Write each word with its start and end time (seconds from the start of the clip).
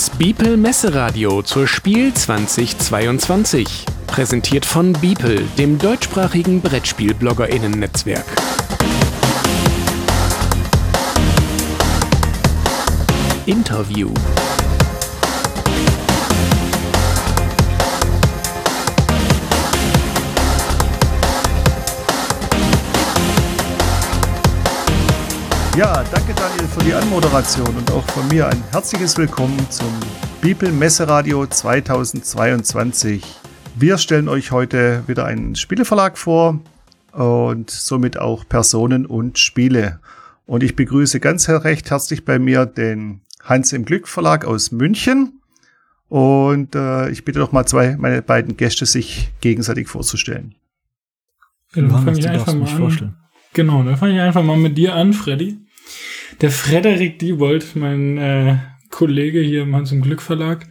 Das 0.00 0.08
Beeple 0.08 0.56
Messeradio 0.56 1.42
zur 1.42 1.68
Spiel 1.68 2.14
2022. 2.14 3.84
Präsentiert 4.06 4.64
von 4.64 4.94
Beeple, 4.94 5.42
dem 5.58 5.76
deutschsprachigen 5.78 6.62
Brettspiel-BloggerInnen-Netzwerk. 6.62 8.24
Interview. 13.44 14.08
Ja, 25.76 26.02
danke 26.10 26.34
Daniel 26.34 26.66
für 26.66 26.82
die 26.82 26.92
Anmoderation 26.92 27.76
und 27.76 27.92
auch 27.92 28.04
von 28.10 28.26
mir 28.26 28.48
ein 28.48 28.60
herzliches 28.72 29.16
Willkommen 29.16 29.56
zum 29.70 29.88
Bibel 30.40 30.72
Messeradio 30.72 31.46
2022. 31.46 33.24
Wir 33.76 33.96
stellen 33.96 34.28
euch 34.28 34.50
heute 34.50 35.04
wieder 35.06 35.26
einen 35.26 35.54
Spieleverlag 35.54 36.18
vor 36.18 36.58
und 37.12 37.70
somit 37.70 38.18
auch 38.18 38.48
Personen 38.48 39.06
und 39.06 39.38
Spiele. 39.38 40.00
Und 40.44 40.64
ich 40.64 40.74
begrüße 40.74 41.20
ganz 41.20 41.48
recht 41.48 41.88
herzlich 41.88 42.24
bei 42.24 42.40
mir 42.40 42.66
den 42.66 43.20
Hans 43.44 43.72
im 43.72 43.84
Glück 43.84 44.08
Verlag 44.08 44.44
aus 44.44 44.72
München. 44.72 45.40
Und 46.08 46.74
äh, 46.74 47.10
ich 47.10 47.24
bitte 47.24 47.38
doch 47.38 47.52
mal 47.52 47.64
zwei, 47.66 47.96
meine 47.96 48.22
beiden 48.22 48.56
Gäste 48.56 48.86
sich 48.86 49.30
gegenseitig 49.40 49.86
vorzustellen. 49.86 50.56
Ja, 51.74 51.82
dann 51.82 51.90
fange 51.90 52.18
ich 52.18 52.28
einfach 52.28 52.54
mal 52.54 52.68
an. 52.68 52.76
Vorstellen. 52.76 53.16
Genau, 53.52 53.82
dann 53.82 53.96
fange 53.96 54.14
ich 54.14 54.20
einfach 54.20 54.44
mal 54.44 54.56
mit 54.56 54.78
dir 54.78 54.94
an, 54.94 55.12
Freddy. 55.12 55.58
Der 56.40 56.50
Frederik 56.50 57.18
Diebold, 57.18 57.74
mein 57.74 58.16
äh, 58.16 58.56
Kollege 58.90 59.40
hier 59.40 59.62
im 59.62 59.74
Hans 59.74 59.92
im 59.92 60.02
Glück 60.02 60.22
Verlag. 60.22 60.66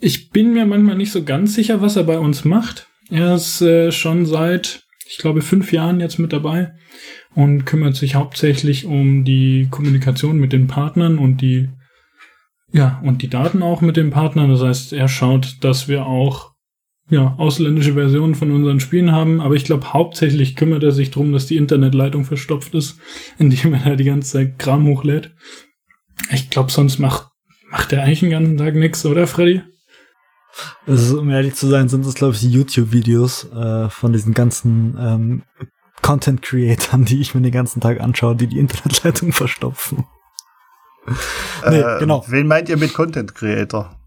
Ich 0.00 0.30
bin 0.30 0.52
mir 0.52 0.66
manchmal 0.66 0.96
nicht 0.96 1.12
so 1.12 1.24
ganz 1.24 1.54
sicher, 1.54 1.82
was 1.82 1.96
er 1.96 2.04
bei 2.04 2.18
uns 2.18 2.44
macht. 2.44 2.88
Er 3.10 3.34
ist 3.34 3.60
äh, 3.60 3.92
schon 3.92 4.26
seit, 4.26 4.84
ich 5.06 5.18
glaube, 5.18 5.42
fünf 5.42 5.72
Jahren 5.72 6.00
jetzt 6.00 6.18
mit 6.18 6.32
dabei 6.32 6.72
und 7.34 7.64
kümmert 7.64 7.96
sich 7.96 8.14
hauptsächlich 8.14 8.86
um 8.86 9.24
die 9.24 9.68
Kommunikation 9.70 10.38
mit 10.38 10.52
den 10.52 10.66
Partnern 10.66 11.18
und 11.18 11.40
die, 11.40 11.68
ja, 12.72 13.00
und 13.04 13.22
die 13.22 13.28
Daten 13.28 13.62
auch 13.62 13.80
mit 13.80 13.96
den 13.96 14.10
Partnern. 14.10 14.50
Das 14.50 14.62
heißt, 14.62 14.92
er 14.92 15.08
schaut, 15.08 15.58
dass 15.60 15.86
wir 15.86 16.06
auch 16.06 16.49
ja, 17.10 17.34
ausländische 17.38 17.94
Versionen 17.94 18.36
von 18.36 18.52
unseren 18.52 18.80
Spielen 18.80 19.12
haben, 19.12 19.40
aber 19.40 19.56
ich 19.56 19.64
glaube, 19.64 19.92
hauptsächlich 19.92 20.54
kümmert 20.54 20.84
er 20.84 20.92
sich 20.92 21.10
darum, 21.10 21.32
dass 21.32 21.46
die 21.46 21.56
Internetleitung 21.56 22.24
verstopft 22.24 22.74
ist, 22.74 22.98
indem 23.38 23.74
er 23.74 23.80
da 23.80 23.96
die 23.96 24.04
ganze 24.04 24.32
Zeit 24.32 24.58
Kram 24.58 24.86
hochlädt. 24.86 25.34
Ich 26.32 26.50
glaube, 26.50 26.70
sonst 26.70 26.98
macht, 26.98 27.28
macht 27.70 27.92
er 27.92 28.04
eigentlich 28.04 28.20
den 28.20 28.30
ganzen 28.30 28.56
Tag 28.56 28.74
nichts, 28.74 29.04
oder 29.04 29.26
Freddy? 29.26 29.62
Also, 30.86 31.20
um 31.20 31.30
ehrlich 31.30 31.54
zu 31.54 31.68
sein, 31.68 31.88
sind 31.88 32.04
das, 32.04 32.14
glaube 32.14 32.34
ich, 32.34 32.40
die 32.40 32.50
YouTube-Videos 32.50 33.52
äh, 33.52 33.88
von 33.88 34.12
diesen 34.12 34.34
ganzen 34.34 34.96
ähm, 34.98 35.42
Content-Creatern, 36.02 37.04
die 37.06 37.20
ich 37.20 37.34
mir 37.34 37.40
den 37.40 37.52
ganzen 37.52 37.80
Tag 37.80 38.00
anschaue, 38.00 38.36
die 38.36 38.46
die 38.46 38.58
Internetleitung 38.58 39.32
verstopfen. 39.32 40.04
nee, 41.68 41.80
äh, 41.80 41.98
genau. 41.98 42.24
Wen 42.28 42.46
meint 42.46 42.68
ihr 42.68 42.76
mit 42.76 42.92
Content-Creator? 42.92 43.99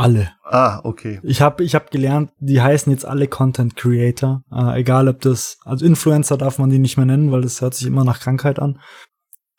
Alle. 0.00 0.32
Ah, 0.44 0.80
okay. 0.84 1.20
Ich 1.22 1.42
habe 1.42 1.62
ich 1.62 1.74
hab 1.74 1.90
gelernt, 1.90 2.32
die 2.38 2.62
heißen 2.62 2.90
jetzt 2.90 3.04
alle 3.04 3.28
Content 3.28 3.76
Creator. 3.76 4.42
Äh, 4.50 4.80
egal 4.80 5.08
ob 5.08 5.20
das, 5.20 5.58
also 5.66 5.84
Influencer 5.84 6.38
darf 6.38 6.58
man 6.58 6.70
die 6.70 6.78
nicht 6.78 6.96
mehr 6.96 7.04
nennen, 7.04 7.30
weil 7.30 7.42
das 7.42 7.60
hört 7.60 7.74
sich 7.74 7.86
immer 7.86 8.02
nach 8.02 8.18
Krankheit 8.18 8.58
an. 8.58 8.80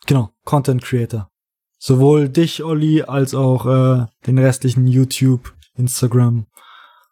Genau, 0.08 0.32
Content 0.44 0.84
Creator. 0.84 1.30
Sowohl 1.78 2.28
dich, 2.28 2.64
Olli, 2.64 3.04
als 3.04 3.36
auch 3.36 3.68
äh, 3.68 4.08
den 4.26 4.40
restlichen 4.40 4.88
YouTube, 4.88 5.54
Instagram, 5.76 6.48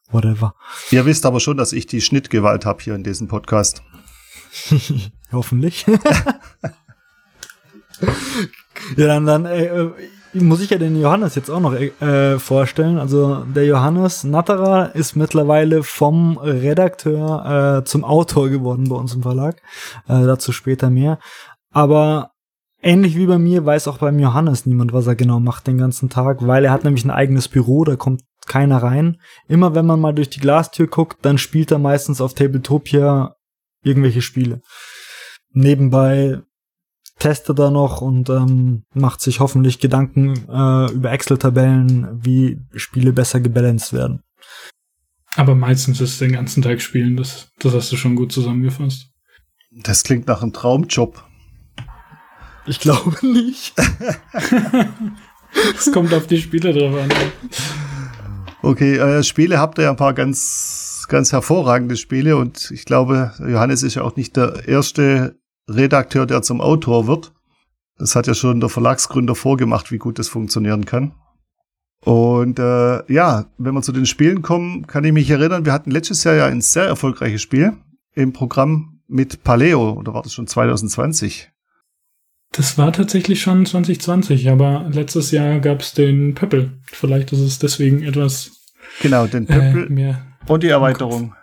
whatever. 0.09 0.56
Ihr 0.90 1.06
wisst 1.06 1.28
aber 1.28 1.40
schon, 1.40 1.58
dass 1.58 1.72
ich 1.72 1.86
die 1.86 2.02
Schnittgewalt 2.02 2.66
habe 2.66 2.82
hier 2.82 2.96
in 2.96 3.03
diesem 3.03 3.28
Podcast. 3.28 3.84
Hoffentlich. 5.32 5.86
ja, 8.98 9.06
dann, 9.06 9.28
dann 9.28 9.46
äh, 9.46 9.90
muss 10.34 10.62
ich 10.62 10.69
ja 10.69 10.78
den 10.78 11.00
Johannes 11.00 11.35
jetzt 11.35 11.50
auch 11.50 11.59
noch 11.59 11.73
äh, 11.73 12.40
vorstellen. 12.40 12.97
Also 12.97 13.44
der 13.44 13.66
Johannes 13.66 14.23
Natterer 14.23 14.95
ist 14.95 15.16
mittlerweile 15.16 15.84
vom 15.84 16.38
Redakteur 16.38 17.79
äh, 17.79 17.85
zum 17.85 18.03
Autor 18.03 18.50
geworden 18.50 18.90
bei 18.90 18.95
uns 18.95 19.13
im 19.13 19.23
Verlag. 19.23 19.62
Äh, 20.07 20.25
dazu 20.25 20.51
später 20.51 20.90
mehr. 20.90 21.19
Aber 21.72 22.31
ähnlich 22.81 23.16
wie 23.16 23.25
bei 23.25 23.38
mir 23.38 23.66
weiß 23.66 23.88
auch 23.88 23.97
beim 23.97 24.19
Johannes 24.19 24.66
niemand, 24.66 24.94
was 24.94 25.07
er 25.07 25.16
genau 25.16 25.40
macht 25.40 25.67
den 25.67 25.78
ganzen 25.78 26.09
Tag, 26.09 26.46
weil 26.46 26.66
er 26.66 26.72
hat 26.72 26.84
nämlich 26.84 27.06
ein 27.06 27.11
eigenes 27.11 27.47
Büro, 27.47 27.84
da 27.84 27.96
kommt 27.96 28.22
keiner 28.47 28.81
rein. 28.81 29.17
Immer 29.47 29.75
wenn 29.75 29.85
man 29.85 30.00
mal 30.00 30.13
durch 30.13 30.29
die 30.29 30.40
Glastür 30.40 30.88
guckt, 30.88 31.17
dann 31.23 31.38
spielt 31.38 31.72
er 31.72 31.79
meistens 31.79 32.22
auf 32.22 32.34
Tabletopia 32.34 33.35
irgendwelche 33.84 34.22
Spiele. 34.22 34.61
Nebenbei 35.51 36.41
testet 37.19 37.59
er 37.59 37.69
noch 37.69 38.02
und 38.02 38.30
ähm, 38.30 38.84
macht 38.94 39.22
sich 39.22 39.40
hoffentlich 39.40 39.80
Gedanken 39.80 40.35
äh, 40.50 40.91
über 40.91 41.12
Excel-Tabellen, 41.12 42.07
wie 42.24 42.59
Spiele 42.75 43.13
besser 43.13 43.41
gebalanced 43.41 43.94
werden. 43.94 44.24
Aber 45.35 45.53
meistens 45.53 46.02
ist 46.02 46.13
es 46.13 46.19
den 46.19 46.31
ganzen 46.31 46.63
Tag 46.63 46.81
spielen, 46.81 47.16
das, 47.18 47.52
das 47.59 47.74
hast 47.74 47.91
du 47.91 47.97
schon 47.97 48.16
gut 48.16 48.31
zusammengefasst. 48.31 49.09
Das 49.72 50.03
klingt 50.03 50.28
nach 50.28 50.41
einem 50.41 50.53
Traumjob. 50.53 51.24
Ich 52.66 52.79
glaube 52.79 53.16
nicht. 53.25 53.74
Es 55.75 55.91
kommt 55.91 56.13
auf 56.13 56.28
die 56.28 56.40
Spiele 56.40 56.74
drauf 56.74 57.02
an. 57.02 57.09
Okay, 58.62 58.97
äh, 58.97 59.24
Spiele 59.24 59.59
habt 59.59 59.78
ihr 59.78 59.85
ja 59.85 59.90
ein 59.91 59.96
paar 59.96 60.13
ganz, 60.13 61.06
ganz 61.09 61.31
hervorragende 61.31 61.97
Spiele 61.97 62.38
und 62.38 62.72
ich 62.72 62.85
glaube, 62.85 63.34
Johannes 63.40 63.84
ist 63.84 63.96
ja 63.96 64.03
auch 64.03 64.16
nicht 64.16 64.35
der 64.35 64.68
erste 64.68 65.40
Redakteur, 65.69 66.25
der 66.25 66.41
zum 66.41 66.62
Autor 66.62 67.07
wird. 67.07 67.34
Das 67.97 68.16
hat 68.16 68.28
ja 68.28 68.34
schon 68.34 68.59
der 68.59 68.69
Verlagsgründer 68.69 69.35
vorgemacht, 69.35 69.91
wie 69.91 69.97
gut 69.97 70.19
das 70.19 70.28
funktionieren 70.30 70.85
kann. 70.85 71.13
Und 72.02 72.59
äh, 72.59 73.12
ja, 73.12 73.46
wenn 73.57 73.74
wir 73.74 73.81
zu 73.81 73.91
den 73.91 74.06
Spielen 74.06 74.41
kommen, 74.41 74.88
kann 74.88 75.03
ich 75.03 75.12
mich 75.12 75.29
erinnern, 75.29 75.66
wir 75.66 75.74
hatten 75.74 75.91
letztes 75.91 76.24
Jahr 76.24 76.35
ja 76.35 76.46
ein 76.46 76.62
sehr 76.62 76.85
erfolgreiches 76.85 77.41
Spiel 77.41 77.74
im 78.13 78.31
Programm 78.31 79.02
mit 79.08 79.44
Paleo, 79.44 79.94
oder 79.94 80.13
war 80.13 80.22
das 80.22 80.34
schon 80.34 80.47
2020? 80.47 81.52
Das 82.52 82.78
war 82.78 82.94
tatsächlich 82.94 83.41
schon 83.41 83.66
2020, 83.66 84.50
aber 84.50 84.90
letztes 84.91 85.31
Jahr 85.31 85.59
gab 85.59 85.81
es 85.81 85.94
den 85.94 86.35
Pöppel. 86.35 86.79
Vielleicht 86.85 87.31
ist 87.34 87.40
es 87.40 87.59
deswegen 87.59 88.02
etwas. 88.03 88.52
Genau, 89.02 89.28
den 89.28 89.46
Pöppel 89.46 89.88
äh, 89.88 89.90
mehr 89.90 90.25
und 90.47 90.63
die 90.63 90.69
Erweiterung. 90.69 91.35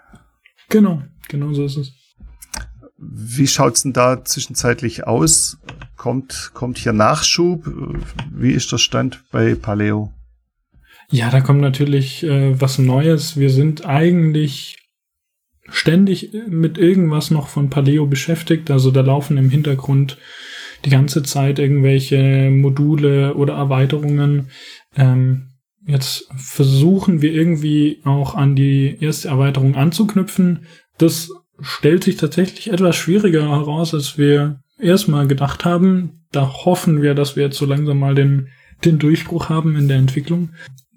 Genau, 0.68 1.02
genau 1.28 1.52
so 1.52 1.64
ist 1.64 1.76
es. 1.76 1.92
Wie 2.98 3.46
schaut's 3.46 3.82
denn 3.82 3.92
da 3.92 4.24
zwischenzeitlich 4.24 5.06
aus? 5.06 5.58
Kommt, 5.96 6.50
kommt 6.54 6.78
hier 6.78 6.92
Nachschub? 6.92 7.70
Wie 8.32 8.52
ist 8.52 8.72
der 8.72 8.78
Stand 8.78 9.24
bei 9.30 9.54
Paleo? 9.54 10.12
Ja, 11.10 11.30
da 11.30 11.40
kommt 11.40 11.60
natürlich 11.60 12.22
äh, 12.22 12.60
was 12.60 12.78
Neues. 12.78 13.36
Wir 13.36 13.50
sind 13.50 13.86
eigentlich 13.86 14.78
ständig 15.68 16.30
mit 16.48 16.78
irgendwas 16.78 17.30
noch 17.30 17.48
von 17.48 17.70
Paleo 17.70 18.06
beschäftigt. 18.06 18.70
Also 18.70 18.90
da 18.90 19.02
laufen 19.02 19.36
im 19.36 19.50
Hintergrund 19.50 20.18
die 20.84 20.90
ganze 20.90 21.22
Zeit 21.22 21.58
irgendwelche 21.58 22.50
Module 22.50 23.34
oder 23.34 23.54
Erweiterungen. 23.54 24.48
Ähm, 24.96 25.50
jetzt 25.86 26.28
versuchen 26.36 27.22
wir 27.22 27.32
irgendwie 27.32 28.00
auch 28.04 28.34
an 28.34 28.56
die 28.56 28.96
erste 29.00 29.28
Erweiterung 29.28 29.74
anzuknüpfen. 29.74 30.66
Das 30.98 31.30
stellt 31.60 32.04
sich 32.04 32.16
tatsächlich 32.16 32.72
etwas 32.72 32.96
schwieriger 32.96 33.48
heraus, 33.48 33.94
als 33.94 34.18
wir 34.18 34.60
erstmal 34.78 35.26
gedacht 35.26 35.64
haben. 35.64 36.24
Da 36.32 36.48
hoffen 36.64 37.02
wir, 37.02 37.14
dass 37.14 37.36
wir 37.36 37.44
jetzt 37.44 37.58
so 37.58 37.66
langsam 37.66 37.98
mal 37.98 38.14
den, 38.14 38.48
den 38.84 38.98
Durchbruch 38.98 39.48
haben 39.48 39.76
in 39.76 39.88
der 39.88 39.98
Entwicklung. 39.98 40.50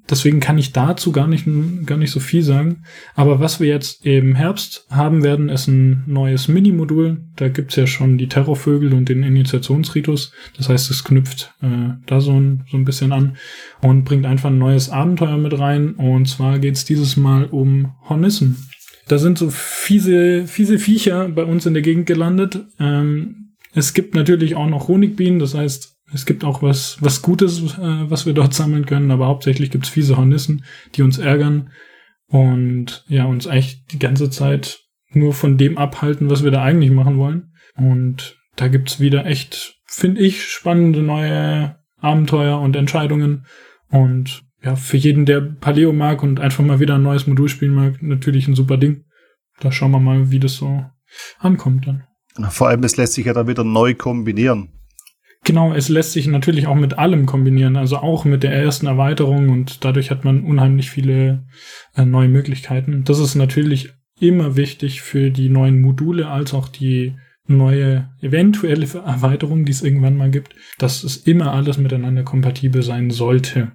Deswegen 0.10 0.40
kann 0.40 0.58
ich 0.58 0.72
dazu 0.72 1.12
gar 1.12 1.28
nicht, 1.28 1.46
gar 1.86 1.98
nicht 1.98 2.10
so 2.10 2.20
viel 2.20 2.42
sagen. 2.42 2.84
Aber 3.14 3.40
was 3.40 3.60
wir 3.60 3.68
jetzt 3.68 4.06
im 4.06 4.34
Herbst 4.34 4.88
haben 4.90 5.24
werden, 5.24 5.50
ist 5.50 5.68
ein 5.68 6.04
neues 6.08 6.48
Mini-Modul. 6.48 7.22
Da 7.36 7.50
gibt's 7.50 7.76
ja 7.76 7.86
schon 7.86 8.18
die 8.18 8.28
Terrorvögel 8.28 8.94
und 8.94 9.08
den 9.08 9.22
Initiationsritus. 9.22 10.32
Das 10.58 10.68
heißt, 10.68 10.90
es 10.90 11.04
knüpft 11.04 11.54
äh, 11.62 11.94
da 12.08 12.22
so 12.22 12.32
ein, 12.32 12.66
so 12.72 12.78
ein 12.78 12.86
bisschen 12.86 13.12
an 13.12 13.38
und 13.82 14.04
bringt 14.04 14.26
einfach 14.26 14.50
ein 14.50 14.58
neues 14.58 14.90
Abenteuer 14.90 15.38
mit 15.38 15.58
rein. 15.58 15.94
Und 15.94 16.28
zwar 16.28 16.58
geht's 16.58 16.86
dieses 16.86 17.16
Mal 17.16 17.46
um 17.46 17.94
Hornissen. 18.10 18.69
Da 19.10 19.18
sind 19.18 19.40
so 19.40 19.50
fiese, 19.50 20.46
fiese 20.46 20.78
Viecher 20.78 21.28
bei 21.30 21.44
uns 21.44 21.66
in 21.66 21.74
der 21.74 21.82
Gegend 21.82 22.06
gelandet. 22.06 22.66
Ähm, 22.80 23.56
es 23.74 23.94
gibt 23.94 24.14
natürlich 24.14 24.56
auch 24.56 24.68
noch 24.68 24.88
Honigbienen, 24.88 25.40
das 25.40 25.56
heißt, 25.56 25.98
es 26.14 26.26
gibt 26.26 26.44
auch 26.44 26.62
was, 26.62 26.98
was 27.02 27.22
Gutes, 27.24 27.60
äh, 27.78 28.10
was 28.10 28.28
wir 28.28 28.34
dort 28.34 28.54
sammeln 28.54 28.86
können, 28.86 29.10
aber 29.10 29.26
hauptsächlich 29.26 29.72
gibt's 29.72 29.90
fiese 29.90 30.16
Hornissen, 30.16 30.64
die 30.96 31.02
uns 31.02 31.18
ärgern 31.18 31.72
und 32.28 33.04
ja, 33.08 33.26
uns 33.26 33.48
eigentlich 33.48 33.84
die 33.88 34.00
ganze 34.00 34.30
Zeit 34.30 34.80
nur 35.12 35.34
von 35.34 35.58
dem 35.58 35.80
abhalten, 35.80 36.30
was 36.30 36.44
wir 36.44 36.52
da 36.52 36.62
eigentlich 36.62 36.92
machen 36.92 37.18
wollen. 37.18 37.54
Und 37.76 38.38
da 38.56 38.68
gibt's 38.68 39.00
wieder 39.00 39.26
echt, 39.26 39.80
finde 39.86 40.22
ich, 40.22 40.46
spannende 40.46 41.02
neue 41.02 41.78
Abenteuer 41.98 42.60
und 42.60 42.76
Entscheidungen. 42.76 43.46
Und 43.90 44.44
ja, 44.64 44.76
für 44.76 44.98
jeden, 44.98 45.26
der 45.26 45.42
Paleo 45.42 45.94
mag 45.94 46.22
und 46.24 46.40
einfach 46.40 46.64
mal 46.64 46.80
wieder 46.80 46.96
ein 46.96 47.04
neues 47.04 47.28
Modul 47.28 47.50
spielen 47.50 47.74
mag, 47.74 48.02
natürlich 48.02 48.48
ein 48.48 48.56
super 48.56 48.78
Ding. 48.78 49.06
Da 49.60 49.72
schauen 49.72 49.92
wir 49.92 50.00
mal, 50.00 50.32
wie 50.32 50.40
das 50.40 50.56
so 50.56 50.86
ankommt 51.40 51.88
dann. 51.88 52.04
Vor 52.50 52.70
allem, 52.70 52.84
es 52.84 52.98
lässt 52.98 53.14
sich 53.14 53.26
ja 53.26 53.34
dann 53.34 53.48
wieder 53.48 53.64
neu 53.64 53.94
kombinieren. 53.94 54.70
Genau, 55.46 55.74
es 55.74 55.90
lässt 55.90 56.12
sich 56.12 56.28
natürlich 56.28 56.68
auch 56.68 56.76
mit 56.76 56.98
allem 56.98 57.26
kombinieren, 57.26 57.78
also 57.78 57.98
auch 57.98 58.26
mit 58.26 58.44
der 58.44 58.54
ersten 58.54 58.88
Erweiterung 58.88 59.50
und 59.50 59.86
dadurch 59.86 60.12
hat 60.12 60.26
man 60.26 60.44
unheimlich 60.44 60.90
viele 60.90 61.46
äh, 61.96 62.06
neue 62.06 62.28
Möglichkeiten. 62.28 63.04
Das 63.06 63.20
ist 63.20 63.36
natürlich 63.36 63.94
immer 64.20 64.58
wichtig 64.58 65.02
für 65.02 65.32
die 65.32 65.50
neuen 65.50 65.82
Module 65.82 66.28
als 66.28 66.54
auch 66.54 66.68
die 66.68 67.16
neue 67.48 68.10
eventuelle 68.22 68.86
Erweiterung, 68.86 69.66
die 69.66 69.72
es 69.72 69.82
irgendwann 69.82 70.18
mal 70.18 70.30
gibt, 70.30 70.56
dass 70.78 71.04
es 71.04 71.18
immer 71.18 71.54
alles 71.54 71.78
miteinander 71.78 72.24
kompatibel 72.24 72.84
sein 72.84 73.10
sollte. 73.10 73.72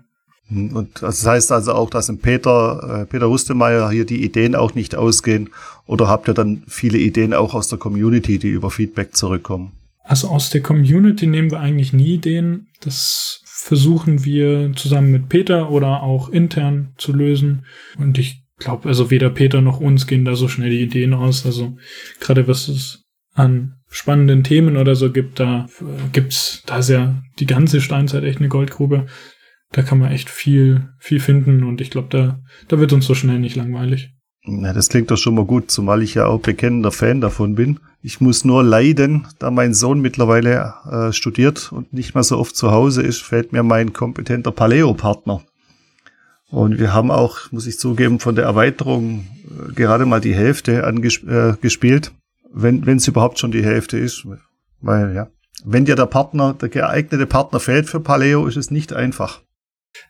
Hm, 0.48 0.76
und 0.76 1.02
das 1.02 1.26
heißt 1.26 1.52
also 1.52 1.72
auch, 1.72 1.90
dass 1.90 2.08
im 2.08 2.18
Peter, 2.18 3.02
äh, 3.02 3.06
Peter 3.06 3.28
Hustemeyer 3.28 3.90
hier 3.90 4.04
die 4.04 4.24
Ideen 4.24 4.54
auch 4.54 4.74
nicht 4.74 4.94
ausgehen 4.94 5.50
oder 5.86 6.08
habt 6.08 6.28
ihr 6.28 6.34
dann 6.34 6.62
viele 6.66 6.98
Ideen 6.98 7.34
auch 7.34 7.54
aus 7.54 7.68
der 7.68 7.78
Community, 7.78 8.38
die 8.38 8.48
über 8.48 8.70
Feedback 8.70 9.14
zurückkommen? 9.14 9.72
Also 10.02 10.28
aus 10.28 10.50
der 10.50 10.60
Community 10.60 11.26
nehmen 11.26 11.50
wir 11.50 11.60
eigentlich 11.60 11.92
nie 11.92 12.14
Ideen. 12.14 12.68
Das 12.80 13.40
versuchen 13.44 14.24
wir 14.24 14.72
zusammen 14.74 15.10
mit 15.10 15.30
Peter 15.30 15.70
oder 15.70 16.02
auch 16.02 16.28
intern 16.28 16.92
zu 16.98 17.14
lösen. 17.14 17.64
Und 17.96 18.18
ich 18.18 18.42
glaube, 18.58 18.88
also 18.88 19.10
weder 19.10 19.30
Peter 19.30 19.62
noch 19.62 19.80
uns 19.80 20.06
gehen 20.06 20.26
da 20.26 20.34
so 20.34 20.48
schnell 20.48 20.68
die 20.68 20.82
Ideen 20.82 21.14
aus. 21.14 21.46
Also 21.46 21.76
gerade 22.20 22.46
was 22.46 22.68
es 22.68 23.04
an 23.32 23.76
spannenden 23.88 24.44
Themen 24.44 24.76
oder 24.76 24.94
so 24.94 25.10
gibt, 25.10 25.40
da 25.40 25.66
äh, 25.80 26.08
gibt's, 26.12 26.62
da 26.66 26.78
ist 26.78 26.90
ja 26.90 27.22
die 27.38 27.46
ganze 27.46 27.80
Steinzeit 27.80 28.24
echt 28.24 28.38
eine 28.38 28.48
Goldgrube. 28.48 29.06
Da 29.74 29.82
kann 29.82 29.98
man 29.98 30.12
echt 30.12 30.30
viel, 30.30 30.88
viel 31.00 31.18
finden 31.18 31.64
und 31.64 31.80
ich 31.80 31.90
glaube, 31.90 32.06
da, 32.08 32.38
da 32.68 32.78
wird 32.78 32.92
uns 32.92 33.06
so 33.06 33.14
schnell 33.14 33.40
nicht 33.40 33.56
langweilig. 33.56 34.14
Na, 34.44 34.72
das 34.72 34.88
klingt 34.88 35.10
doch 35.10 35.16
schon 35.16 35.34
mal 35.34 35.44
gut, 35.44 35.68
zumal 35.72 36.00
ich 36.00 36.14
ja 36.14 36.26
auch 36.26 36.38
bekennender 36.38 36.92
Fan 36.92 37.20
davon 37.20 37.56
bin. 37.56 37.80
Ich 38.00 38.20
muss 38.20 38.44
nur 38.44 38.62
leiden, 38.62 39.26
da 39.40 39.50
mein 39.50 39.74
Sohn 39.74 40.00
mittlerweile 40.00 40.74
äh, 40.88 41.12
studiert 41.12 41.72
und 41.72 41.92
nicht 41.92 42.14
mehr 42.14 42.22
so 42.22 42.38
oft 42.38 42.54
zu 42.54 42.70
Hause 42.70 43.02
ist, 43.02 43.22
fällt 43.22 43.52
mir 43.52 43.64
mein 43.64 43.92
kompetenter 43.92 44.52
Paleo-Partner. 44.52 45.42
Und 46.50 46.78
wir 46.78 46.92
haben 46.92 47.10
auch, 47.10 47.50
muss 47.50 47.66
ich 47.66 47.76
zugeben, 47.76 48.20
von 48.20 48.36
der 48.36 48.44
Erweiterung 48.44 49.26
äh, 49.44 49.72
gerade 49.72 50.06
mal 50.06 50.20
die 50.20 50.36
Hälfte 50.36 50.84
angespielt, 50.84 52.06
äh, 52.06 52.50
wenn 52.54 52.96
es 52.96 53.08
überhaupt 53.08 53.40
schon 53.40 53.50
die 53.50 53.64
Hälfte 53.64 53.98
ist. 53.98 54.24
Weil 54.80 55.16
ja, 55.16 55.28
wenn 55.64 55.84
dir 55.84 55.96
der 55.96 56.06
Partner, 56.06 56.54
der 56.54 56.68
geeignete 56.68 57.26
Partner 57.26 57.58
fällt 57.58 57.88
für 57.88 57.98
Paleo, 57.98 58.46
ist 58.46 58.56
es 58.56 58.70
nicht 58.70 58.92
einfach. 58.92 59.40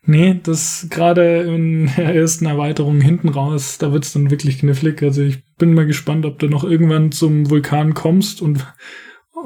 Nee, 0.06 0.40
das 0.42 0.86
gerade 0.90 1.42
in 1.42 1.90
der 1.96 2.14
ersten 2.14 2.46
Erweiterung 2.46 3.00
hinten 3.00 3.28
raus, 3.28 3.78
da 3.78 3.92
wird's 3.92 4.12
dann 4.12 4.30
wirklich 4.30 4.58
knifflig. 4.58 5.02
Also 5.02 5.22
ich 5.22 5.42
bin 5.56 5.74
mal 5.74 5.86
gespannt, 5.86 6.26
ob 6.26 6.38
du 6.38 6.48
noch 6.48 6.64
irgendwann 6.64 7.12
zum 7.12 7.50
Vulkan 7.50 7.94
kommst 7.94 8.42
und 8.42 8.66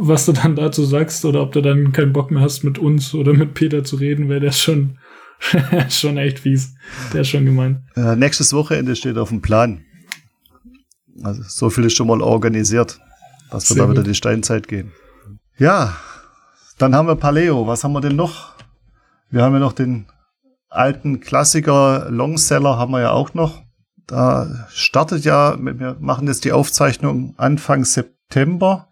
was 0.01 0.27
du 0.27 0.33
dann 0.33 0.55
dazu 0.57 0.85
sagst 0.85 1.25
oder 1.25 1.43
ob 1.43 1.53
du 1.53 1.61
dann 1.61 1.93
keinen 1.93 2.13
Bock 2.13 2.31
mehr 2.31 2.43
hast, 2.43 2.63
mit 2.63 2.79
uns 2.79 3.15
oder 3.15 3.33
mit 3.33 3.55
Peter 3.55 3.83
zu 3.83 3.97
reden, 3.97 4.29
weil 4.29 4.41
der 4.41 4.51
ist 4.51 4.61
schon, 4.61 4.99
schon 5.89 6.19
echt 6.19 6.41
fies. 6.41 6.75
Der 7.13 7.23
ist 7.23 7.29
schon 7.29 7.45
gemein. 7.45 7.89
Äh, 7.97 8.15
nächstes 8.17 8.53
Wochenende 8.53 8.95
steht 8.95 9.19
auf 9.19 9.31
dem 9.31 9.43
Plan. 9.43 9.85
Also 11.23 11.43
so 11.47 11.71
viel 11.71 11.85
ist 11.85 11.97
schon 11.97 12.07
mal 12.07 12.23
organisiert, 12.23 13.01
dass 13.51 13.69
wir 13.71 13.75
Sehr 13.75 13.85
da 13.85 13.91
wieder 13.91 14.03
gut. 14.03 14.11
die 14.11 14.15
Steinzeit 14.15 14.69
gehen. 14.69 14.93
Ja, 15.59 15.97
dann 16.79 16.95
haben 16.95 17.09
wir 17.09 17.17
Paleo. 17.17 17.67
Was 17.67 17.83
haben 17.83 17.93
wir 17.93 18.01
denn 18.01 18.15
noch? 18.15 18.53
Wir 19.31 19.43
haben 19.43 19.53
ja 19.53 19.59
noch 19.59 19.73
den 19.73 20.07
alten 20.69 21.21
Klassiker 21.21 22.11
Longseller 22.11 22.79
haben 22.79 22.93
wir 22.93 23.01
ja 23.01 23.11
auch 23.13 23.35
noch. 23.35 23.63
Da 24.07 24.67
startet 24.71 25.25
ja, 25.25 25.57
wir 25.59 25.97
machen 26.01 26.27
jetzt 26.29 26.45
die 26.45 26.53
Aufzeichnung 26.53 27.35
Anfang 27.37 27.85
September. 27.85 28.89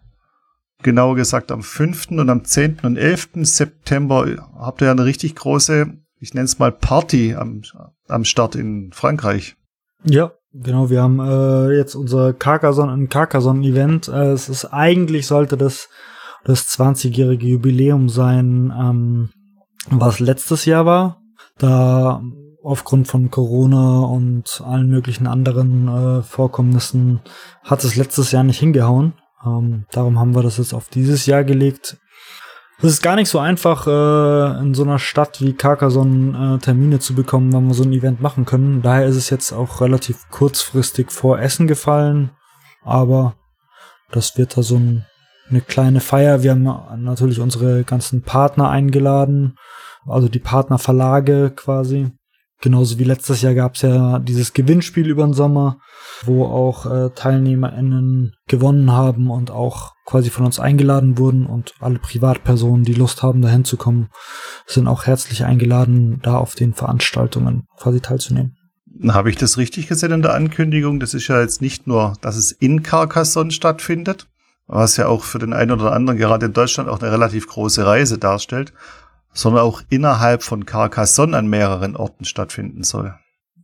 Genauer 0.83 1.15
gesagt 1.15 1.51
am 1.51 1.63
5. 1.63 2.11
und 2.11 2.29
am 2.29 2.45
10. 2.45 2.79
und 2.83 2.97
11. 2.97 3.29
September 3.41 4.27
habt 4.59 4.81
ihr 4.81 4.85
ja 4.85 4.91
eine 4.91 5.05
richtig 5.05 5.35
große, 5.35 5.91
ich 6.19 6.35
nenne 6.35 6.45
es 6.45 6.59
mal 6.59 6.71
Party 6.71 7.33
am, 7.33 7.63
am 8.07 8.25
Start 8.25 8.55
in 8.55 8.91
Frankreich. 8.93 9.55
Ja, 10.03 10.33
genau. 10.53 10.91
Wir 10.91 11.01
haben 11.01 11.19
äh, 11.19 11.75
jetzt 11.75 11.95
unser 11.95 12.33
Carcassonne, 12.33 12.91
ein 12.91 13.09
Carcassonne-Event. 13.09 14.07
Äh, 14.07 14.33
es 14.33 14.49
ist 14.49 14.65
eigentlich 14.65 15.25
sollte 15.25 15.57
das 15.57 15.89
das 16.43 16.69
20-jährige 16.69 17.45
Jubiläum 17.45 18.07
sein, 18.07 18.71
ähm, 18.79 19.29
was 19.89 20.19
letztes 20.19 20.65
Jahr 20.65 20.85
war 20.85 21.21
da 21.57 22.21
aufgrund 22.63 23.07
von 23.07 23.31
Corona 23.31 24.01
und 24.01 24.61
allen 24.65 24.89
möglichen 24.89 25.25
anderen 25.25 25.87
äh, 25.87 26.21
Vorkommnissen 26.21 27.21
hat 27.63 27.83
es 27.83 27.95
letztes 27.95 28.31
Jahr 28.31 28.43
nicht 28.43 28.59
hingehauen. 28.59 29.13
Ähm, 29.45 29.85
darum 29.91 30.19
haben 30.19 30.35
wir 30.35 30.43
das 30.43 30.57
jetzt 30.57 30.73
auf 30.73 30.89
dieses 30.89 31.25
Jahr 31.25 31.43
gelegt. 31.43 31.97
Es 32.79 32.91
ist 32.91 33.01
gar 33.01 33.15
nicht 33.15 33.29
so 33.29 33.39
einfach, 33.39 33.87
äh, 33.87 34.59
in 34.59 34.73
so 34.73 34.83
einer 34.83 34.99
Stadt 34.99 35.41
wie 35.41 35.53
Carcassonne 35.53 36.57
äh, 36.57 36.59
Termine 36.59 36.99
zu 36.99 37.15
bekommen, 37.15 37.53
wann 37.53 37.67
wir 37.67 37.73
so 37.73 37.83
ein 37.83 37.93
Event 37.93 38.21
machen 38.21 38.45
können. 38.45 38.81
Daher 38.81 39.07
ist 39.07 39.15
es 39.15 39.29
jetzt 39.29 39.51
auch 39.51 39.81
relativ 39.81 40.29
kurzfristig 40.29 41.11
vor 41.11 41.39
Essen 41.39 41.67
gefallen. 41.67 42.31
Aber 42.83 43.35
das 44.11 44.37
wird 44.37 44.57
da 44.57 44.61
so 44.61 44.75
ein, 44.75 45.05
eine 45.49 45.61
kleine 45.61 46.01
Feier. 46.01 46.43
Wir 46.43 46.51
haben 46.51 47.03
natürlich 47.03 47.39
unsere 47.39 47.83
ganzen 47.83 48.21
Partner 48.21 48.69
eingeladen 48.69 49.55
also 50.07 50.29
die 50.29 50.39
Partnerverlage 50.39 51.51
quasi. 51.55 52.11
Genauso 52.59 52.97
wie 52.97 53.03
letztes 53.03 53.41
Jahr 53.43 53.53
gab 53.53 53.75
es 53.75 53.83
ja 53.83 54.17
dieses 54.17 54.53
Gewinnspiel 54.53 55.07
über 55.07 55.23
den 55.23 55.33
Sommer, 55.33 55.77
wo 56.25 56.45
auch 56.45 56.87
äh, 56.87 57.11
TeilnehmerInnen 57.11 58.33
gewonnen 58.47 58.91
haben 58.91 59.29
und 59.29 59.51
auch 59.51 59.93
quasi 60.05 60.31
von 60.31 60.45
uns 60.45 60.59
eingeladen 60.59 61.19
wurden 61.19 61.45
und 61.45 61.75
alle 61.79 61.99
Privatpersonen, 61.99 62.83
die 62.83 62.95
Lust 62.95 63.21
haben, 63.21 63.43
dahin 63.43 63.63
zu 63.63 63.77
kommen, 63.77 64.09
sind 64.65 64.87
auch 64.87 65.05
herzlich 65.05 65.45
eingeladen, 65.45 66.19
da 66.23 66.37
auf 66.37 66.55
den 66.55 66.73
Veranstaltungen 66.73 67.67
quasi 67.77 68.01
teilzunehmen. 68.01 68.55
Habe 69.07 69.29
ich 69.29 69.35
das 69.35 69.59
richtig 69.59 69.87
gesehen 69.87 70.11
in 70.11 70.21
der 70.23 70.33
Ankündigung? 70.33 70.99
Das 70.99 71.13
ist 71.13 71.27
ja 71.27 71.39
jetzt 71.39 71.61
nicht 71.61 71.85
nur, 71.85 72.13
dass 72.21 72.35
es 72.35 72.51
in 72.51 72.81
Carcassonne 72.81 73.51
stattfindet, 73.51 74.27
was 74.65 74.97
ja 74.97 75.07
auch 75.07 75.23
für 75.23 75.37
den 75.37 75.53
einen 75.53 75.71
oder 75.71 75.91
anderen 75.91 76.17
gerade 76.17 76.47
in 76.47 76.53
Deutschland 76.53 76.89
auch 76.89 77.01
eine 77.01 77.11
relativ 77.11 77.47
große 77.47 77.85
Reise 77.85 78.17
darstellt, 78.17 78.73
sondern 79.37 79.61
auch 79.61 79.81
innerhalb 79.89 80.41
von 80.41 80.65
Carcassonne 80.65 81.37
an 81.37 81.47
mehreren 81.47 81.95
Orten 81.95 82.25
stattfinden 82.25 82.83
soll. 82.83 83.13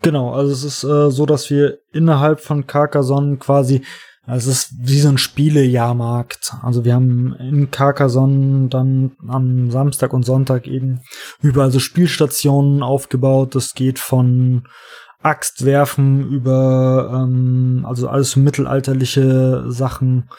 Genau, 0.03 0.31
also 0.31 0.51
es 0.51 0.63
ist 0.63 0.83
äh, 0.83 1.09
so, 1.09 1.25
dass 1.25 1.49
wir 1.49 1.79
innerhalb 1.91 2.41
von 2.41 2.67
Carcassonne 2.67 3.37
quasi, 3.37 3.81
es 4.27 4.45
ist 4.45 4.73
wie 4.77 4.99
so 4.99 5.09
ein 5.09 5.17
Spielejahrmarkt. 5.17 6.53
Also 6.61 6.85
wir 6.85 6.93
haben 6.93 7.35
in 7.39 7.71
Carcassonne 7.71 8.67
dann 8.69 9.13
am 9.27 9.71
Samstag 9.71 10.13
und 10.13 10.23
Sonntag 10.23 10.67
eben 10.67 11.01
überall 11.41 11.71
so 11.71 11.79
Spielstationen 11.79 12.83
aufgebaut. 12.83 13.55
Das 13.55 13.73
geht 13.73 13.97
von 13.97 14.67
Axtwerfen 15.23 16.29
über, 16.29 17.09
ähm, 17.15 17.85
also 17.87 18.09
alles 18.09 18.35
mittelalterliche 18.35 19.65
Sachen 19.69 20.29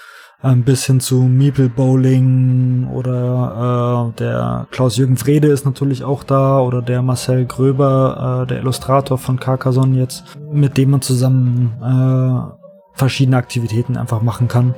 ähm, 0.42 0.62
bis 0.62 0.84
hin 0.84 1.00
zu 1.00 1.22
Meeple 1.22 1.68
Bowling 1.68 2.88
oder 2.92 4.12
äh, 4.12 4.18
der 4.18 4.66
Klaus-Jürgen 4.70 5.16
Frede 5.16 5.48
ist 5.48 5.64
natürlich 5.64 6.04
auch 6.04 6.22
da 6.22 6.60
oder 6.60 6.82
der 6.82 7.02
Marcel 7.02 7.46
Gröber, 7.46 8.42
äh, 8.42 8.46
der 8.46 8.58
Illustrator 8.58 9.16
von 9.18 9.40
Carcassonne 9.40 9.98
jetzt, 9.98 10.24
mit 10.52 10.76
dem 10.76 10.90
man 10.90 11.02
zusammen 11.02 11.72
äh, 11.82 12.98
verschiedene 12.98 13.36
Aktivitäten 13.36 13.96
einfach 13.96 14.22
machen 14.22 14.48
kann. 14.48 14.74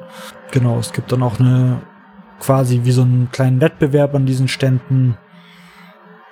Genau, 0.52 0.78
es 0.78 0.92
gibt 0.92 1.10
dann 1.12 1.22
auch 1.22 1.40
eine 1.40 1.80
quasi 2.40 2.82
wie 2.84 2.92
so 2.92 3.02
einen 3.02 3.30
kleinen 3.32 3.60
Wettbewerb 3.60 4.14
an 4.14 4.26
diesen 4.26 4.48
Ständen. 4.48 5.16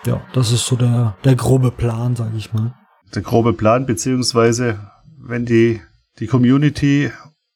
Ja, 0.06 0.20
das 0.32 0.52
ist 0.52 0.66
so 0.66 0.76
der, 0.76 1.16
der 1.24 1.34
grobe 1.34 1.70
Plan, 1.70 2.14
sage 2.14 2.36
ich 2.36 2.52
mal. 2.52 2.74
Der 3.14 3.22
grobe 3.22 3.52
Plan, 3.52 3.86
beziehungsweise 3.86 4.78
wenn 5.18 5.46
die, 5.46 5.80
die 6.18 6.26
Community 6.26 7.10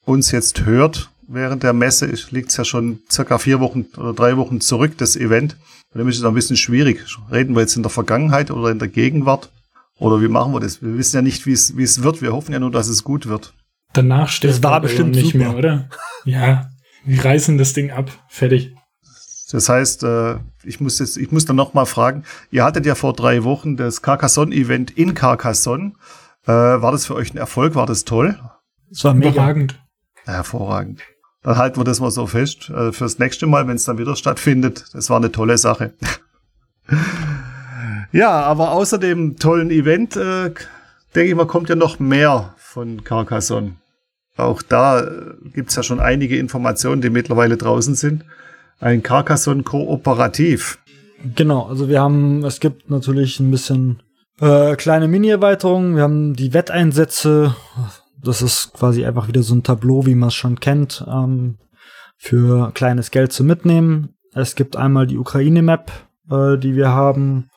uns 0.05 0.31
jetzt 0.31 0.65
hört 0.65 1.11
während 1.29 1.63
der 1.63 1.73
Messe 1.73 2.13
liegt 2.31 2.51
es 2.51 2.57
ja 2.57 2.65
schon 2.65 3.01
circa 3.11 3.39
vier 3.39 3.61
Wochen 3.61 3.87
oder 3.97 4.13
drei 4.13 4.37
Wochen 4.37 4.61
zurück, 4.61 4.99
das 4.99 5.17
Event. 5.17 5.57
Bei 5.93 5.99
dem 5.99 6.09
ist 6.09 6.19
es 6.19 6.25
ein 6.25 6.35
bisschen 6.35 6.57
schwierig. 6.57 7.05
Reden 7.31 7.55
wir 7.55 7.61
jetzt 7.61 7.77
in 7.77 7.83
der 7.83 7.91
Vergangenheit 7.91 8.51
oder 8.51 8.71
in 8.71 8.79
der 8.79 8.89
Gegenwart? 8.89 9.51
Oder 9.99 10.21
wie 10.21 10.29
machen 10.29 10.53
wir 10.53 10.61
das? 10.61 10.83
Wir 10.83 10.97
wissen 10.97 11.17
ja 11.17 11.23
nicht, 11.23 11.47
wie 11.47 11.53
es, 11.53 11.77
wie 11.77 11.83
es 11.83 12.03
wird. 12.03 12.23
Wir 12.23 12.33
hoffen 12.33 12.53
ja 12.53 12.59
nur, 12.59 12.71
dass 12.71 12.89
es 12.89 13.05
gut 13.05 13.27
wird. 13.27 13.53
Danach 13.93 14.29
steht 14.29 14.51
es 14.51 14.63
war 14.63 14.81
bestimmt 14.81 15.15
nicht 15.15 15.33
super. 15.33 15.39
mehr, 15.39 15.57
oder? 15.57 15.89
Ja, 16.25 16.71
wir 17.05 17.25
reißen 17.25 17.59
das 17.59 17.73
Ding 17.73 17.91
ab. 17.91 18.11
Fertig. 18.29 18.75
Das 19.51 19.69
heißt, 19.69 20.03
äh, 20.03 20.37
ich 20.63 20.81
muss 20.81 20.99
jetzt, 20.99 21.17
ich 21.17 21.33
muss 21.33 21.47
dann 21.47 21.57
noch 21.57 21.73
mal 21.73 21.87
fragen. 21.87 22.25
Ihr 22.51 22.65
hattet 22.65 22.85
ja 22.85 22.95
vor 22.95 23.15
drei 23.15 23.45
Wochen 23.45 23.77
das 23.77 24.03
Carcassonne-Event 24.03 24.91
in 24.91 25.15
Carcassonne. 25.15 25.93
Äh, 26.47 26.53
war 26.53 26.93
das 26.93 27.07
für 27.07 27.15
euch 27.15 27.33
ein 27.33 27.39
Erfolg? 27.39 27.75
War 27.75 27.87
das 27.87 28.05
toll? 28.05 28.39
Es 28.91 29.05
war 29.05 29.15
überragend. 29.15 29.81
Hervorragend. 30.25 31.03
Dann 31.49 31.57
halten 31.57 31.81
wir 31.81 31.85
das 31.85 31.99
mal 31.99 32.11
so 32.11 32.27
fest. 32.27 32.69
Äh, 32.69 32.93
fürs 32.93 33.19
nächste 33.19 33.47
Mal, 33.47 33.67
wenn 33.67 33.77
es 33.77 33.85
dann 33.85 33.97
wieder 33.97 34.17
stattfindet. 34.17 34.85
Das 34.93 35.09
war 35.09 35.17
eine 35.17 35.33
tolle 35.33 35.57
Sache. 35.57 35.95
Ja, 38.11 38.41
aber 38.41 38.71
außer 38.71 38.97
dem 38.97 39.37
tollen 39.37 39.71
Event, 39.71 40.17
äh, 40.17 40.51
denke 41.15 41.29
ich 41.29 41.35
mal, 41.35 41.47
kommt 41.47 41.69
ja 41.69 41.75
noch 41.75 41.99
mehr 41.99 42.55
von 42.57 43.05
Carcassonne. 43.05 43.73
Auch 44.39 44.63
da 44.63 45.01
äh, 45.01 45.35
gibt's 45.53 45.77
ja 45.77 45.83
schon 45.83 46.01
einige 46.01 46.39
Informationen, 46.39 47.03
die 47.03 47.11
mittlerweile 47.11 47.59
draußen 47.59 47.95
sind. 47.95 48.25
Ein 48.81 49.03
Carcassonne 49.03 49.63
Kooperativ. 49.63 50.79
Genau, 51.37 51.67
also 51.67 51.91
wir 51.91 52.01
haben, 52.01 52.47
es 52.47 52.61
gibt 52.61 52.89
natürlich 52.89 53.41
ein 53.41 53.51
bisschen 53.51 54.03
äh, 54.41 54.75
kleine 54.77 55.07
Mini-Erweiterungen. 55.07 55.97
Wir 55.97 56.05
haben 56.05 56.33
die 56.33 56.55
Wetteinsätze. 56.55 57.55
Das 58.21 58.43
ist 58.43 58.73
quasi 58.73 59.05
einfach 59.05 59.29
wieder 59.29 59.43
so 59.43 59.55
ein 59.55 59.63
Tableau, 59.63 60.07
wie 60.07 60.15
man 60.15 60.29
es 60.29 60.35
schon 60.35 60.61
kennt, 60.61 61.05
ähm, 61.09 61.59
für 62.17 62.73
kleines 62.73 63.11
Geld 63.11 63.33
zu 63.33 63.45
mitnehmen. 63.45 64.17
Es 64.33 64.55
gibt 64.55 64.77
einmal 64.77 65.07
die 65.07 65.19
Ukraine-Map, 65.19 65.91
äh, 66.31 66.59
die 66.59 66.75
wir 66.75 66.91
haben, 66.91 67.49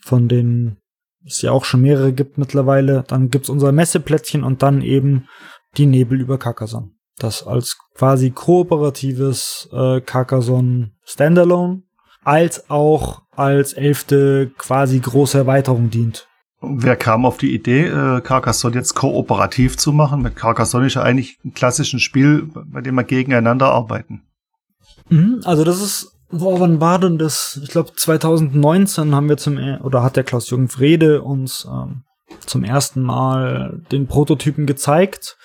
von 0.00 0.28
den 0.28 0.78
es 1.26 1.42
ja 1.42 1.50
auch 1.50 1.64
schon 1.64 1.82
mehrere 1.82 2.12
gibt 2.12 2.38
mittlerweile. 2.38 3.04
Dann 3.06 3.30
gibt's 3.30 3.48
unser 3.48 3.72
Messeplättchen 3.72 4.44
und 4.44 4.62
dann 4.62 4.80
eben 4.80 5.28
die 5.76 5.86
Nebel 5.86 6.20
über 6.20 6.38
Carcassonne. 6.38 6.90
Das 7.18 7.46
als 7.46 7.78
quasi 7.94 8.30
kooperatives 8.30 9.68
äh, 9.72 10.00
Carcassonne 10.00 10.92
Standalone 11.04 11.82
als 12.22 12.70
auch 12.70 13.22
als 13.30 13.72
elfte 13.72 14.50
quasi 14.58 14.98
große 14.98 15.38
Erweiterung 15.38 15.90
dient. 15.90 16.25
Wer 16.60 16.96
kam 16.96 17.26
auf 17.26 17.36
die 17.36 17.54
Idee, 17.54 17.86
äh, 17.86 18.20
Carcassonne 18.22 18.76
jetzt 18.76 18.94
kooperativ 18.94 19.76
zu 19.76 19.92
machen? 19.92 20.22
Mit 20.22 20.36
Carcassonne 20.36 20.86
ist 20.86 20.94
ja 20.94 21.02
eigentlich 21.02 21.38
ein 21.44 21.52
klassisches 21.52 22.02
Spiel, 22.02 22.48
bei 22.54 22.80
dem 22.80 22.94
wir 22.94 23.04
gegeneinander 23.04 23.70
arbeiten. 23.72 24.22
Mhm, 25.08 25.42
also 25.44 25.64
das 25.64 25.82
ist, 25.82 26.16
boah, 26.30 26.58
wann 26.58 26.80
war 26.80 26.98
denn 26.98 27.18
das? 27.18 27.60
Ich 27.62 27.68
glaube 27.68 27.92
2019 27.94 29.14
haben 29.14 29.28
wir 29.28 29.36
zum, 29.36 29.58
oder 29.82 30.02
hat 30.02 30.16
der 30.16 30.24
Klaus-Jürgen 30.24 30.68
Frede 30.68 31.22
uns 31.22 31.68
ähm, 31.70 32.02
zum 32.46 32.64
ersten 32.64 33.02
Mal 33.02 33.82
den 33.92 34.06
Prototypen 34.06 34.66
gezeigt. 34.66 35.36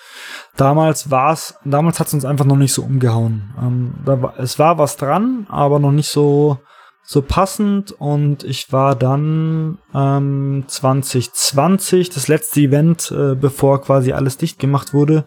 Damals 0.56 1.10
war's, 1.10 1.56
damals 1.64 2.00
hat's 2.00 2.14
uns 2.14 2.24
einfach 2.24 2.44
noch 2.46 2.56
nicht 2.56 2.72
so 2.72 2.82
umgehauen. 2.82 3.54
Ähm, 3.60 3.94
war, 4.04 4.34
es 4.38 4.58
war 4.58 4.78
was 4.78 4.96
dran, 4.96 5.46
aber 5.50 5.78
noch 5.78 5.92
nicht 5.92 6.08
so 6.08 6.58
so 7.04 7.20
passend 7.20 7.92
und 7.92 8.44
ich 8.44 8.72
war 8.72 8.94
dann 8.94 9.78
ähm, 9.94 10.64
2020, 10.66 12.10
das 12.10 12.28
letzte 12.28 12.60
Event, 12.60 13.10
äh, 13.10 13.34
bevor 13.34 13.82
quasi 13.82 14.12
alles 14.12 14.36
dicht 14.36 14.58
gemacht 14.58 14.94
wurde, 14.94 15.24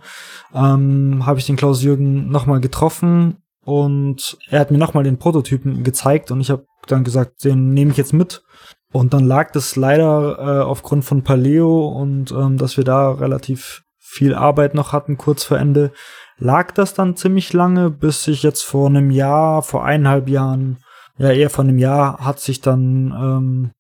ähm, 0.53 1.25
habe 1.25 1.39
ich 1.39 1.45
den 1.45 1.57
Klaus 1.57 1.83
Jürgen 1.83 2.29
nochmal 2.29 2.61
getroffen 2.61 3.37
und 3.63 4.37
er 4.49 4.61
hat 4.61 4.71
mir 4.71 4.77
nochmal 4.77 5.03
den 5.03 5.17
Prototypen 5.17 5.83
gezeigt 5.83 6.31
und 6.31 6.39
ich 6.39 6.49
habe 6.49 6.65
dann 6.87 7.03
gesagt, 7.03 7.43
den 7.43 7.73
nehme 7.73 7.91
ich 7.91 7.97
jetzt 7.97 8.13
mit. 8.13 8.43
Und 8.91 9.13
dann 9.13 9.25
lag 9.25 9.51
das 9.51 9.75
leider 9.75 10.37
äh, 10.39 10.63
aufgrund 10.63 11.03
von 11.03 11.23
Paleo 11.23 11.87
und 11.89 12.31
ähm, 12.31 12.57
dass 12.57 12.77
wir 12.77 12.85
da 12.85 13.11
relativ 13.11 13.83
viel 13.99 14.33
Arbeit 14.33 14.73
noch 14.73 14.93
hatten, 14.93 15.17
kurz 15.17 15.43
vor 15.43 15.57
Ende, 15.57 15.91
lag 16.37 16.71
das 16.71 16.93
dann 16.93 17.17
ziemlich 17.17 17.51
lange, 17.51 17.89
bis 17.89 18.25
ich 18.27 18.43
jetzt 18.43 18.63
vor 18.63 18.87
einem 18.87 19.11
Jahr, 19.11 19.61
vor 19.63 19.83
eineinhalb 19.83 20.29
Jahren, 20.29 20.77
ja 21.17 21.31
eher 21.31 21.49
vor 21.49 21.63
einem 21.63 21.77
Jahr, 21.77 22.19
hat 22.19 22.39
sich 22.39 22.61
dann, 22.61 23.11
ähm, 23.11 23.71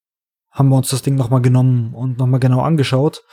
haben 0.51 0.69
wir 0.69 0.77
uns 0.77 0.89
das 0.89 1.01
Ding 1.01 1.15
nochmal 1.15 1.41
genommen 1.41 1.93
und 1.93 2.17
nochmal 2.17 2.39
genau 2.39 2.61
angeschaut. 2.61 3.23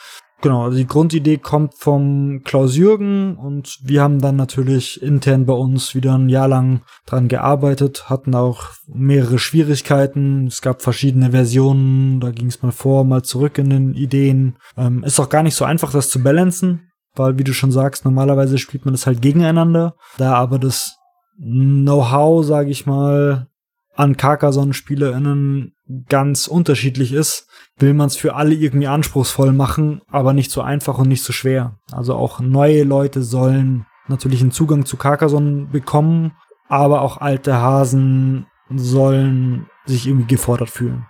Genau, 0.43 0.65
also 0.65 0.77
die 0.77 0.89
Grundidee 0.89 1.39
kommt 1.39 1.75
vom 1.77 2.43
Klaus 2.43 2.77
Jürgen 2.77 3.37
und 3.37 3.79
wir 3.85 4.03
haben 4.03 4.21
dann 4.21 4.35
natürlich 4.35 5.01
intern 5.01 5.47
bei 5.47 5.53
uns 5.53 5.95
wieder 5.95 6.19
ein 6.19 6.29
Jahr 6.29 6.49
lang 6.49 6.83
dran 7.07 7.29
gearbeitet, 7.29 8.11
hatten 8.11 8.35
auch 8.35 8.71
mehrere 8.89 9.39
Schwierigkeiten. 9.39 10.49
Es 10.49 10.61
gab 10.61 10.83
verschiedene 10.83 11.31
Versionen, 11.31 12.19
da 12.19 12.33
ging 12.33 12.49
es 12.49 12.61
mal 12.61 12.73
vor, 12.73 13.05
mal 13.05 13.23
zurück 13.23 13.57
in 13.59 13.71
den 13.71 13.95
Ideen. 13.95 14.57
Ähm, 14.77 15.05
ist 15.05 15.21
auch 15.21 15.29
gar 15.29 15.45
nicht 15.45 15.55
so 15.55 15.65
einfach, 15.65 15.93
das 15.93 16.11
zu 16.11 16.21
balancen, 16.21 16.91
weil, 17.15 17.39
wie 17.39 17.45
du 17.45 17.55
schon 17.55 17.71
sagst, 17.71 18.05
normalerweise 18.05 18.59
spielt 18.59 18.85
man 18.85 18.95
das 18.95 19.07
halt 19.07 19.23
gegeneinander. 19.23 19.95
Da 20.19 20.35
aber 20.35 20.59
das 20.59 20.97
Know-how, 21.39 22.45
sage 22.45 22.71
ich 22.71 22.85
mal, 22.85 23.47
an 23.95 24.17
Carcassonne-SpielerInnen 24.17 25.75
ganz 26.09 26.47
unterschiedlich 26.47 27.13
ist, 27.13 27.47
will 27.79 27.95
man 27.95 28.07
es 28.07 28.17
für 28.17 28.35
alle 28.35 28.55
irgendwie 28.55 28.87
anspruchsvoll 28.87 29.53
machen, 29.53 30.01
aber 30.09 30.33
nicht 30.33 30.51
so 30.51 30.63
einfach 30.63 30.99
und 30.99 31.09
nicht 31.09 31.23
so 31.23 31.33
schwer. 31.33 31.77
Also 31.91 32.15
auch 32.15 32.41
neue 32.41 32.85
Leute 32.85 33.23
sollen 33.23 33.87
natürlich 34.09 34.41
einen 34.41 34.53
Zugang 34.53 34.87
zu 34.87 34.97
Carcassonne 34.97 35.67
bekommen, 35.71 36.33
aber 36.69 37.03
auch 37.03 37.19
alte 37.19 37.55
Hasen 37.55 38.47
sollen 38.75 39.67
sich 39.85 40.07
irgendwie 40.07 40.27
gefordert 40.27 40.71
fühlen. 40.71 41.07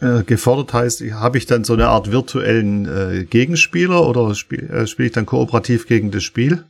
Äh, 0.00 0.22
gefordert 0.22 0.72
heißt, 0.72 1.02
habe 1.12 1.38
ich 1.38 1.46
dann 1.46 1.64
so 1.64 1.72
eine 1.72 1.88
Art 1.88 2.12
virtuellen 2.12 2.86
äh, 2.86 3.24
Gegenspieler 3.24 4.06
oder 4.06 4.34
spiele 4.34 4.68
äh, 4.68 4.86
spiel 4.86 5.06
ich 5.06 5.12
dann 5.12 5.26
kooperativ 5.26 5.86
gegen 5.86 6.10
das 6.10 6.22
Spiel? 6.22 6.64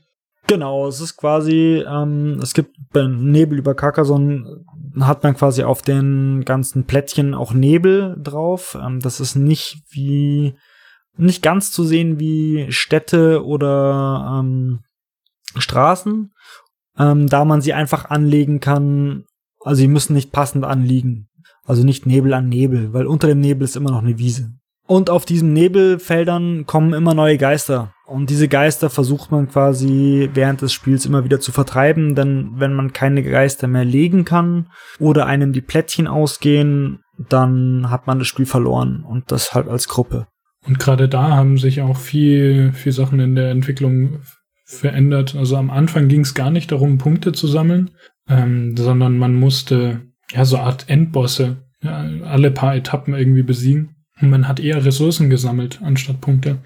Genau, 0.47 0.89
es 0.89 1.03
ist 1.03 1.19
quasi, 1.19 1.85
ähm, 1.87 2.41
es 2.43 2.55
gibt 2.55 2.75
bei 2.91 3.07
Nebel 3.07 3.59
über 3.59 3.75
Carcassonne 3.75 4.65
hat 5.07 5.23
man 5.23 5.35
quasi 5.35 5.63
auf 5.63 5.83
den 5.83 6.45
ganzen 6.45 6.85
Plättchen 6.85 7.35
auch 7.35 7.53
Nebel 7.53 8.17
drauf. 8.23 8.77
Ähm, 8.81 9.01
das 9.01 9.21
ist 9.21 9.37
nicht 9.37 9.83
wie, 9.91 10.55
nicht 11.17 11.43
ganz 11.43 11.73
zu 11.73 11.85
sehen 11.85 12.19
wie 12.19 12.67
Städte 12.71 13.45
oder 13.45 14.39
ähm, 14.41 14.81
Straßen, 15.57 16.33
ähm, 16.99 17.27
da 17.27 17.45
man 17.45 17.61
sie 17.61 17.73
einfach 17.73 18.11
anlegen 18.11 18.61
kann. 18.61 19.25
Also 19.61 19.81
sie 19.81 19.89
müssen 19.89 20.15
nicht 20.15 20.33
passend 20.33 20.65
anliegen. 20.65 21.29
Also 21.65 21.85
nicht 21.85 22.07
Nebel 22.07 22.33
an 22.33 22.49
Nebel, 22.49 22.93
weil 22.93 23.07
unter 23.07 23.29
dem 23.29 23.41
Nebel 23.41 23.65
ist 23.65 23.77
immer 23.77 23.91
noch 23.91 24.03
eine 24.03 24.19
Wiese. 24.19 24.53
Und 24.87 25.11
auf 25.11 25.27
diesen 25.27 25.53
Nebelfeldern 25.53 26.65
kommen 26.65 26.95
immer 26.95 27.13
neue 27.13 27.37
Geister. 27.37 27.93
Und 28.09 28.31
diese 28.31 28.49
Geister 28.49 28.89
versucht 28.89 29.31
man 29.31 29.49
quasi 29.49 30.31
während 30.33 30.63
des 30.63 30.73
Spiels 30.73 31.05
immer 31.05 31.25
wieder 31.25 31.41
zu 31.41 31.53
vertreiben, 31.53 32.15
denn 32.15 32.53
wenn 32.55 32.73
man 32.73 32.95
keine 32.95 33.23
Geister 33.23 33.69
mehr 33.69 33.85
legen 33.85 34.25
kann 34.25 34.71
oder 34.99 35.27
einem 35.27 35.53
die 35.53 35.61
Plättchen 35.61 36.07
ausgehen, 36.07 37.01
dann 37.29 37.91
hat 37.91 38.07
man 38.07 38.19
das 38.19 38.27
Spiel 38.27 38.47
verloren 38.47 39.05
und 39.07 39.31
das 39.31 39.53
halt 39.53 39.69
als 39.69 39.89
Gruppe. 39.89 40.27
Und 40.67 40.79
gerade 40.79 41.07
da 41.07 41.37
haben 41.37 41.59
sich 41.59 41.83
auch 41.83 41.99
viel, 41.99 42.73
viel 42.73 42.93
Sachen 42.93 43.21
in 43.21 43.35
der 43.35 43.51
Entwicklung 43.51 44.21
verändert. 44.65 45.37
Also 45.37 45.57
am 45.57 45.69
Anfang 45.69 46.09
ging 46.09 46.23
es 46.23 46.33
gar 46.33 46.51
nicht 46.51 46.73
darum, 46.73 46.97
Punkte 46.97 47.33
zu 47.33 47.47
sammeln, 47.47 47.91
ähm, 48.27 48.75
sondern 48.75 49.19
man 49.19 49.35
musste 49.35 50.01
ja 50.33 50.47
so 50.47 50.57
Art 50.57 50.89
Endbosse 50.89 51.59
ja, 51.83 52.07
alle 52.25 52.51
paar 52.53 52.75
Etappen 52.75 53.13
irgendwie 53.13 53.43
besiegen. 53.43 53.97
Und 54.19 54.31
man 54.31 54.49
hat 54.49 54.61
eher 54.61 54.83
Ressourcen 54.83 55.29
gesammelt 55.29 55.81
anstatt 55.83 56.23
Punkte. 56.23 56.59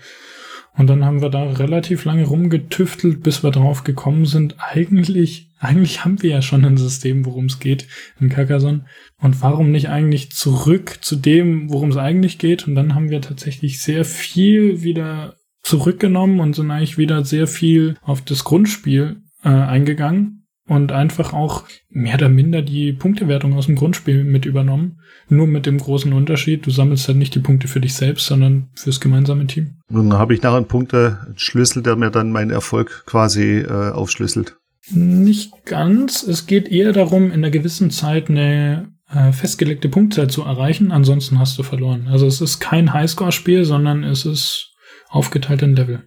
Und 0.75 0.87
dann 0.87 1.05
haben 1.05 1.21
wir 1.21 1.29
da 1.29 1.45
relativ 1.45 2.05
lange 2.05 2.25
rumgetüftelt, 2.25 3.23
bis 3.23 3.43
wir 3.45 3.51
drauf 3.51 3.85
gekommen 3.85 4.25
sind. 4.25 4.57
Eigentlich, 4.59 5.51
eigentlich 5.59 6.05
haben 6.05 6.23
wir 6.23 6.31
ja 6.31 6.43
schon 6.43 6.65
ein 6.65 6.79
System, 6.79 7.27
worum 7.27 7.47
es 7.47 7.61
geht 7.61 7.87
in 8.19 8.31
Carcassonne. 8.31 8.87
Und 9.21 9.43
warum 9.43 9.71
nicht 9.71 9.91
eigentlich 9.91 10.33
zurück 10.33 10.99
zu 11.03 11.17
dem, 11.17 11.71
worum 11.71 11.91
es 11.91 11.97
eigentlich 11.99 12.39
geht? 12.39 12.67
Und 12.67 12.75
dann 12.75 12.95
haben 12.95 13.11
wir 13.11 13.21
tatsächlich 13.21 13.83
sehr 13.83 14.05
viel 14.05 14.83
wieder 14.83 15.37
zurückgenommen 15.63 16.41
und 16.41 16.57
sind 16.57 16.71
eigentlich 16.71 16.99
wieder 16.99 17.25
sehr 17.25 17.47
viel 17.47 17.97
auf 18.01 18.23
das 18.23 18.45
Grundspiel 18.45 19.23
äh, 19.45 19.49
eingegangen 19.49 20.42
und 20.69 20.93
einfach 20.93 21.33
auch 21.33 21.65
mehr 21.91 22.15
oder 22.15 22.29
minder 22.29 22.63
die 22.63 22.93
Punktewertung 22.93 23.55
aus 23.55 23.67
dem 23.67 23.77
Grundspiel 23.77 24.25
mit 24.25 24.47
übernommen. 24.47 25.01
Nur 25.29 25.47
mit 25.47 25.67
dem 25.67 25.79
großen 25.79 26.13
Unterschied, 26.13 26.67
du 26.67 26.71
sammelst 26.71 27.09
halt 27.09 27.19
nicht 27.19 27.35
die 27.35 27.41
Punkte 27.41 27.69
für 27.69 27.81
dich 27.81 27.95
selbst, 27.95 28.27
sondern 28.27 28.69
fürs 28.75 29.01
gemeinsame 29.01 29.47
Team. 29.47 29.79
Dann 29.89 30.13
habe 30.13 30.35
ich 30.35 30.43
nachher 30.43 30.57
einen 30.57 30.69
Punkteschlüssel, 30.69 31.83
der 31.83 31.97
mir 31.97 32.11
dann 32.11 32.33
meinen 32.33 32.51
Erfolg 32.51 33.05
quasi 33.07 33.59
äh, 33.59 33.91
aufschlüsselt. 33.91 34.57
Nicht 34.91 35.53
ganz. 35.65 36.23
Es 36.23 36.47
geht 36.47 36.69
eher 36.69 36.93
darum, 36.93 37.27
in 37.27 37.33
einer 37.33 37.51
gewissen 37.51 37.91
Zeit 37.91 38.29
eine 38.29 38.93
äh, 39.09 39.33
festgelegte 39.33 39.89
Punktzahl 39.89 40.29
zu 40.29 40.43
erreichen. 40.43 40.91
Ansonsten 40.93 41.39
hast 41.39 41.59
du 41.59 41.63
verloren. 41.63 42.09
Also 42.09 42.27
es 42.27 42.41
ist 42.41 42.61
kein 42.61 42.93
Highscore-Spiel, 42.93 43.65
sondern 43.65 44.05
es 44.05 44.25
ist 44.25 44.75
aufgeteilt 45.09 45.63
in 45.63 45.77
Level. 45.77 46.05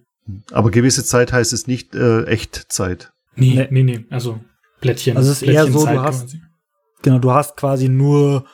Aber 0.50 0.70
gewisse 0.70 1.04
Zeit 1.04 1.32
heißt 1.32 1.52
es 1.52 1.66
nicht 1.66 1.94
äh, 1.94 2.24
Echtzeit. 2.24 3.12
Nee, 3.36 3.66
nee, 3.70 3.82
nee, 3.82 4.06
also 4.10 4.40
Plättchen. 4.80 5.16
Also 5.16 5.30
es 5.30 5.42
ist 5.42 5.48
Plättchen 5.48 5.66
eher 5.66 5.72
so, 5.72 5.84
Zeit 5.84 5.96
du 5.96 6.02
hast, 6.02 6.22
quasi. 6.22 6.40
genau, 7.02 7.18
du 7.18 7.32
hast 7.32 7.56
quasi 7.56 7.88
nur 7.88 8.44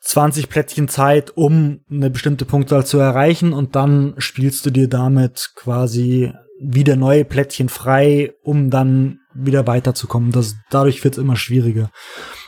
20 0.00 0.48
Plättchen 0.48 0.88
Zeit, 0.88 1.36
um 1.36 1.80
eine 1.90 2.10
bestimmte 2.10 2.44
Punktzahl 2.44 2.86
zu 2.86 2.98
erreichen 2.98 3.52
und 3.52 3.74
dann 3.74 4.14
spielst 4.18 4.64
du 4.66 4.70
dir 4.70 4.88
damit 4.88 5.50
quasi 5.56 6.32
wieder 6.60 6.96
neue 6.96 7.24
Plättchen 7.24 7.68
frei, 7.68 8.32
um 8.42 8.70
dann 8.70 9.18
wieder 9.34 9.66
weiterzukommen. 9.66 10.32
Das, 10.32 10.56
dadurch 10.70 11.04
wird 11.04 11.14
es 11.14 11.22
immer 11.22 11.36
schwieriger. 11.36 11.90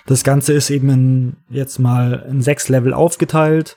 Das 0.07 0.25
Ganze 0.25 0.54
ist 0.54 0.71
eben 0.71 0.88
in, 0.88 1.37
jetzt 1.50 1.78
mal 1.78 2.26
in 2.30 2.40
sechs 2.40 2.68
Level 2.68 2.95
aufgeteilt 2.95 3.76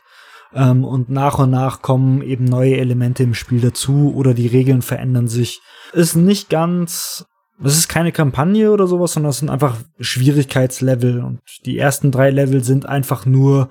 ähm, 0.53 0.85
und 0.85 1.09
nach 1.09 1.39
und 1.39 1.49
nach 1.49 1.81
kommen 1.81 2.21
eben 2.21 2.45
neue 2.45 2.77
Elemente 2.77 3.23
im 3.23 3.33
Spiel 3.33 3.61
dazu 3.61 4.13
oder 4.15 4.33
die 4.33 4.47
Regeln 4.47 4.81
verändern 4.81 5.27
sich. 5.27 5.61
Ist 5.93 6.15
nicht 6.15 6.49
ganz 6.49 7.25
das 7.63 7.77
ist 7.77 7.87
keine 7.87 8.11
Kampagne 8.11 8.71
oder 8.71 8.87
sowas, 8.87 9.13
sondern 9.13 9.29
das 9.29 9.39
sind 9.39 9.49
einfach 9.49 9.77
Schwierigkeitslevel. 9.99 11.23
Und 11.23 11.41
die 11.65 11.77
ersten 11.77 12.11
drei 12.11 12.29
Level 12.29 12.63
sind 12.63 12.87
einfach 12.87 13.25
nur 13.25 13.69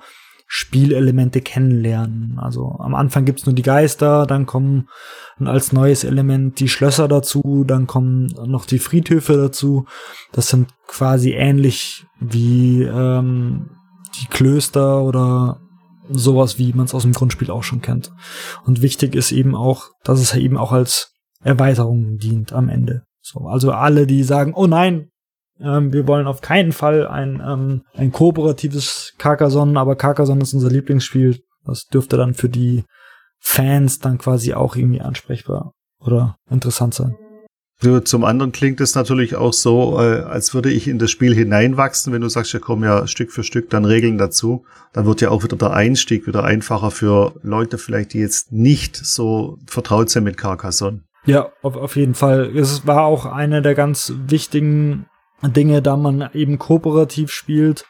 Spielelemente 0.53 1.39
kennenlernen. 1.39 2.37
Also 2.37 2.75
am 2.79 2.93
Anfang 2.93 3.23
gibt's 3.23 3.45
nur 3.45 3.55
die 3.55 3.61
Geister, 3.61 4.25
dann 4.25 4.45
kommen 4.45 4.89
als 5.39 5.71
neues 5.71 6.03
Element 6.03 6.59
die 6.59 6.67
Schlösser 6.67 7.07
dazu, 7.07 7.63
dann 7.65 7.87
kommen 7.87 8.27
noch 8.45 8.65
die 8.65 8.79
Friedhöfe 8.79 9.37
dazu. 9.37 9.85
Das 10.33 10.49
sind 10.49 10.67
quasi 10.87 11.31
ähnlich 11.31 12.05
wie 12.19 12.83
ähm, 12.83 13.69
die 14.19 14.27
Klöster 14.27 15.01
oder 15.03 15.61
sowas, 16.09 16.59
wie 16.59 16.73
man 16.73 16.85
es 16.85 16.93
aus 16.93 17.03
dem 17.03 17.13
Grundspiel 17.13 17.49
auch 17.49 17.63
schon 17.63 17.81
kennt. 17.81 18.11
Und 18.65 18.81
wichtig 18.81 19.15
ist 19.15 19.31
eben 19.31 19.55
auch, 19.55 19.91
dass 20.03 20.19
es 20.19 20.35
eben 20.35 20.57
auch 20.57 20.73
als 20.73 21.13
Erweiterung 21.41 22.17
dient 22.17 22.51
am 22.51 22.67
Ende. 22.67 23.03
So, 23.21 23.41
also 23.41 23.71
alle, 23.71 24.07
die 24.07 24.23
sagen, 24.23 24.53
oh 24.55 24.67
nein, 24.67 25.09
ähm, 25.59 25.93
wir 25.93 26.07
wollen 26.07 26.27
auf 26.27 26.41
keinen 26.41 26.71
Fall 26.71 27.07
ein, 27.07 27.41
ähm, 27.45 27.83
ein 27.93 28.11
kooperatives 28.11 29.13
Carcassonne, 29.17 29.79
aber 29.79 29.95
Carcassonne 29.95 30.41
ist 30.41 30.53
unser 30.53 30.69
Lieblingsspiel. 30.69 31.39
Das 31.65 31.85
dürfte 31.85 32.17
dann 32.17 32.33
für 32.33 32.49
die 32.49 32.83
Fans 33.39 33.99
dann 33.99 34.17
quasi 34.17 34.53
auch 34.53 34.75
irgendwie 34.75 35.01
ansprechbar 35.01 35.73
oder 35.99 36.35
interessant 36.49 36.93
sein. 36.93 37.15
Zum 38.03 38.23
anderen 38.25 38.51
klingt 38.51 38.79
es 38.79 38.93
natürlich 38.93 39.35
auch 39.35 39.53
so, 39.53 39.99
äh, 39.99 40.19
als 40.19 40.53
würde 40.53 40.69
ich 40.69 40.87
in 40.87 40.99
das 40.99 41.09
Spiel 41.09 41.33
hineinwachsen. 41.33 42.13
Wenn 42.13 42.21
du 42.21 42.29
sagst, 42.29 42.53
ja 42.53 42.59
kommen 42.59 42.83
ja 42.83 43.07
Stück 43.07 43.31
für 43.31 43.43
Stück 43.43 43.71
dann 43.71 43.85
Regeln 43.85 44.19
dazu, 44.19 44.65
dann 44.93 45.07
wird 45.07 45.19
ja 45.21 45.29
auch 45.29 45.43
wieder 45.43 45.57
der 45.57 45.71
Einstieg 45.71 46.27
wieder 46.27 46.43
einfacher 46.43 46.91
für 46.91 47.33
Leute 47.41 47.79
vielleicht, 47.79 48.13
die 48.13 48.19
jetzt 48.19 48.51
nicht 48.51 48.95
so 48.95 49.57
vertraut 49.65 50.11
sind 50.11 50.25
mit 50.25 50.37
Carcassonne. 50.37 51.01
Ja, 51.25 51.51
auf, 51.61 51.75
auf 51.75 51.95
jeden 51.95 52.15
Fall. 52.15 52.55
Es 52.55 52.87
war 52.87 53.03
auch 53.03 53.25
eine 53.25 53.61
der 53.61 53.75
ganz 53.75 54.13
wichtigen 54.25 55.05
Dinge, 55.43 55.81
da 55.81 55.97
man 55.97 56.29
eben 56.33 56.57
kooperativ 56.57 57.31
spielt, 57.31 57.85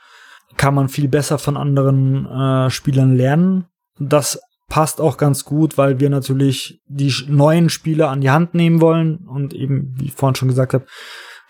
kann 0.58 0.76
man 0.76 0.90
viel 0.90 1.08
besser 1.08 1.38
von 1.38 1.58
anderen 1.58 2.26
äh, 2.26 2.70
Spielern 2.70 3.16
lernen. 3.16 3.66
Das 4.00 4.40
passt 4.70 5.02
auch 5.02 5.18
ganz 5.18 5.44
gut, 5.46 5.78
weil 5.78 6.00
wir 6.00 6.10
natürlich 6.10 6.82
die 6.88 7.14
neuen 7.28 7.70
Spieler 7.70 8.10
an 8.10 8.22
die 8.22 8.30
Hand 8.30 8.54
nehmen 8.54 8.80
wollen 8.82 9.28
und 9.28 9.54
eben, 9.54 9.94
wie 9.98 10.06
ich 10.06 10.14
vorhin 10.14 10.36
schon 10.36 10.48
gesagt 10.48 10.74
habe, 10.74 10.86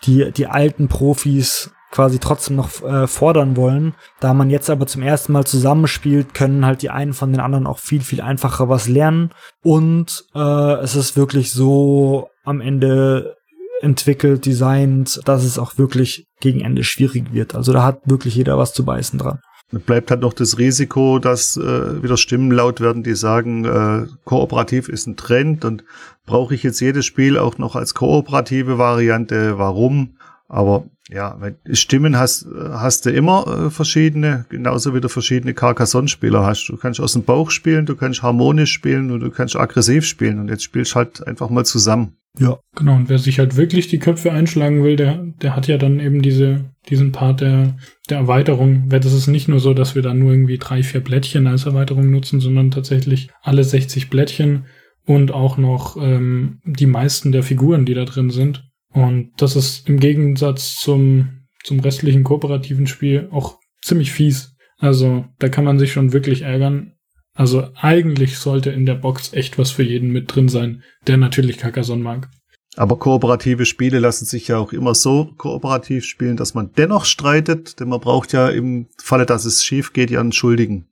die, 0.04 0.32
die 0.32 0.48
alten 0.48 0.88
Profis 0.88 1.72
quasi 1.92 2.18
trotzdem 2.18 2.56
noch 2.56 2.82
äh, 2.82 3.06
fordern 3.06 3.56
wollen. 3.56 3.94
Da 4.18 4.34
man 4.34 4.50
jetzt 4.50 4.70
aber 4.70 4.88
zum 4.88 5.02
ersten 5.02 5.32
Mal 5.32 5.44
zusammenspielt, 5.44 6.34
können 6.34 6.66
halt 6.66 6.82
die 6.82 6.90
einen 6.90 7.12
von 7.12 7.30
den 7.30 7.40
anderen 7.40 7.68
auch 7.68 7.78
viel, 7.78 8.00
viel 8.00 8.20
einfacher 8.20 8.68
was 8.68 8.88
lernen. 8.88 9.30
Und 9.62 10.24
äh, 10.34 10.74
es 10.80 10.96
ist 10.96 11.16
wirklich 11.16 11.52
so 11.52 12.28
am 12.44 12.60
Ende 12.60 13.36
entwickelt, 13.82 14.46
designt, 14.46 15.20
dass 15.26 15.44
es 15.44 15.58
auch 15.58 15.76
wirklich 15.76 16.26
gegen 16.40 16.60
Ende 16.60 16.82
schwierig 16.82 17.32
wird. 17.32 17.54
Also 17.54 17.72
da 17.72 17.82
hat 17.84 18.00
wirklich 18.06 18.34
jeder 18.34 18.56
was 18.56 18.72
zu 18.72 18.84
beißen 18.84 19.18
dran. 19.18 19.40
Bleibt 19.70 20.10
halt 20.10 20.20
noch 20.20 20.34
das 20.34 20.58
Risiko, 20.58 21.18
dass 21.18 21.56
äh, 21.56 22.02
wieder 22.02 22.18
Stimmen 22.18 22.50
laut 22.50 22.80
werden, 22.80 23.02
die 23.02 23.14
sagen, 23.14 23.64
äh, 23.64 24.06
kooperativ 24.24 24.88
ist 24.88 25.06
ein 25.06 25.16
Trend 25.16 25.64
und 25.64 25.84
brauche 26.26 26.54
ich 26.54 26.62
jetzt 26.62 26.80
jedes 26.80 27.06
Spiel 27.06 27.38
auch 27.38 27.56
noch 27.56 27.74
als 27.74 27.94
kooperative 27.94 28.76
Variante? 28.76 29.58
Warum? 29.58 30.18
Aber 30.46 30.84
ja, 31.10 31.36
Stimmen 31.72 32.16
hast, 32.16 32.46
hast 32.54 33.06
du 33.06 33.10
immer 33.10 33.66
äh, 33.66 33.70
verschiedene, 33.70 34.46
genauso 34.48 34.94
wie 34.94 35.00
du 35.00 35.08
verschiedene 35.08 35.52
Carcassonne-Spieler 35.52 36.44
hast. 36.44 36.66
Du 36.68 36.76
kannst 36.76 37.00
aus 37.00 37.14
dem 37.14 37.24
Bauch 37.24 37.50
spielen, 37.50 37.86
du 37.86 37.96
kannst 37.96 38.22
harmonisch 38.22 38.72
spielen 38.72 39.10
und 39.10 39.20
du 39.20 39.30
kannst 39.30 39.56
aggressiv 39.56 40.06
spielen 40.06 40.38
und 40.38 40.48
jetzt 40.48 40.62
spielst 40.62 40.94
halt 40.94 41.26
einfach 41.26 41.50
mal 41.50 41.64
zusammen. 41.64 42.16
Ja. 42.38 42.58
Genau, 42.76 42.96
und 42.96 43.08
wer 43.08 43.18
sich 43.18 43.38
halt 43.38 43.56
wirklich 43.56 43.88
die 43.88 43.98
Köpfe 43.98 44.32
einschlagen 44.32 44.82
will, 44.82 44.96
der, 44.96 45.22
der 45.42 45.54
hat 45.54 45.66
ja 45.66 45.76
dann 45.76 46.00
eben 46.00 46.22
diese, 46.22 46.64
diesen 46.88 47.12
Part 47.12 47.40
der, 47.42 47.76
der 48.08 48.18
Erweiterung. 48.18 48.84
Weil 48.90 49.00
das 49.00 49.12
ist 49.12 49.26
nicht 49.26 49.48
nur 49.48 49.60
so, 49.60 49.74
dass 49.74 49.94
wir 49.94 50.02
dann 50.02 50.18
nur 50.18 50.32
irgendwie 50.32 50.58
drei, 50.58 50.82
vier 50.82 51.00
Blättchen 51.00 51.46
als 51.46 51.66
Erweiterung 51.66 52.10
nutzen, 52.10 52.40
sondern 52.40 52.70
tatsächlich 52.70 53.28
alle 53.42 53.64
60 53.64 54.08
Blättchen 54.08 54.64
und 55.04 55.32
auch 55.32 55.58
noch 55.58 55.96
ähm, 55.96 56.60
die 56.64 56.86
meisten 56.86 57.32
der 57.32 57.42
Figuren, 57.42 57.84
die 57.84 57.94
da 57.94 58.04
drin 58.04 58.30
sind. 58.30 58.71
Und 58.92 59.32
das 59.38 59.56
ist 59.56 59.88
im 59.88 59.98
Gegensatz 59.98 60.76
zum, 60.76 61.46
zum 61.64 61.80
restlichen 61.80 62.24
kooperativen 62.24 62.86
Spiel 62.86 63.28
auch 63.30 63.58
ziemlich 63.82 64.12
fies. 64.12 64.54
Also 64.78 65.24
da 65.38 65.48
kann 65.48 65.64
man 65.64 65.78
sich 65.78 65.92
schon 65.92 66.12
wirklich 66.12 66.42
ärgern, 66.42 66.94
also 67.34 67.68
eigentlich 67.74 68.38
sollte 68.38 68.70
in 68.70 68.84
der 68.84 68.94
Box 68.94 69.32
echt 69.32 69.58
was 69.58 69.70
für 69.70 69.82
jeden 69.82 70.10
mit 70.10 70.34
drin 70.34 70.48
sein, 70.48 70.82
der 71.06 71.16
natürlich 71.16 71.58
Carcassonne 71.58 72.02
mag. 72.02 72.28
Aber 72.76 72.98
kooperative 72.98 73.66
Spiele 73.66 73.98
lassen 73.98 74.24
sich 74.24 74.48
ja 74.48 74.58
auch 74.58 74.72
immer 74.72 74.94
so 74.94 75.30
kooperativ 75.36 76.04
spielen, 76.04 76.36
dass 76.36 76.54
man 76.54 76.70
dennoch 76.76 77.04
streitet, 77.04 77.80
denn 77.80 77.88
man 77.88 78.00
braucht 78.00 78.32
ja 78.32 78.48
im 78.48 78.86
Falle, 78.98 79.26
dass 79.26 79.44
es 79.44 79.64
schief 79.64 79.92
geht, 79.92 80.10
ja 80.10 80.20
einen 80.20 80.32
Schuldigen. 80.32 80.86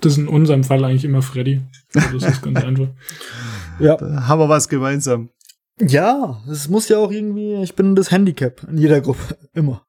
Das 0.00 0.12
ist 0.12 0.18
in 0.18 0.28
unserem 0.28 0.64
Fall 0.64 0.84
eigentlich 0.84 1.04
immer 1.04 1.22
Freddy. 1.22 1.60
Also 1.94 2.18
das 2.18 2.34
ist 2.34 2.42
ganz 2.42 2.60
einfach. 2.64 2.88
Ja. 3.78 3.96
Da 3.96 4.26
haben 4.26 4.40
wir 4.40 4.48
was 4.48 4.68
gemeinsam. 4.68 5.30
Ja, 5.80 6.42
es 6.50 6.68
muss 6.68 6.88
ja 6.88 6.98
auch 6.98 7.10
irgendwie, 7.10 7.62
ich 7.62 7.74
bin 7.74 7.94
das 7.94 8.10
Handicap 8.10 8.62
in 8.68 8.78
jeder 8.78 9.00
Gruppe. 9.00 9.36
Immer. 9.54 9.84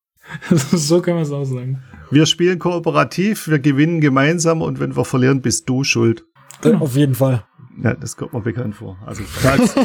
so 0.50 1.02
kann 1.02 1.16
man 1.16 1.24
es 1.24 1.32
auch 1.32 1.44
sagen. 1.44 1.84
Wir 2.10 2.26
spielen 2.26 2.60
kooperativ, 2.60 3.48
wir 3.48 3.60
gewinnen 3.60 4.00
gemeinsam 4.00 4.62
und 4.62 4.80
wenn 4.80 4.96
wir 4.96 5.06
verlieren, 5.06 5.42
bist 5.42 5.68
du 5.68 5.84
schuld. 5.84 6.26
Genau. 6.62 6.80
Auf 6.80 6.96
jeden 6.96 7.16
Fall. 7.16 7.44
Ja, 7.82 7.94
das 7.94 8.16
kommt 8.16 8.34
mir 8.34 8.42
bekannt 8.42 8.76
vor. 8.76 8.98
Also 9.06 9.24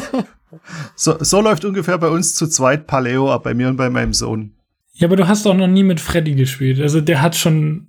so, 0.95 1.17
so 1.19 1.41
läuft 1.41 1.65
ungefähr 1.65 1.97
bei 1.97 2.09
uns 2.09 2.35
zu 2.35 2.47
zweit 2.47 2.87
Paleo 2.87 3.31
ab, 3.31 3.43
bei 3.43 3.53
mir 3.53 3.67
und 3.67 3.77
bei 3.77 3.89
meinem 3.89 4.13
Sohn. 4.13 4.53
Ja, 4.93 5.07
aber 5.07 5.15
du 5.15 5.27
hast 5.27 5.47
auch 5.47 5.55
noch 5.55 5.67
nie 5.67 5.83
mit 5.83 5.99
Freddy 5.99 6.35
gespielt. 6.35 6.79
Also 6.81 7.01
der 7.01 7.21
hat 7.21 7.35
schon, 7.35 7.87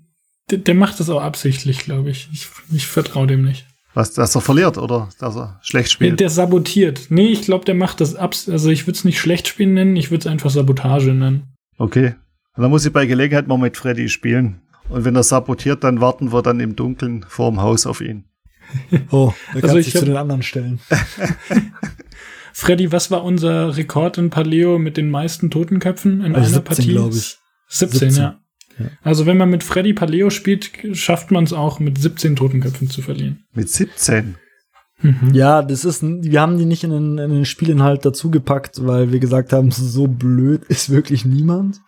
der, 0.50 0.58
der 0.58 0.74
macht 0.74 1.00
das 1.00 1.10
auch 1.10 1.20
absichtlich, 1.20 1.80
glaube 1.80 2.10
ich. 2.10 2.28
Ich, 2.32 2.48
ich 2.72 2.86
vertraue 2.86 3.26
dem 3.26 3.44
nicht. 3.44 3.66
Was, 3.94 4.12
dass 4.12 4.34
er 4.34 4.40
verliert 4.40 4.78
oder 4.78 5.08
dass 5.18 5.36
er 5.36 5.58
schlecht 5.62 5.90
spielt? 5.90 6.20
Der 6.20 6.30
sabotiert. 6.30 7.06
Nee, 7.08 7.28
ich 7.28 7.42
glaube, 7.42 7.64
der 7.64 7.74
macht 7.74 8.00
das 8.00 8.14
abs. 8.14 8.48
Also 8.48 8.70
ich 8.70 8.86
würde 8.86 8.96
es 8.96 9.04
nicht 9.04 9.18
schlecht 9.18 9.48
spielen 9.48 9.74
nennen, 9.74 9.96
ich 9.96 10.10
würde 10.10 10.20
es 10.20 10.26
einfach 10.26 10.50
Sabotage 10.50 11.12
nennen. 11.12 11.54
Okay. 11.76 12.14
Und 12.56 12.62
dann 12.62 12.70
muss 12.70 12.86
ich 12.86 12.92
bei 12.92 13.06
Gelegenheit 13.06 13.48
mal 13.48 13.58
mit 13.58 13.76
Freddy 13.76 14.08
spielen. 14.08 14.60
Und 14.88 15.04
wenn 15.04 15.16
er 15.16 15.22
sabotiert, 15.22 15.82
dann 15.82 16.00
warten 16.00 16.32
wir 16.32 16.42
dann 16.42 16.60
im 16.60 16.76
Dunkeln 16.76 17.24
vorm 17.28 17.60
Haus 17.60 17.86
auf 17.86 18.00
ihn. 18.00 18.24
Oh, 19.10 19.32
da 19.52 19.60
also 19.62 19.78
ich 19.78 19.90
zu 19.90 20.04
den 20.04 20.16
anderen 20.16 20.44
stellen. 20.44 20.78
Freddy, 22.52 22.92
was 22.92 23.10
war 23.10 23.24
unser 23.24 23.76
Rekord 23.76 24.18
in 24.18 24.30
Paleo 24.30 24.78
mit 24.78 24.96
den 24.96 25.10
meisten 25.10 25.50
Totenköpfen 25.50 26.24
in 26.24 26.34
also 26.36 26.38
einer 26.38 26.46
17, 26.46 26.64
Partie? 26.64 26.88
glaube 26.90 27.16
ich. 27.16 27.38
17, 27.68 27.98
17. 28.10 28.22
Ja. 28.22 28.39
Ja. 28.80 28.90
Also 29.02 29.26
wenn 29.26 29.36
man 29.36 29.50
mit 29.50 29.62
Freddy 29.62 29.92
Paleo 29.92 30.30
spielt, 30.30 30.70
schafft 30.96 31.30
man 31.30 31.44
es 31.44 31.52
auch 31.52 31.80
mit 31.80 31.98
17 31.98 32.36
Totenköpfen 32.36 32.90
zu 32.90 33.02
verlieren. 33.02 33.44
Mit 33.52 33.68
17? 33.68 34.36
Mhm. 35.02 35.30
Ja, 35.32 35.62
das 35.62 35.84
ist, 35.84 36.02
wir 36.02 36.40
haben 36.40 36.58
die 36.58 36.66
nicht 36.66 36.84
in 36.84 36.90
den, 36.90 37.18
in 37.18 37.30
den 37.30 37.44
Spielinhalt 37.44 38.04
dazugepackt, 38.04 38.86
weil 38.86 39.12
wir 39.12 39.18
gesagt 39.18 39.52
haben, 39.52 39.70
so 39.70 40.06
blöd 40.06 40.64
ist 40.64 40.90
wirklich 40.90 41.24
niemand. 41.24 41.80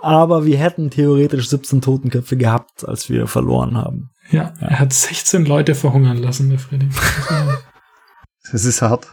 Aber 0.00 0.46
wir 0.46 0.58
hätten 0.58 0.90
theoretisch 0.90 1.48
17 1.48 1.80
Totenköpfe 1.80 2.36
gehabt, 2.36 2.88
als 2.88 3.10
wir 3.10 3.26
verloren 3.26 3.76
haben. 3.76 4.10
Ja, 4.30 4.54
ja. 4.60 4.66
er 4.68 4.78
hat 4.80 4.92
16 4.92 5.44
Leute 5.44 5.74
verhungern 5.74 6.16
lassen, 6.18 6.48
der 6.50 6.58
Freddy. 6.58 6.88
das 8.52 8.64
ist 8.64 8.82
hart. 8.82 9.06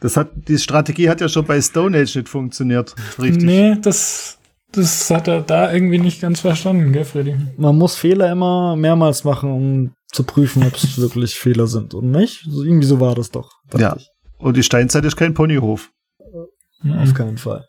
Das 0.00 0.16
hat, 0.16 0.30
die 0.48 0.58
Strategie 0.58 1.08
hat 1.08 1.20
ja 1.20 1.28
schon 1.28 1.44
bei 1.44 1.60
Stone 1.60 1.96
Age 1.96 2.16
nicht 2.16 2.28
funktioniert. 2.28 2.94
Richtig. 3.20 3.44
Nee, 3.44 3.76
das, 3.80 4.38
das 4.72 5.10
hat 5.10 5.28
er 5.28 5.42
da 5.42 5.72
irgendwie 5.72 5.98
nicht 5.98 6.20
ganz 6.20 6.40
verstanden, 6.40 6.92
gell, 6.92 7.04
Freddy? 7.04 7.36
Man 7.56 7.76
muss 7.76 7.96
Fehler 7.96 8.30
immer 8.32 8.76
mehrmals 8.76 9.24
machen, 9.24 9.50
um 9.50 9.92
zu 10.06 10.24
prüfen, 10.24 10.64
ob 10.64 10.74
es 10.74 10.98
wirklich 11.00 11.34
Fehler 11.34 11.66
sind 11.66 11.94
und 11.94 12.10
nicht. 12.10 12.44
Also 12.46 12.64
irgendwie 12.64 12.86
so 12.86 13.00
war 13.00 13.14
das 13.14 13.30
doch. 13.30 13.50
Ja. 13.76 13.96
Ich. 13.96 14.08
Und 14.38 14.56
die 14.56 14.62
Steinzeit 14.62 15.04
ist 15.04 15.16
kein 15.16 15.34
Ponyhof. 15.34 15.90
Mhm. 16.82 16.98
Auf 16.98 17.14
keinen 17.14 17.38
Fall. 17.38 17.68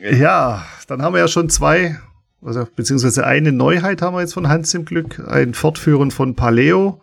Ja, 0.00 0.64
dann 0.88 1.02
haben 1.02 1.14
wir 1.14 1.20
ja 1.20 1.28
schon 1.28 1.48
zwei, 1.48 1.98
also 2.42 2.66
beziehungsweise 2.74 3.26
eine 3.26 3.52
Neuheit 3.52 4.02
haben 4.02 4.14
wir 4.14 4.20
jetzt 4.20 4.34
von 4.34 4.48
Hans 4.48 4.72
im 4.74 4.84
Glück, 4.84 5.22
ein 5.28 5.54
Fortführen 5.54 6.10
von 6.10 6.34
Paleo. 6.34 7.00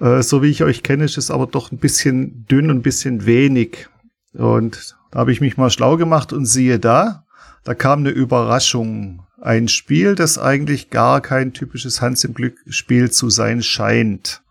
Äh, 0.00 0.22
so 0.22 0.42
wie 0.42 0.50
ich 0.50 0.62
euch 0.62 0.82
kenne, 0.82 1.04
ist 1.04 1.18
es 1.18 1.30
aber 1.30 1.46
doch 1.46 1.70
ein 1.70 1.78
bisschen 1.78 2.46
dünn 2.46 2.70
und 2.70 2.78
ein 2.78 2.82
bisschen 2.82 3.26
wenig. 3.26 3.88
Und 4.32 4.96
da 5.10 5.20
habe 5.20 5.32
ich 5.32 5.40
mich 5.40 5.56
mal 5.56 5.70
schlau 5.70 5.96
gemacht 5.96 6.32
und 6.32 6.46
siehe 6.46 6.78
da, 6.78 7.23
da 7.64 7.74
kam 7.74 8.00
eine 8.00 8.10
Überraschung 8.10 9.26
ein 9.40 9.68
Spiel, 9.68 10.14
das 10.14 10.38
eigentlich 10.38 10.90
gar 10.90 11.20
kein 11.20 11.52
typisches 11.52 12.00
Hans 12.00 12.24
im 12.24 12.34
Glück 12.34 12.58
Spiel 12.68 13.10
zu 13.10 13.28
sein 13.28 13.62
scheint. 13.62 14.42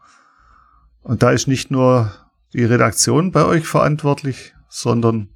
Und 1.01 1.23
da 1.23 1.31
ist 1.31 1.47
nicht 1.47 1.71
nur 1.71 2.13
die 2.53 2.63
Redaktion 2.63 3.31
bei 3.31 3.45
euch 3.45 3.65
verantwortlich, 3.65 4.53
sondern 4.69 5.29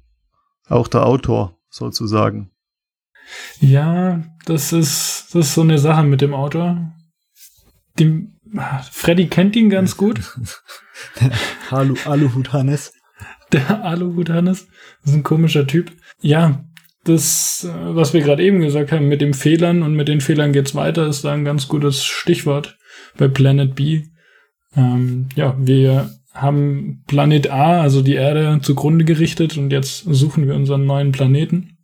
auch 0.68 0.88
der 0.88 1.06
Autor 1.06 1.58
sozusagen. 1.70 2.50
Ja, 3.60 4.22
das 4.46 4.72
ist, 4.72 5.28
das 5.32 5.48
ist 5.48 5.54
so 5.54 5.62
eine 5.62 5.78
Sache 5.78 6.04
mit 6.04 6.20
dem 6.20 6.34
Autor. 6.34 6.92
Die, 7.98 8.28
Freddy 8.90 9.28
kennt 9.28 9.56
ihn 9.56 9.70
ganz 9.70 9.96
gut. 9.96 10.20
Der 11.20 11.32
Alu, 11.70 11.94
Aluhut 12.06 12.52
Hannes. 12.52 12.92
Der 13.52 13.84
Aluhut 13.84 14.30
Hannes. 14.30 14.66
Das 15.02 15.10
ist 15.12 15.16
ein 15.16 15.22
komischer 15.22 15.66
Typ. 15.66 15.92
Ja, 16.20 16.64
das, 17.08 17.68
äh, 17.68 17.94
was 17.94 18.14
wir 18.14 18.20
gerade 18.20 18.42
eben 18.42 18.60
gesagt 18.60 18.92
haben, 18.92 19.08
mit 19.08 19.20
den 19.20 19.34
Fehlern 19.34 19.82
und 19.82 19.94
mit 19.94 20.08
den 20.08 20.20
Fehlern 20.20 20.52
geht's 20.52 20.74
weiter, 20.74 21.06
ist 21.06 21.24
da 21.24 21.32
ein 21.32 21.44
ganz 21.44 21.68
gutes 21.68 22.04
Stichwort. 22.04 22.76
bei 23.16 23.28
Planet 23.28 23.74
B. 23.74 24.02
Ähm, 24.76 25.28
ja, 25.34 25.56
wir 25.58 26.10
haben 26.32 27.02
Planet 27.06 27.50
A, 27.50 27.80
also 27.80 28.02
die 28.02 28.14
Erde, 28.14 28.60
zugrunde 28.62 29.04
gerichtet 29.04 29.56
und 29.56 29.72
jetzt 29.72 30.04
suchen 30.04 30.46
wir 30.46 30.54
unseren 30.54 30.86
neuen 30.86 31.10
Planeten. 31.10 31.78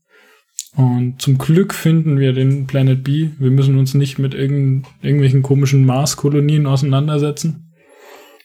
Und 0.77 1.21
zum 1.23 1.39
Glück 1.39 1.73
finden 1.73 2.19
wir 2.19 2.33
den 2.33 2.67
Planet 2.67 3.05
B. 3.05 3.31
Wir 3.39 3.51
müssen 3.51 3.79
uns 3.79 3.95
nicht 3.95 4.19
mit 4.19 4.35
irgend, 4.35 4.87
irgendwelchen 5.03 5.43
komischen 5.43 5.85
Mars-Kolonien 5.87 6.67
auseinandersetzen. 6.67 7.74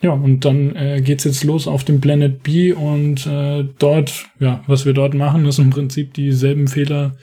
Ja, 0.02 0.12
und 0.12 0.46
dann 0.46 0.76
äh, 0.76 1.02
geht's 1.02 1.26
jetzt 1.26 1.44
los 1.44 1.68
auf 1.68 1.84
dem 1.84 2.00
Planet 2.00 2.42
B 2.42 2.72
und 2.72 3.28
äh, 3.28 3.66
dort, 3.80 4.28
ja, 4.40 4.64
was 4.66 4.86
wir 4.86 4.94
dort 4.94 5.14
machen, 5.14 5.46
ist 5.46 5.60
im 5.60 5.72
Prinzip 5.72 6.14
dieselben 6.14 6.68
Fehler 6.68 7.18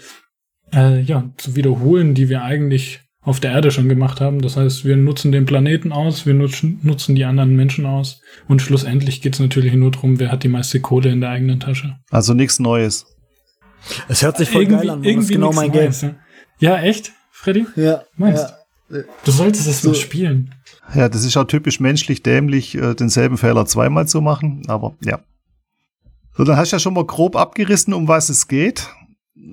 äh, 0.74 1.00
ja, 1.00 1.30
zu 1.38 1.56
wiederholen, 1.56 2.14
die 2.14 2.28
wir 2.28 2.42
eigentlich 2.42 3.00
auf 3.22 3.40
der 3.40 3.52
Erde 3.52 3.70
schon 3.70 3.88
gemacht 3.88 4.20
haben. 4.20 4.42
Das 4.42 4.56
heißt, 4.56 4.84
wir 4.84 4.96
nutzen 4.96 5.32
den 5.32 5.46
Planeten 5.46 5.90
aus, 5.90 6.26
wir 6.26 6.34
nutzen, 6.34 6.78
nutzen 6.82 7.14
die 7.14 7.24
anderen 7.24 7.56
Menschen 7.56 7.86
aus 7.86 8.20
und 8.46 8.60
schlussendlich 8.60 9.22
geht's 9.22 9.40
natürlich 9.40 9.72
nur 9.74 9.90
darum, 9.90 10.20
wer 10.20 10.30
hat 10.30 10.44
die 10.44 10.48
meiste 10.48 10.80
Kohle 10.80 11.10
in 11.10 11.20
der 11.20 11.30
eigenen 11.30 11.58
Tasche. 11.60 11.96
Also 12.10 12.34
nichts 12.34 12.58
Neues. 12.60 13.06
Es 14.08 14.22
hört 14.22 14.36
sich 14.36 14.50
voll 14.50 14.62
irgendwie, 14.62 14.86
geil 14.86 14.90
an. 14.90 15.04
Irgendwie 15.04 15.16
das 15.16 15.24
ist 15.24 15.30
genau 15.30 15.52
mein 15.52 15.72
Game. 15.72 15.84
Neues, 15.84 16.02
ja. 16.02 16.14
ja, 16.60 16.78
echt, 16.82 17.12
Freddy? 17.32 17.66
Ja. 17.74 18.04
Meinst 18.16 18.54
ja. 18.90 19.02
Du 19.24 19.32
solltest 19.32 19.66
es 19.66 19.82
So. 19.82 19.88
mal 19.88 19.94
spielen. 19.94 20.54
Ja, 20.94 21.08
das 21.08 21.24
ist 21.24 21.36
auch 21.36 21.44
typisch 21.44 21.80
menschlich 21.80 22.22
dämlich, 22.22 22.76
äh, 22.76 22.94
denselben 22.94 23.38
Fehler 23.38 23.66
zweimal 23.66 24.06
zu 24.06 24.20
machen, 24.20 24.62
aber 24.68 24.94
ja. 25.04 25.20
So, 26.36 26.44
dann 26.44 26.56
hast 26.56 26.72
du 26.72 26.76
ja 26.76 26.80
schon 26.80 26.94
mal 26.94 27.04
grob 27.04 27.34
abgerissen, 27.34 27.94
um 27.94 28.08
was 28.08 28.28
es 28.28 28.46
geht, 28.46 28.88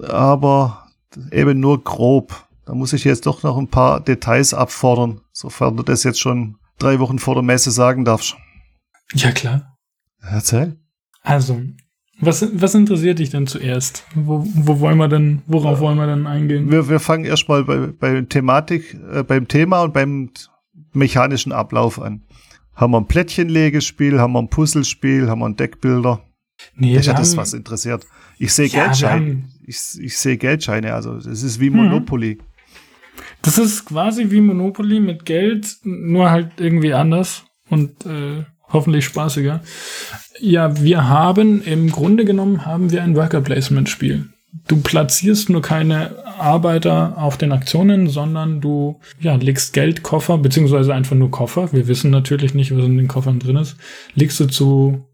aber 0.07 0.87
eben 1.31 1.59
nur 1.59 1.83
grob. 1.83 2.47
Da 2.65 2.75
muss 2.75 2.93
ich 2.93 3.03
jetzt 3.03 3.25
doch 3.25 3.43
noch 3.43 3.57
ein 3.57 3.67
paar 3.67 3.99
Details 3.99 4.53
abfordern, 4.53 5.21
sofern 5.31 5.77
du 5.77 5.83
das 5.83 6.03
jetzt 6.03 6.19
schon 6.19 6.57
drei 6.79 6.99
Wochen 6.99 7.19
vor 7.19 7.35
der 7.35 7.43
Messe 7.43 7.71
sagen 7.71 8.05
darfst. 8.05 8.35
Ja, 9.13 9.31
klar. 9.31 9.77
Erzähl. 10.21 10.77
Also, 11.21 11.61
was, 12.19 12.47
was 12.53 12.75
interessiert 12.75 13.19
dich 13.19 13.29
denn 13.29 13.47
zuerst? 13.47 14.05
Wo, 14.15 14.45
wo 14.53 14.79
wollen 14.79 14.97
wir 14.97 15.07
denn, 15.07 15.41
worauf 15.47 15.79
wollen 15.79 15.97
wir 15.97 16.07
denn 16.07 16.27
eingehen? 16.27 16.71
Wir, 16.71 16.87
wir 16.87 16.99
fangen 16.99 17.25
erstmal 17.25 17.63
bei, 17.63 17.87
bei 17.87 18.21
Thematik, 18.21 18.97
äh, 19.11 19.23
beim 19.23 19.47
Thema 19.47 19.81
und 19.81 19.93
beim 19.93 20.29
mechanischen 20.93 21.51
Ablauf 21.51 22.01
an. 22.01 22.21
Haben 22.75 22.91
wir 22.93 22.99
ein 23.01 23.07
Plättchenlegespiel, 23.07 24.19
haben 24.19 24.33
wir 24.33 24.39
ein 24.39 24.49
Puzzlespiel, 24.49 25.29
haben 25.29 25.39
wir 25.39 25.45
ein 25.47 25.55
Deckbilder? 25.55 26.21
Nee, 26.75 26.93
Das 26.93 27.01
ist 27.01 27.07
ja 27.07 27.13
das, 27.13 27.37
was 27.37 27.53
interessiert. 27.53 28.05
Ich 28.39 28.53
sehe 28.53 28.67
Ja, 28.67 28.85
Geldscheine. 28.85 29.43
Ich, 29.65 29.79
ich 29.99 30.17
sehe 30.17 30.37
Geldscheine, 30.37 30.93
also 30.93 31.15
das 31.19 31.43
ist 31.43 31.59
wie 31.59 31.69
Mhm. 31.69 31.77
Monopoly. 31.77 32.39
Das 33.41 33.57
ist 33.57 33.85
quasi 33.85 34.31
wie 34.31 34.41
Monopoly 34.41 34.99
mit 34.99 35.25
Geld, 35.25 35.77
nur 35.83 36.31
halt 36.31 36.51
irgendwie 36.57 36.93
anders 36.93 37.43
und 37.69 38.05
äh, 38.05 38.43
hoffentlich 38.69 39.05
spaßiger. 39.05 39.61
Ja, 40.39 40.81
wir 40.81 41.07
haben 41.07 41.61
im 41.63 41.91
Grunde 41.91 42.25
genommen 42.25 42.65
haben 42.65 42.91
wir 42.91 43.03
ein 43.03 43.15
Worker 43.15 43.41
Placement 43.41 43.87
Spiel. 43.89 44.29
Du 44.67 44.81
platzierst 44.81 45.49
nur 45.49 45.61
keine 45.61 46.23
Arbeiter 46.39 47.17
auf 47.17 47.37
den 47.37 47.51
Aktionen, 47.51 48.07
sondern 48.07 48.61
du 48.61 48.99
ja, 49.19 49.35
legst 49.35 49.73
Geldkoffer, 49.73 50.37
beziehungsweise 50.37 50.93
einfach 50.93 51.15
nur 51.15 51.31
Koffer. 51.31 51.73
Wir 51.73 51.87
wissen 51.87 52.11
natürlich 52.11 52.53
nicht, 52.53 52.75
was 52.75 52.85
in 52.85 52.97
den 52.97 53.07
Koffern 53.07 53.39
drin 53.39 53.57
ist. 53.57 53.77
Legst 54.13 54.39
du 54.39 54.45
zu 54.45 55.05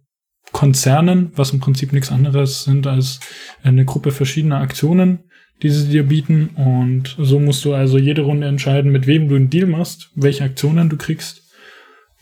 Konzernen, 0.52 1.32
was 1.36 1.52
im 1.52 1.60
Prinzip 1.60 1.94
nichts 1.94 2.12
anderes 2.12 2.64
sind 2.64 2.86
als 2.88 3.20
eine 3.64 3.86
Gruppe 3.86 4.12
verschiedener 4.12 4.60
Aktionen, 4.60 5.20
die 5.62 5.70
sie 5.70 5.90
dir 5.90 6.04
bieten. 6.04 6.50
Und 6.56 7.16
so 7.18 7.40
musst 7.40 7.64
du 7.66 7.74
also 7.74 7.98
jede 7.98 8.24
Runde 8.24 8.48
entscheiden, 8.48 8.92
mit 8.92 9.08
wem 9.08 9.30
du 9.30 9.36
einen 9.36 9.50
Deal 9.50 9.68
machst, 9.68 10.12
welche 10.16 10.44
Aktionen 10.44 10.90
du 10.90 10.98
kriegst. 10.98 11.44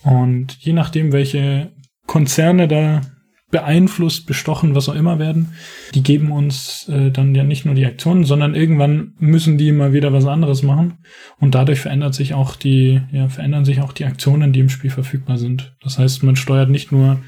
Und 0.04 0.58
je 0.60 0.74
nachdem, 0.74 1.12
welche 1.12 1.72
Konzerne 2.06 2.68
da 2.68 3.02
beeinflusst, 3.50 4.26
bestochen, 4.26 4.76
was 4.76 4.90
auch 4.90 4.96
immer 4.96 5.20
werden, 5.20 5.54
die 5.94 6.04
geben 6.04 6.32
uns 6.32 6.90
äh, 6.90 7.12
dann 7.12 7.34
ja 7.34 7.44
nicht 7.44 7.66
nur 7.66 7.76
die 7.76 7.86
Aktionen, 7.86 8.26
sondern 8.26 8.56
irgendwann 8.56 9.14
müssen 9.20 9.58
die 9.58 9.72
mal 9.72 9.94
wieder 9.94 10.12
was 10.12 10.26
anderes 10.26 10.64
machen. 10.64 10.98
Und 11.40 11.56
dadurch 11.56 11.80
verändert 11.80 12.14
sich 12.14 12.34
auch 12.34 12.56
die, 12.56 13.02
ja, 13.12 13.30
verändern 13.30 13.64
sich 13.64 13.80
auch 13.82 13.94
die 13.94 14.06
Aktionen, 14.06 14.52
die 14.52 14.60
im 14.60 14.70
Spiel 14.70 14.90
verfügbar 14.90 15.38
sind. 15.38 15.76
Das 15.82 15.98
heißt, 15.98 16.24
man 16.24 16.36
steuert 16.36 16.70
nicht 16.70 16.92
nur, 16.92 17.22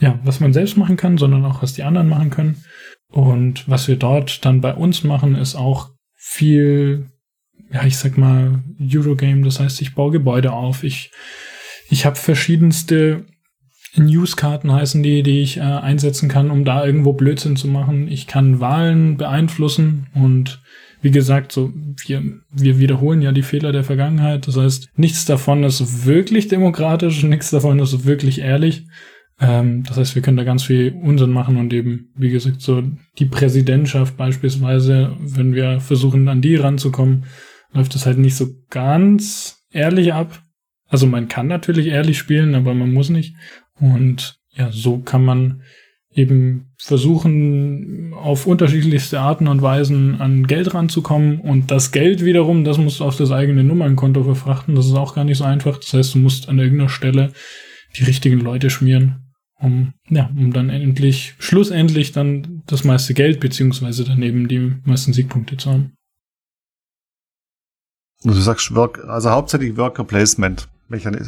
ja, 0.00 0.18
was 0.24 0.40
man 0.40 0.52
selbst 0.52 0.76
machen 0.76 0.96
kann, 0.96 1.16
sondern 1.16 1.44
auch, 1.44 1.62
was 1.62 1.74
die 1.74 1.84
anderen 1.84 2.08
machen 2.08 2.30
können. 2.30 2.56
Und 3.08 3.68
was 3.68 3.86
wir 3.86 3.96
dort 3.96 4.44
dann 4.44 4.60
bei 4.60 4.74
uns 4.74 5.04
machen, 5.04 5.36
ist 5.36 5.54
auch 5.54 5.90
viel, 6.16 7.06
ja, 7.70 7.84
ich 7.84 7.96
sag 7.98 8.18
mal, 8.18 8.64
Eurogame. 8.80 9.42
Das 9.42 9.60
heißt, 9.60 9.80
ich 9.80 9.94
baue 9.94 10.10
Gebäude 10.10 10.52
auf. 10.52 10.82
Ich, 10.82 11.12
ich 11.88 12.04
habe 12.04 12.16
verschiedenste 12.16 13.26
Newskarten 13.96 14.72
heißen 14.72 15.02
die, 15.02 15.22
die 15.22 15.40
ich 15.40 15.58
äh, 15.58 15.60
einsetzen 15.60 16.28
kann, 16.28 16.50
um 16.50 16.64
da 16.64 16.84
irgendwo 16.84 17.12
Blödsinn 17.12 17.56
zu 17.56 17.68
machen. 17.68 18.08
Ich 18.08 18.26
kann 18.26 18.60
Wahlen 18.60 19.16
beeinflussen 19.16 20.06
und 20.14 20.60
wie 21.02 21.10
gesagt, 21.10 21.52
so 21.52 21.72
wir, 22.04 22.22
wir 22.50 22.78
wiederholen 22.78 23.22
ja 23.22 23.32
die 23.32 23.42
Fehler 23.42 23.72
der 23.72 23.84
Vergangenheit. 23.84 24.48
Das 24.48 24.56
heißt, 24.56 24.88
nichts 24.96 25.24
davon 25.24 25.62
ist 25.62 26.06
wirklich 26.06 26.48
demokratisch, 26.48 27.22
nichts 27.22 27.50
davon 27.50 27.78
ist 27.78 28.06
wirklich 28.06 28.40
ehrlich. 28.40 28.86
Ähm, 29.38 29.84
das 29.84 29.98
heißt, 29.98 30.14
wir 30.14 30.22
können 30.22 30.36
da 30.36 30.44
ganz 30.44 30.62
viel 30.62 30.94
Unsinn 31.02 31.30
machen 31.30 31.58
und 31.58 31.72
eben, 31.72 32.12
wie 32.16 32.30
gesagt, 32.30 32.60
so 32.60 32.82
die 33.18 33.26
Präsidentschaft 33.26 34.16
beispielsweise, 34.16 35.16
wenn 35.20 35.54
wir 35.54 35.80
versuchen, 35.80 36.28
an 36.28 36.40
die 36.40 36.56
ranzukommen, 36.56 37.24
läuft 37.72 37.94
es 37.94 38.06
halt 38.06 38.18
nicht 38.18 38.36
so 38.36 38.46
ganz 38.70 39.64
ehrlich 39.70 40.12
ab. 40.12 40.42
Also 40.88 41.06
man 41.06 41.28
kann 41.28 41.48
natürlich 41.48 41.88
ehrlich 41.88 42.16
spielen, 42.16 42.54
aber 42.54 42.72
man 42.72 42.92
muss 42.92 43.10
nicht. 43.10 43.34
Und 43.80 44.38
ja, 44.52 44.70
so 44.72 44.98
kann 44.98 45.24
man 45.24 45.62
eben 46.16 46.72
versuchen, 46.78 48.14
auf 48.14 48.46
unterschiedlichste 48.46 49.20
Arten 49.20 49.48
und 49.48 49.60
Weisen 49.60 50.20
an 50.20 50.46
Geld 50.46 50.72
ranzukommen. 50.72 51.40
Und 51.40 51.70
das 51.70 51.92
Geld 51.92 52.24
wiederum, 52.24 52.64
das 52.64 52.78
musst 52.78 53.00
du 53.00 53.04
auf 53.04 53.16
das 53.16 53.30
eigene 53.30 53.62
Nummernkonto 53.62 54.24
verfrachten. 54.24 54.74
Das 54.74 54.86
ist 54.86 54.94
auch 54.94 55.14
gar 55.14 55.24
nicht 55.24 55.38
so 55.38 55.44
einfach. 55.44 55.78
Das 55.78 55.92
heißt, 55.92 56.14
du 56.14 56.18
musst 56.18 56.48
an 56.48 56.58
irgendeiner 56.58 56.88
Stelle 56.88 57.32
die 57.98 58.04
richtigen 58.04 58.40
Leute 58.40 58.70
schmieren, 58.70 59.34
um, 59.58 59.92
ja, 60.08 60.30
um 60.36 60.52
dann 60.52 60.70
endlich, 60.70 61.34
schlussendlich 61.38 62.12
dann 62.12 62.62
das 62.66 62.84
meiste 62.84 63.12
Geld 63.12 63.40
beziehungsweise 63.40 64.04
daneben 64.04 64.48
die 64.48 64.74
meisten 64.84 65.12
Siegpunkte 65.12 65.58
zu 65.58 65.70
haben. 65.70 65.92
Du 68.22 68.32
sagst, 68.32 68.74
Work, 68.74 69.04
also 69.04 69.30
hauptsächlich 69.30 69.76
Worker 69.76 70.04
Placement 70.04 70.68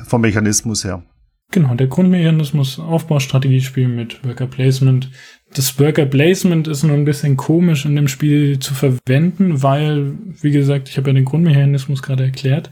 vom 0.07 0.23
Mechanismus 0.23 0.85
her. 0.85 1.03
Genau, 1.51 1.75
der 1.75 1.87
Grundmechanismus 1.87 2.79
Aufbaustrategiespiel 2.79 3.89
mit 3.89 4.23
Worker 4.23 4.47
Placement. 4.47 5.11
Das 5.55 5.81
Worker 5.81 6.05
Placement 6.05 6.69
ist 6.69 6.83
nur 6.83 6.95
ein 6.95 7.07
bisschen 7.07 7.39
komisch 7.39 7.87
in 7.87 7.97
dem 7.97 8.07
Spiel 8.07 8.59
zu 8.59 8.75
verwenden, 8.75 9.63
weil, 9.63 10.13
wie 10.43 10.51
gesagt, 10.51 10.91
ich 10.91 10.99
habe 10.99 11.09
ja 11.09 11.15
den 11.15 11.25
Grundmechanismus 11.25 12.03
gerade 12.03 12.25
erklärt, 12.25 12.71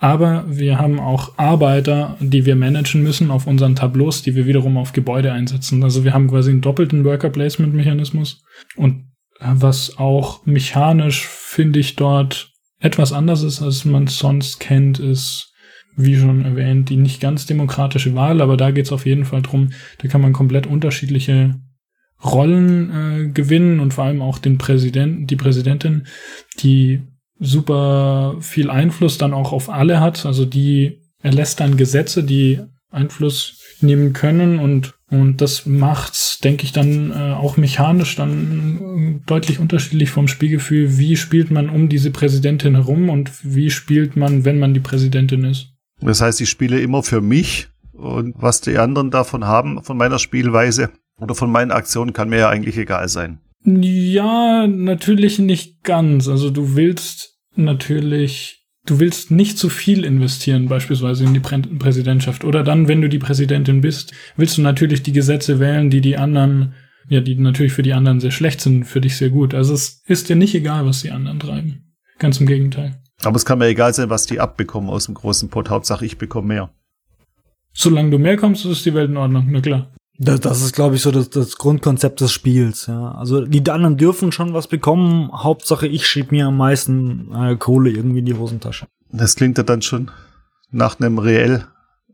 aber 0.00 0.44
wir 0.48 0.80
haben 0.80 0.98
auch 0.98 1.38
Arbeiter, 1.38 2.16
die 2.18 2.44
wir 2.44 2.56
managen 2.56 3.04
müssen 3.04 3.30
auf 3.30 3.46
unseren 3.46 3.76
Tableaus, 3.76 4.22
die 4.22 4.34
wir 4.34 4.46
wiederum 4.46 4.76
auf 4.76 4.92
Gebäude 4.92 5.30
einsetzen. 5.32 5.84
Also 5.84 6.02
wir 6.02 6.12
haben 6.12 6.26
quasi 6.26 6.50
einen 6.50 6.62
doppelten 6.62 7.04
Worker 7.04 7.30
Placement 7.30 7.74
Mechanismus 7.74 8.42
und 8.74 9.04
was 9.38 9.98
auch 9.98 10.44
mechanisch, 10.44 11.24
finde 11.28 11.78
ich, 11.78 11.94
dort 11.94 12.50
etwas 12.80 13.12
anders 13.12 13.44
ist, 13.44 13.62
als 13.62 13.84
man 13.84 14.08
sonst 14.08 14.58
kennt, 14.58 14.98
ist 14.98 15.52
wie 15.96 16.16
schon 16.16 16.44
erwähnt, 16.44 16.90
die 16.90 16.96
nicht 16.96 17.20
ganz 17.20 17.46
demokratische 17.46 18.14
Wahl, 18.14 18.40
aber 18.40 18.56
da 18.56 18.70
geht 18.70 18.86
es 18.86 18.92
auf 18.92 19.06
jeden 19.06 19.24
Fall 19.24 19.42
drum, 19.42 19.70
da 19.98 20.08
kann 20.08 20.20
man 20.20 20.32
komplett 20.32 20.66
unterschiedliche 20.66 21.54
Rollen 22.22 22.90
äh, 22.90 23.28
gewinnen 23.28 23.80
und 23.80 23.94
vor 23.94 24.04
allem 24.04 24.22
auch 24.22 24.38
den 24.38 24.58
Präsidenten, 24.58 25.26
die 25.26 25.36
Präsidentin, 25.36 26.06
die 26.60 27.02
super 27.38 28.36
viel 28.40 28.70
Einfluss 28.70 29.18
dann 29.18 29.34
auch 29.34 29.52
auf 29.52 29.68
alle 29.68 30.00
hat, 30.00 30.24
also 30.24 30.44
die 30.44 31.02
erlässt 31.22 31.60
dann 31.60 31.76
Gesetze, 31.76 32.24
die 32.24 32.60
Einfluss 32.90 33.62
nehmen 33.80 34.12
können 34.12 34.58
und 34.58 34.94
und 35.08 35.40
das 35.40 35.66
macht's, 35.66 36.40
denke 36.40 36.64
ich, 36.64 36.72
dann 36.72 37.12
äh, 37.12 37.32
auch 37.34 37.56
mechanisch 37.56 38.16
dann 38.16 39.20
äh, 39.22 39.26
deutlich 39.26 39.60
unterschiedlich 39.60 40.10
vom 40.10 40.26
Spielgefühl. 40.26 40.98
Wie 40.98 41.16
spielt 41.16 41.52
man 41.52 41.70
um 41.70 41.88
diese 41.88 42.10
Präsidentin 42.10 42.74
herum 42.74 43.08
und 43.08 43.30
wie 43.44 43.70
spielt 43.70 44.16
man, 44.16 44.44
wenn 44.44 44.58
man 44.58 44.74
die 44.74 44.80
Präsidentin 44.80 45.44
ist? 45.44 45.75
Das 46.00 46.20
heißt, 46.20 46.40
ich 46.40 46.50
spiele 46.50 46.80
immer 46.80 47.02
für 47.02 47.20
mich 47.20 47.68
und 47.92 48.34
was 48.36 48.60
die 48.60 48.78
anderen 48.78 49.10
davon 49.10 49.44
haben, 49.44 49.82
von 49.82 49.96
meiner 49.96 50.18
Spielweise 50.18 50.90
oder 51.18 51.34
von 51.34 51.50
meinen 51.50 51.70
Aktionen, 51.70 52.12
kann 52.12 52.28
mir 52.28 52.38
ja 52.38 52.48
eigentlich 52.50 52.76
egal 52.76 53.08
sein. 53.08 53.40
Ja, 53.64 54.66
natürlich 54.66 55.38
nicht 55.38 55.82
ganz. 55.82 56.28
Also 56.28 56.50
du 56.50 56.76
willst 56.76 57.36
natürlich, 57.56 58.66
du 58.84 59.00
willst 59.00 59.30
nicht 59.30 59.58
zu 59.58 59.70
viel 59.70 60.04
investieren, 60.04 60.68
beispielsweise 60.68 61.24
in 61.24 61.34
die 61.34 61.40
Prä 61.40 61.58
Präsidentschaft. 61.58 62.44
Oder 62.44 62.62
dann, 62.62 62.86
wenn 62.86 63.00
du 63.00 63.08
die 63.08 63.18
Präsidentin 63.18 63.80
bist, 63.80 64.12
willst 64.36 64.58
du 64.58 64.62
natürlich 64.62 65.02
die 65.02 65.12
Gesetze 65.12 65.58
wählen, 65.58 65.90
die 65.90 66.00
die 66.00 66.16
anderen, 66.16 66.74
ja, 67.08 67.20
die 67.20 67.34
natürlich 67.34 67.72
für 67.72 67.82
die 67.82 67.94
anderen 67.94 68.20
sehr 68.20 68.30
schlecht 68.30 68.60
sind, 68.60 68.84
für 68.84 69.00
dich 69.00 69.16
sehr 69.16 69.30
gut. 69.30 69.54
Also 69.54 69.74
es 69.74 70.02
ist 70.06 70.28
dir 70.28 70.36
nicht 70.36 70.54
egal, 70.54 70.84
was 70.84 71.02
die 71.02 71.10
anderen 71.10 71.40
treiben. 71.40 71.94
Ganz 72.18 72.38
im 72.40 72.46
Gegenteil. 72.46 73.02
Aber 73.24 73.36
es 73.36 73.44
kann 73.44 73.58
mir 73.58 73.66
egal 73.66 73.94
sein, 73.94 74.10
was 74.10 74.26
die 74.26 74.40
abbekommen 74.40 74.90
aus 74.90 75.06
dem 75.06 75.14
großen 75.14 75.48
Pot. 75.48 75.70
Hauptsache, 75.70 76.04
ich 76.04 76.18
bekomme 76.18 76.48
mehr. 76.48 76.70
Solange 77.72 78.10
du 78.10 78.18
mehr 78.18 78.36
kommst, 78.36 78.64
ist 78.64 78.86
die 78.86 78.94
Welt 78.94 79.10
in 79.10 79.16
Ordnung, 79.16 79.48
na 79.50 79.60
klar. 79.60 79.90
Das, 80.18 80.40
das 80.40 80.62
ist, 80.62 80.74
glaube 80.74 80.96
ich, 80.96 81.02
so 81.02 81.10
das, 81.10 81.28
das 81.28 81.58
Grundkonzept 81.58 82.20
des 82.20 82.32
Spiels. 82.32 82.86
Ja. 82.86 83.12
Also 83.12 83.44
die 83.44 83.68
anderen 83.70 83.98
dürfen 83.98 84.32
schon 84.32 84.54
was 84.54 84.66
bekommen. 84.66 85.30
Hauptsache, 85.32 85.86
ich 85.86 86.06
schieb 86.06 86.32
mir 86.32 86.46
am 86.46 86.56
meisten 86.56 87.34
äh, 87.34 87.56
Kohle 87.56 87.90
irgendwie 87.90 88.20
in 88.20 88.24
die 88.24 88.34
Hosentasche. 88.34 88.86
Das 89.12 89.36
klingt 89.36 89.58
ja 89.58 89.64
dann 89.64 89.82
schon 89.82 90.10
nach 90.70 90.98
einem 90.98 91.18
reell, 91.18 91.64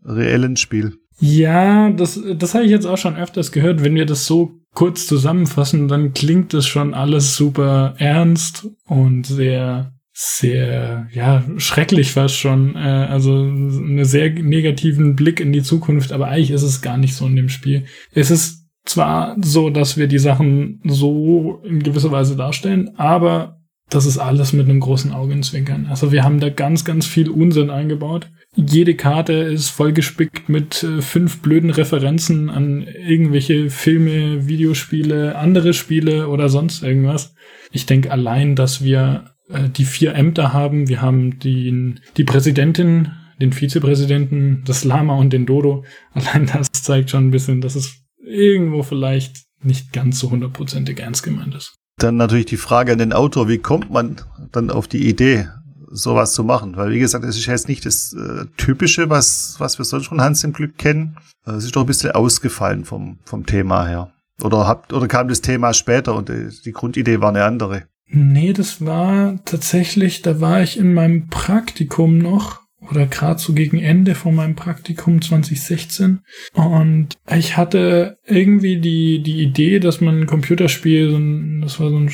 reellen 0.04 0.56
Spiel. 0.56 0.98
Ja, 1.20 1.90
das, 1.90 2.20
das 2.36 2.54
habe 2.54 2.64
ich 2.64 2.70
jetzt 2.72 2.86
auch 2.86 2.98
schon 2.98 3.16
öfters 3.16 3.52
gehört. 3.52 3.84
Wenn 3.84 3.94
wir 3.94 4.06
das 4.06 4.26
so 4.26 4.58
kurz 4.74 5.06
zusammenfassen, 5.06 5.86
dann 5.86 6.12
klingt 6.12 6.52
das 6.54 6.66
schon 6.66 6.94
alles 6.94 7.36
super 7.36 7.94
ernst 7.98 8.68
und 8.86 9.26
sehr 9.26 9.92
sehr, 10.24 11.08
ja, 11.12 11.44
schrecklich 11.56 12.12
fast 12.12 12.36
schon. 12.36 12.76
Äh, 12.76 12.78
also 12.78 13.34
einen 13.34 14.04
sehr 14.04 14.30
negativen 14.30 15.16
Blick 15.16 15.40
in 15.40 15.52
die 15.52 15.62
Zukunft, 15.62 16.12
aber 16.12 16.28
eigentlich 16.28 16.52
ist 16.52 16.62
es 16.62 16.80
gar 16.80 16.96
nicht 16.96 17.14
so 17.14 17.26
in 17.26 17.36
dem 17.36 17.48
Spiel. 17.48 17.84
Es 18.12 18.30
ist 18.30 18.68
zwar 18.84 19.36
so, 19.40 19.70
dass 19.70 19.96
wir 19.96 20.06
die 20.06 20.18
Sachen 20.18 20.80
so 20.84 21.60
in 21.64 21.82
gewisser 21.82 22.12
Weise 22.12 22.36
darstellen, 22.36 22.90
aber 22.96 23.58
das 23.90 24.06
ist 24.06 24.18
alles 24.18 24.52
mit 24.52 24.68
einem 24.68 24.80
großen 24.80 25.12
Augenzwinkern. 25.12 25.86
Also 25.90 26.12
wir 26.12 26.24
haben 26.24 26.40
da 26.40 26.48
ganz, 26.48 26.84
ganz 26.84 27.06
viel 27.06 27.28
Unsinn 27.28 27.68
eingebaut. 27.70 28.30
Jede 28.54 28.94
Karte 28.94 29.32
ist 29.32 29.70
vollgespickt 29.70 30.48
mit 30.48 30.82
äh, 30.82 31.02
fünf 31.02 31.42
blöden 31.42 31.70
Referenzen 31.70 32.48
an 32.48 32.82
irgendwelche 32.82 33.70
Filme, 33.70 34.46
Videospiele, 34.46 35.36
andere 35.36 35.74
Spiele 35.74 36.28
oder 36.28 36.48
sonst 36.48 36.82
irgendwas. 36.82 37.34
Ich 37.70 37.86
denke 37.86 38.10
allein, 38.10 38.56
dass 38.56 38.84
wir 38.84 39.31
äh, 39.52 39.68
die 39.68 39.84
vier 39.84 40.14
Ämter 40.14 40.52
haben. 40.52 40.88
Wir 40.88 41.02
haben 41.02 41.38
die, 41.38 41.94
die 42.16 42.24
Präsidentin, 42.24 43.12
den 43.40 43.52
Vizepräsidenten, 43.52 44.62
das 44.64 44.84
Lama 44.84 45.16
und 45.16 45.32
den 45.32 45.46
Dodo. 45.46 45.84
Allein 46.12 46.46
das 46.46 46.70
zeigt 46.72 47.10
schon 47.10 47.28
ein 47.28 47.30
bisschen, 47.30 47.60
dass 47.60 47.74
es 47.74 48.02
irgendwo 48.24 48.82
vielleicht 48.82 49.44
nicht 49.62 49.92
ganz 49.92 50.18
so 50.18 50.30
hundertprozentig 50.30 50.98
ernst 51.00 51.22
gemeint 51.22 51.54
ist. 51.54 51.76
Dann 51.98 52.16
natürlich 52.16 52.46
die 52.46 52.56
Frage 52.56 52.92
an 52.92 52.98
den 52.98 53.12
Autor, 53.12 53.48
wie 53.48 53.58
kommt 53.58 53.90
man 53.90 54.20
dann 54.50 54.70
auf 54.70 54.88
die 54.88 55.08
Idee, 55.08 55.48
sowas 55.90 56.32
zu 56.32 56.42
machen? 56.42 56.76
Weil 56.76 56.90
wie 56.90 56.98
gesagt, 56.98 57.24
es 57.24 57.36
ist 57.36 57.46
jetzt 57.46 57.68
nicht 57.68 57.84
das 57.84 58.14
äh, 58.14 58.46
Typische, 58.56 59.10
was, 59.10 59.56
was 59.58 59.78
wir 59.78 59.84
sonst 59.84 60.06
von 60.06 60.20
Hans 60.20 60.42
im 60.42 60.52
Glück 60.52 60.78
kennen. 60.78 61.16
Äh, 61.46 61.52
es 61.52 61.64
ist 61.64 61.76
doch 61.76 61.82
ein 61.82 61.86
bisschen 61.86 62.12
ausgefallen 62.12 62.84
vom, 62.84 63.18
vom 63.24 63.46
Thema 63.46 63.86
her. 63.86 64.12
Oder 64.42 64.66
habt, 64.66 64.92
oder 64.92 65.06
kam 65.06 65.28
das 65.28 65.42
Thema 65.42 65.74
später 65.74 66.14
und 66.14 66.28
die, 66.28 66.48
die 66.64 66.72
Grundidee 66.72 67.20
war 67.20 67.28
eine 67.28 67.44
andere? 67.44 67.84
Nee, 68.14 68.52
das 68.52 68.84
war 68.84 69.42
tatsächlich, 69.46 70.20
da 70.20 70.38
war 70.38 70.62
ich 70.62 70.78
in 70.78 70.92
meinem 70.92 71.28
Praktikum 71.28 72.18
noch 72.18 72.60
oder 72.90 73.06
gerade 73.06 73.38
so 73.38 73.54
gegen 73.54 73.78
Ende 73.78 74.14
von 74.14 74.34
meinem 74.34 74.54
Praktikum 74.54 75.22
2016 75.22 76.20
und 76.52 77.16
ich 77.34 77.56
hatte 77.56 78.18
irgendwie 78.26 78.80
die 78.80 79.22
die 79.22 79.40
Idee, 79.40 79.78
dass 79.78 80.02
man 80.02 80.20
ein 80.20 80.26
Computerspiel, 80.26 81.60
das 81.62 81.80
war 81.80 81.88
so 81.88 81.96
ein 81.96 82.10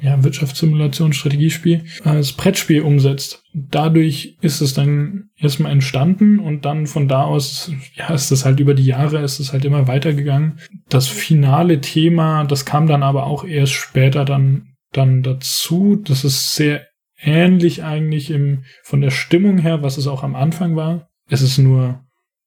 ja, 0.00 0.22
Wirtschaftssimulation, 0.24 1.12
Strategiespiel, 1.12 1.84
als 2.04 2.32
Brettspiel 2.32 2.82
umsetzt. 2.82 3.42
Dadurch 3.54 4.36
ist 4.40 4.60
es 4.60 4.74
dann 4.74 5.30
erstmal 5.38 5.72
entstanden 5.72 6.40
und 6.40 6.64
dann 6.64 6.86
von 6.86 7.08
da 7.08 7.22
aus, 7.22 7.72
ja, 7.94 8.12
ist 8.12 8.30
es 8.32 8.44
halt 8.44 8.60
über 8.60 8.74
die 8.74 8.84
Jahre, 8.84 9.22
ist 9.22 9.40
es 9.40 9.52
halt 9.52 9.64
immer 9.64 9.88
weitergegangen. 9.88 10.58
Das 10.88 11.06
finale 11.06 11.80
Thema, 11.80 12.44
das 12.44 12.66
kam 12.66 12.86
dann 12.86 13.02
aber 13.02 13.26
auch 13.26 13.44
erst 13.44 13.72
später 13.72 14.24
dann 14.24 14.71
dann 14.92 15.22
dazu. 15.22 15.96
Das 15.96 16.24
ist 16.24 16.54
sehr 16.54 16.86
ähnlich 17.20 17.84
eigentlich 17.84 18.30
im, 18.30 18.64
von 18.82 19.00
der 19.00 19.10
Stimmung 19.10 19.58
her, 19.58 19.82
was 19.82 19.96
es 19.96 20.06
auch 20.06 20.22
am 20.22 20.34
Anfang 20.34 20.76
war. 20.76 21.08
Es 21.28 21.40
ist 21.42 21.58
nur, 21.58 22.04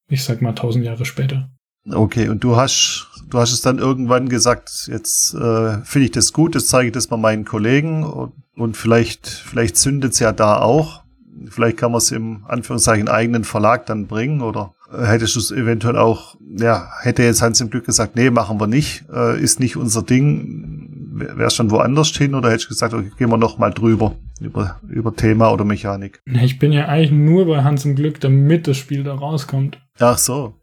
ich 0.08 0.24
sag 0.24 0.42
mal, 0.42 0.54
tausend 0.54 0.86
Jahre 0.86 1.06
später. 1.06 1.50
Okay, 1.92 2.30
und 2.30 2.44
du 2.44 2.56
hast, 2.56 3.08
du 3.30 3.38
hast 3.38 3.54
es 3.54 3.62
dann 3.62 3.78
irgendwann 3.78 4.28
gesagt, 4.28 4.88
jetzt 4.88 5.36
äh, 5.36 5.84
finde 5.84 6.06
ich 6.06 6.12
das 6.12 6.34
gut, 6.34 6.56
jetzt 6.56 6.70
zeige 6.70 6.88
ich 6.88 6.94
das 6.94 7.10
mal 7.10 7.18
meinen 7.18 7.46
Kollegen 7.46 8.04
und, 8.04 8.34
und 8.56 8.76
vielleicht, 8.76 9.28
vielleicht 9.28 9.78
zündet 9.78 10.14
es 10.14 10.20
ja 10.20 10.32
da 10.32 10.62
auch. 10.62 11.04
Vielleicht 11.48 11.78
kann 11.78 11.92
man 11.92 12.00
es 12.00 12.12
im 12.12 12.44
Anführungszeichen 12.48 13.08
eigenen 13.08 13.44
Verlag 13.44 13.86
dann 13.86 14.08
bringen 14.08 14.42
oder 14.42 14.74
hättest 14.92 15.36
du 15.36 15.40
es 15.40 15.52
eventuell 15.52 15.98
auch, 15.98 16.38
ja, 16.58 16.90
hätte 17.02 17.24
jetzt 17.24 17.42
Hans 17.42 17.62
im 17.62 17.70
Glück 17.70 17.86
gesagt, 17.86 18.16
nee, 18.16 18.30
machen 18.30 18.60
wir 18.60 18.68
nicht, 18.68 19.06
äh, 19.14 19.40
ist 19.40 19.60
nicht 19.60 19.78
unser 19.78 20.04
Ding, 20.04 20.75
wäre 21.16 21.46
es 21.46 21.56
schon 21.56 21.72
woanders 21.72 22.10
hin 22.10 22.36
oder 22.36 22.50
hättest 22.50 22.66
du 22.66 22.70
gesagt, 22.70 22.94
okay, 22.94 23.12
gehen 23.18 23.30
wir 23.30 23.38
noch 23.38 23.58
mal 23.58 23.72
drüber, 23.72 24.16
über, 24.40 24.80
über 24.88 25.16
Thema 25.16 25.52
oder 25.52 25.64
Mechanik? 25.64 26.22
Ich 26.26 26.60
bin 26.60 26.72
ja 26.72 26.88
eigentlich 26.88 27.12
nur 27.12 27.46
bei 27.48 27.64
Hans 27.64 27.86
im 27.86 27.96
Glück, 27.96 28.20
damit 28.20 28.68
das 28.68 28.78
Spiel 28.78 29.04
da 29.04 29.14
rauskommt. 29.14 29.80
Ach 30.00 30.18
so, 30.18 30.56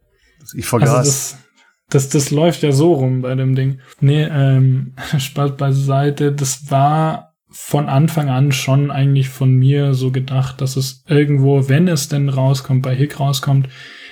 ich 0.54 0.66
vergaß. 0.66 0.90
Also 0.90 1.10
das, 1.10 1.38
das, 1.88 2.08
das 2.10 2.30
läuft 2.30 2.62
ja 2.62 2.72
so 2.72 2.92
rum 2.92 3.22
bei 3.22 3.34
dem 3.34 3.54
Ding. 3.54 3.80
Nee, 4.00 4.24
ähm, 4.24 4.94
Spaß 5.18 5.56
beiseite, 5.56 6.32
das 6.32 6.70
war 6.70 7.32
von 7.50 7.88
Anfang 7.88 8.30
an 8.30 8.52
schon 8.52 8.90
eigentlich 8.90 9.28
von 9.28 9.54
mir 9.54 9.92
so 9.92 10.10
gedacht, 10.10 10.60
dass 10.60 10.76
es 10.76 11.04
irgendwo, 11.06 11.68
wenn 11.68 11.86
es 11.86 12.08
denn 12.08 12.30
rauskommt, 12.30 12.82
bei 12.82 12.94
Hick 12.94 13.20
rauskommt, 13.20 13.68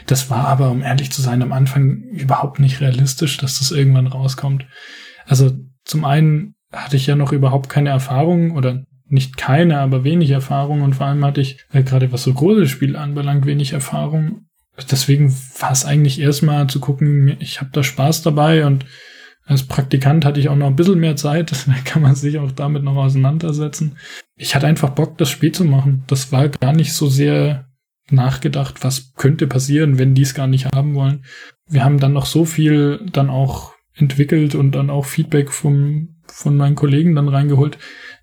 das 0.06 0.30
war 0.30 0.46
aber, 0.46 0.70
um 0.70 0.82
ehrlich 0.82 1.10
zu 1.10 1.22
sein, 1.22 1.42
am 1.42 1.52
Anfang 1.52 2.02
überhaupt 2.10 2.58
nicht 2.58 2.80
realistisch, 2.80 3.36
dass 3.38 3.58
das 3.58 3.70
irgendwann 3.70 4.06
rauskommt. 4.06 4.66
Also 5.26 5.52
zum 5.84 6.04
einen 6.04 6.54
hatte 6.72 6.96
ich 6.96 7.06
ja 7.06 7.16
noch 7.16 7.32
überhaupt 7.32 7.68
keine 7.68 7.90
Erfahrung 7.90 8.52
oder 8.52 8.84
nicht 9.06 9.36
keine, 9.36 9.80
aber 9.80 10.04
wenig 10.04 10.30
Erfahrung 10.30 10.82
und 10.82 10.94
vor 10.94 11.06
allem 11.06 11.24
hatte 11.24 11.40
ich 11.40 11.58
äh, 11.72 11.82
gerade 11.82 12.12
was 12.12 12.22
so 12.22 12.32
große 12.32 12.66
Spiele 12.66 12.98
anbelangt 12.98 13.44
wenig 13.44 13.72
Erfahrung. 13.72 14.46
Deswegen 14.90 15.34
war 15.58 15.72
es 15.72 15.84
eigentlich 15.84 16.20
erstmal 16.20 16.68
zu 16.68 16.80
gucken, 16.80 17.36
ich 17.40 17.60
habe 17.60 17.70
da 17.72 17.82
Spaß 17.82 18.22
dabei 18.22 18.64
und 18.66 18.86
als 19.44 19.64
Praktikant 19.64 20.24
hatte 20.24 20.38
ich 20.38 20.48
auch 20.48 20.56
noch 20.56 20.68
ein 20.68 20.76
bisschen 20.76 21.00
mehr 21.00 21.16
Zeit, 21.16 21.50
da 21.66 21.74
kann 21.84 22.02
man 22.02 22.14
sich 22.14 22.38
auch 22.38 22.52
damit 22.52 22.84
noch 22.84 22.96
auseinandersetzen. 22.96 23.96
Ich 24.36 24.54
hatte 24.54 24.68
einfach 24.68 24.90
Bock, 24.90 25.18
das 25.18 25.28
Spiel 25.28 25.52
zu 25.52 25.64
machen. 25.64 26.04
Das 26.06 26.30
war 26.30 26.48
gar 26.48 26.72
nicht 26.72 26.92
so 26.92 27.08
sehr 27.08 27.66
nachgedacht, 28.10 28.82
was 28.82 29.12
könnte 29.14 29.46
passieren, 29.46 29.98
wenn 29.98 30.14
die 30.14 30.22
es 30.22 30.34
gar 30.34 30.46
nicht 30.46 30.66
haben 30.74 30.94
wollen. 30.94 31.24
Wir 31.68 31.84
haben 31.84 31.98
dann 31.98 32.12
noch 32.12 32.26
so 32.26 32.44
viel 32.44 33.00
dann 33.12 33.28
auch 33.28 33.74
entwickelt 33.94 34.54
und 34.54 34.72
dann 34.72 34.90
auch 34.90 35.04
Feedback 35.04 35.50
vom, 35.50 36.16
von 36.26 36.56
meinen 36.56 36.76
Kollegen 36.76 37.14
dann 37.14 37.28
reingeholt, 37.28 37.78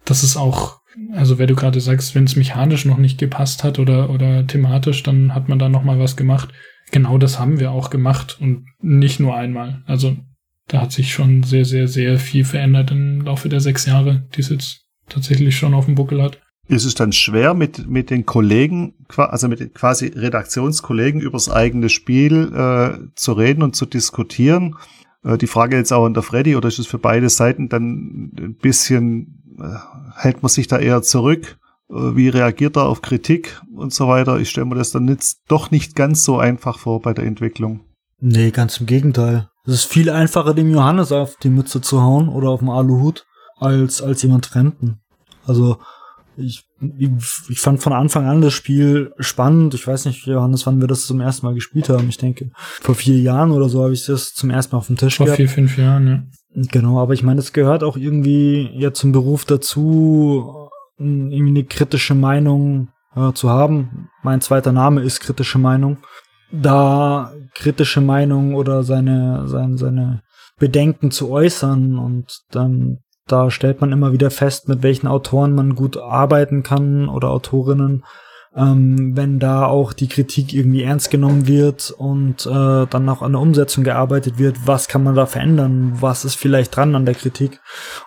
dass 0.05 0.23
es 0.23 0.37
auch, 0.37 0.79
also 1.13 1.37
wer 1.37 1.47
du 1.47 1.55
gerade 1.55 1.79
sagst, 1.79 2.15
wenn 2.15 2.23
es 2.23 2.35
mechanisch 2.35 2.85
noch 2.85 2.97
nicht 2.97 3.19
gepasst 3.19 3.63
hat 3.63 3.79
oder, 3.79 4.09
oder 4.09 4.47
thematisch, 4.47 5.03
dann 5.03 5.35
hat 5.35 5.49
man 5.49 5.59
da 5.59 5.69
noch 5.69 5.83
mal 5.83 5.99
was 5.99 6.15
gemacht. 6.15 6.49
Genau 6.91 7.17
das 7.17 7.39
haben 7.39 7.59
wir 7.59 7.71
auch 7.71 7.89
gemacht 7.89 8.37
und 8.39 8.65
nicht 8.81 9.19
nur 9.19 9.35
einmal. 9.35 9.83
Also 9.85 10.15
da 10.67 10.81
hat 10.81 10.91
sich 10.91 11.13
schon 11.13 11.43
sehr, 11.43 11.65
sehr, 11.65 11.87
sehr 11.87 12.19
viel 12.19 12.45
verändert 12.45 12.91
im 12.91 13.21
Laufe 13.21 13.49
der 13.49 13.59
sechs 13.59 13.85
Jahre, 13.85 14.27
die 14.35 14.41
es 14.41 14.49
jetzt 14.49 14.85
tatsächlich 15.09 15.57
schon 15.57 15.73
auf 15.73 15.85
dem 15.85 15.95
Buckel 15.95 16.21
hat. 16.21 16.39
Ist 16.69 16.83
es 16.83 16.95
dann 16.95 17.13
schwer, 17.13 17.53
mit, 17.53 17.87
mit 17.87 18.09
den 18.09 18.25
Kollegen, 18.25 18.93
also 19.15 19.47
mit 19.47 19.73
quasi 19.73 20.07
Redaktionskollegen 20.07 21.21
übers 21.21 21.49
eigene 21.49 21.87
Spiel 21.87 22.51
äh, 22.53 23.15
zu 23.15 23.31
reden 23.31 23.63
und 23.63 23.77
zu 23.77 23.85
diskutieren? 23.85 24.75
Äh, 25.23 25.37
die 25.37 25.47
Frage 25.47 25.77
jetzt 25.77 25.91
auch 25.93 26.05
an 26.05 26.13
der 26.13 26.23
Freddy, 26.23 26.55
oder 26.55 26.67
ist 26.67 26.79
es 26.79 26.87
für 26.87 26.99
beide 26.99 27.29
Seiten 27.29 27.69
dann 27.69 28.31
ein 28.37 28.55
bisschen, 28.61 29.57
äh, 29.59 29.77
hält 30.15 30.41
man 30.41 30.49
sich 30.49 30.67
da 30.67 30.77
eher 30.79 31.01
zurück? 31.01 31.57
Äh, 31.89 32.15
wie 32.15 32.29
reagiert 32.29 32.77
er 32.77 32.87
auf 32.87 33.01
Kritik 33.01 33.61
und 33.75 33.93
so 33.93 34.07
weiter? 34.07 34.39
Ich 34.39 34.49
stelle 34.49 34.65
mir 34.65 34.75
das 34.75 34.91
dann 34.91 35.07
jetzt 35.07 35.41
doch 35.47 35.71
nicht 35.71 35.95
ganz 35.95 36.23
so 36.23 36.39
einfach 36.39 36.79
vor 36.79 37.01
bei 37.01 37.13
der 37.13 37.25
Entwicklung. 37.25 37.81
Nee, 38.19 38.51
ganz 38.51 38.79
im 38.79 38.87
Gegenteil. 38.87 39.49
Es 39.65 39.73
ist 39.73 39.85
viel 39.85 40.09
einfacher, 40.09 40.53
dem 40.53 40.71
Johannes 40.71 41.11
auf 41.11 41.35
die 41.37 41.49
Mütze 41.49 41.81
zu 41.81 42.01
hauen 42.01 42.29
oder 42.29 42.49
auf 42.49 42.59
dem 42.59 42.69
Aluhut, 42.69 43.25
als, 43.57 44.01
als 44.01 44.21
jemand 44.21 44.45
Fremden. 44.45 44.99
Also, 45.45 45.77
ich, 46.37 46.65
ich, 46.97 47.59
fand 47.59 47.81
von 47.81 47.93
Anfang 47.93 48.25
an 48.25 48.41
das 48.41 48.53
Spiel 48.53 49.13
spannend. 49.19 49.73
Ich 49.73 49.87
weiß 49.87 50.05
nicht, 50.05 50.25
Johannes, 50.25 50.65
wann 50.65 50.79
wir 50.79 50.87
das 50.87 51.05
zum 51.05 51.19
ersten 51.19 51.45
Mal 51.45 51.55
gespielt 51.55 51.89
haben. 51.89 52.07
Ich 52.09 52.17
denke, 52.17 52.51
vor 52.55 52.95
vier 52.95 53.19
Jahren 53.19 53.51
oder 53.51 53.69
so 53.69 53.83
habe 53.83 53.93
ich 53.93 54.05
das 54.05 54.33
zum 54.33 54.49
ersten 54.49 54.75
Mal 54.75 54.79
auf 54.79 54.87
dem 54.87 54.97
Tisch 54.97 55.17
vor 55.17 55.25
gehabt. 55.25 55.37
Vor 55.37 55.47
vier, 55.47 55.53
fünf 55.53 55.77
Jahren, 55.77 56.07
ja. 56.07 56.23
Genau, 56.71 56.99
aber 56.99 57.13
ich 57.13 57.23
meine, 57.23 57.39
es 57.39 57.53
gehört 57.53 57.83
auch 57.83 57.97
irgendwie 57.97 58.69
ja 58.73 58.93
zum 58.93 59.11
Beruf 59.11 59.45
dazu, 59.45 60.69
irgendwie 60.97 61.49
eine 61.49 61.63
kritische 61.63 62.15
Meinung 62.15 62.89
äh, 63.15 63.31
zu 63.33 63.49
haben. 63.49 64.09
Mein 64.23 64.41
zweiter 64.41 64.71
Name 64.71 65.01
ist 65.01 65.19
kritische 65.19 65.59
Meinung. 65.59 65.97
Da 66.51 67.33
kritische 67.53 68.01
Meinung 68.01 68.55
oder 68.55 68.83
seine, 68.83 69.47
seine, 69.47 69.77
seine 69.77 70.21
Bedenken 70.57 71.11
zu 71.11 71.29
äußern 71.29 71.99
und 71.99 72.41
dann 72.51 72.99
da 73.27 73.51
stellt 73.51 73.81
man 73.81 73.91
immer 73.91 74.11
wieder 74.13 74.31
fest, 74.31 74.67
mit 74.67 74.83
welchen 74.83 75.07
Autoren 75.07 75.53
man 75.53 75.75
gut 75.75 75.97
arbeiten 75.97 76.63
kann 76.63 77.09
oder 77.09 77.29
Autorinnen. 77.29 78.03
ähm, 78.57 79.15
wenn 79.15 79.39
da 79.39 79.67
auch 79.67 79.93
die 79.93 80.07
Kritik 80.07 80.51
irgendwie 80.51 80.81
ernst 80.81 81.11
genommen 81.11 81.47
wird 81.47 81.91
und 81.91 82.47
äh, 82.47 82.87
dann 82.87 83.07
auch 83.07 83.21
an 83.21 83.33
der 83.33 83.41
Umsetzung 83.41 83.83
gearbeitet 83.83 84.39
wird, 84.39 84.65
was 84.65 84.87
kann 84.87 85.03
man 85.03 85.13
da 85.13 85.27
verändern, 85.27 85.93
was 85.99 86.25
ist 86.25 86.35
vielleicht 86.35 86.75
dran 86.75 86.95
an 86.95 87.05
der 87.05 87.13
Kritik. 87.13 87.61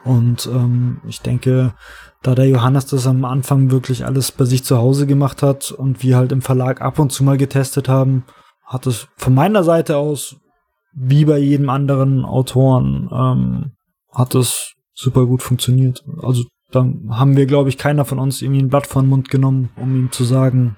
Und 0.04 0.46
ähm, 0.52 1.00
ich 1.06 1.20
denke, 1.20 1.74
da 2.22 2.34
der 2.34 2.48
Johannes 2.48 2.86
das 2.86 3.06
am 3.06 3.24
Anfang 3.24 3.70
wirklich 3.70 4.04
alles 4.04 4.32
bei 4.32 4.44
sich 4.44 4.64
zu 4.64 4.78
Hause 4.78 5.06
gemacht 5.06 5.40
hat 5.42 5.70
und 5.70 6.02
wir 6.02 6.16
halt 6.16 6.32
im 6.32 6.42
Verlag 6.42 6.80
ab 6.80 6.98
und 6.98 7.12
zu 7.12 7.22
mal 7.22 7.38
getestet 7.38 7.88
haben, 7.88 8.24
hat 8.64 8.88
es 8.88 9.06
von 9.16 9.34
meiner 9.34 9.62
Seite 9.62 9.98
aus, 9.98 10.36
wie 10.92 11.24
bei 11.24 11.38
jedem 11.38 11.70
anderen 11.70 12.24
Autoren, 12.24 13.08
ähm, 13.12 13.72
hat 14.12 14.34
es 14.34 14.74
super 15.00 15.26
gut 15.26 15.42
funktioniert. 15.42 16.04
Also 16.22 16.44
da 16.70 16.86
haben 17.10 17.36
wir, 17.36 17.46
glaube 17.46 17.68
ich, 17.68 17.78
keiner 17.78 18.04
von 18.04 18.18
uns 18.18 18.42
irgendwie 18.42 18.62
ein 18.62 18.68
Blatt 18.68 18.86
vor 18.86 19.02
den 19.02 19.08
Mund 19.08 19.30
genommen, 19.30 19.70
um 19.76 19.96
ihm 19.96 20.12
zu 20.12 20.24
sagen, 20.24 20.76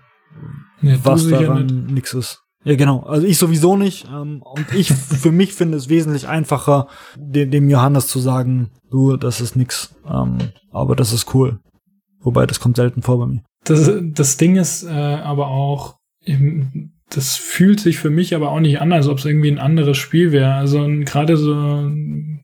ja, 0.81 0.97
was 1.03 1.29
daran 1.29 1.87
nix 1.87 2.15
ist. 2.15 2.41
Ja, 2.65 2.77
genau. 2.77 3.01
Also 3.01 3.27
ich 3.27 3.39
sowieso 3.39 3.77
nicht. 3.77 4.07
Ähm, 4.09 4.43
und 4.43 4.73
ich 4.75 4.93
für 4.93 5.33
mich 5.33 5.53
finde 5.53 5.77
es 5.77 5.89
wesentlich 5.89 6.29
einfacher, 6.29 6.89
dem, 7.17 7.51
dem 7.51 7.69
Johannes 7.69 8.07
zu 8.07 8.21
sagen, 8.21 8.71
du, 8.91 9.17
das 9.17 9.41
ist 9.41 9.57
nix. 9.57 9.95
Ähm, 10.07 10.39
aber 10.71 10.97
das 10.97 11.13
ist 11.13 11.35
cool. 11.35 11.59
Wobei, 12.21 12.47
das 12.47 12.61
kommt 12.61 12.77
selten 12.77 13.03
vor 13.03 13.19
bei 13.19 13.27
mir. 13.27 13.43
Das, 13.65 13.91
das 14.01 14.37
Ding 14.37 14.57
ist 14.57 14.85
äh, 14.85 14.91
aber 14.91 15.49
auch, 15.49 15.97
das 17.11 17.37
fühlt 17.37 17.81
sich 17.81 17.99
für 17.99 18.11
mich 18.11 18.35
aber 18.35 18.51
auch 18.51 18.61
nicht 18.61 18.81
an, 18.81 18.93
als 18.93 19.09
ob 19.09 19.19
es 19.19 19.25
irgendwie 19.25 19.51
ein 19.51 19.59
anderes 19.59 19.99
Spiel 19.99 20.33
wäre. 20.33 20.55
Also 20.55 20.85
gerade 21.05 21.37
so 21.37 21.91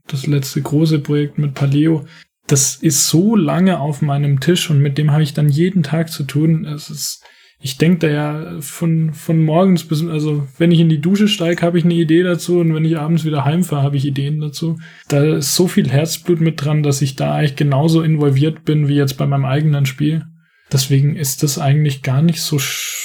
das 0.09 0.27
letzte 0.27 0.62
große 0.62 0.99
Projekt 0.99 1.38
mit 1.38 1.55
Paleo, 1.55 2.05
das 2.47 2.77
ist 2.77 3.09
so 3.09 3.37
lange 3.37 3.79
auf 3.79 4.03
meinem 4.03 4.40
Tisch 4.40 4.71
und 4.71 4.81
mit 4.81 4.99
dem 4.99 5.12
habe 5.12 5.23
ich 5.23 5.35
dann 5.35 5.49
jeden 5.49 5.83
Tag 5.83 6.11
zu 6.11 6.25
tun. 6.25 6.64
Es 6.64 6.88
ist, 6.88 7.23
ich 7.61 7.77
denke 7.77 7.99
da 7.99 8.09
ja 8.09 8.61
von, 8.61 9.12
von 9.12 9.44
morgens 9.44 9.85
bis, 9.85 10.03
also 10.07 10.49
wenn 10.57 10.73
ich 10.73 10.81
in 10.81 10.88
die 10.88 11.01
Dusche 11.01 11.29
steige, 11.29 11.62
habe 11.62 11.79
ich 11.79 11.85
eine 11.85 11.94
Idee 11.94 12.23
dazu 12.23 12.59
und 12.59 12.75
wenn 12.75 12.87
ich 12.87 12.99
abends 12.99 13.25
wieder 13.25 13.44
heimfahre, 13.44 13.83
habe 13.83 13.97
ich 13.97 14.07
Ideen 14.07 14.40
dazu. 14.40 14.79
Da 15.09 15.37
ist 15.37 15.55
so 15.55 15.68
viel 15.68 15.90
Herzblut 15.90 16.40
mit 16.40 16.64
dran, 16.64 16.83
dass 16.83 17.03
ich 17.03 17.16
da 17.16 17.35
eigentlich 17.35 17.57
genauso 17.57 18.03
involviert 18.03 18.64
bin 18.64 18.88
wie 18.88 18.97
jetzt 18.97 19.18
bei 19.18 19.27
meinem 19.27 19.44
eigenen 19.44 19.85
Spiel. 19.85 20.25
Deswegen 20.73 21.16
ist 21.16 21.42
das 21.42 21.59
eigentlich 21.59 22.03
gar 22.03 22.23
nicht 22.23 22.40
so, 22.40 22.59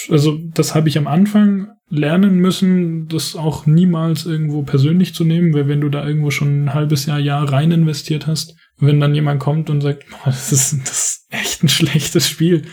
also 0.09 0.37
das 0.53 0.75
habe 0.75 0.89
ich 0.89 0.97
am 0.97 1.07
Anfang 1.07 1.69
lernen 1.89 2.39
müssen, 2.39 3.07
das 3.07 3.35
auch 3.35 3.65
niemals 3.65 4.25
irgendwo 4.25 4.63
persönlich 4.63 5.13
zu 5.13 5.23
nehmen, 5.23 5.53
weil 5.53 5.67
wenn 5.67 5.81
du 5.81 5.89
da 5.89 6.05
irgendwo 6.05 6.31
schon 6.31 6.65
ein 6.65 6.73
halbes 6.73 7.05
Jahr, 7.05 7.19
Jahr 7.19 7.51
rein 7.51 7.71
investiert 7.71 8.27
hast, 8.27 8.55
wenn 8.77 8.99
dann 8.99 9.15
jemand 9.15 9.39
kommt 9.39 9.69
und 9.69 9.81
sagt, 9.81 10.05
das 10.25 10.51
ist, 10.51 10.79
das 10.81 10.91
ist 10.91 11.27
echt 11.29 11.63
ein 11.63 11.69
schlechtes 11.69 12.27
Spiel, 12.27 12.63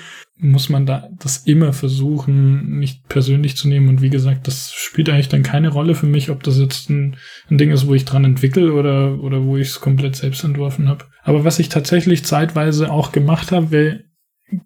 muss 0.43 0.71
man 0.71 0.87
da 0.87 1.09
das 1.19 1.39
immer 1.39 1.73
versuchen, 1.73 2.79
nicht 2.79 3.07
persönlich 3.09 3.57
zu 3.57 3.69
nehmen. 3.69 3.89
Und 3.89 4.01
wie 4.01 4.09
gesagt, 4.09 4.47
das 4.47 4.73
spielt 4.73 5.11
eigentlich 5.11 5.29
dann 5.29 5.43
keine 5.43 5.69
Rolle 5.69 5.95
für 5.95 6.07
mich, 6.07 6.31
ob 6.31 6.43
das 6.43 6.59
jetzt 6.59 6.89
ein, 6.89 7.17
ein 7.51 7.59
Ding 7.59 7.71
ist, 7.71 7.87
wo 7.87 7.95
ich 7.95 8.07
dran 8.07 8.25
entwickle 8.25 8.73
oder, 8.73 9.21
oder 9.21 9.45
wo 9.45 9.59
ich 9.59 9.69
es 9.69 9.81
komplett 9.81 10.17
selbst 10.17 10.43
entworfen 10.43 10.89
habe. 10.89 11.05
Aber 11.23 11.45
was 11.45 11.59
ich 11.59 11.69
tatsächlich 11.69 12.25
zeitweise 12.25 12.91
auch 12.91 13.13
gemacht 13.13 13.53
habe, 13.53 13.71
weil 13.71 14.05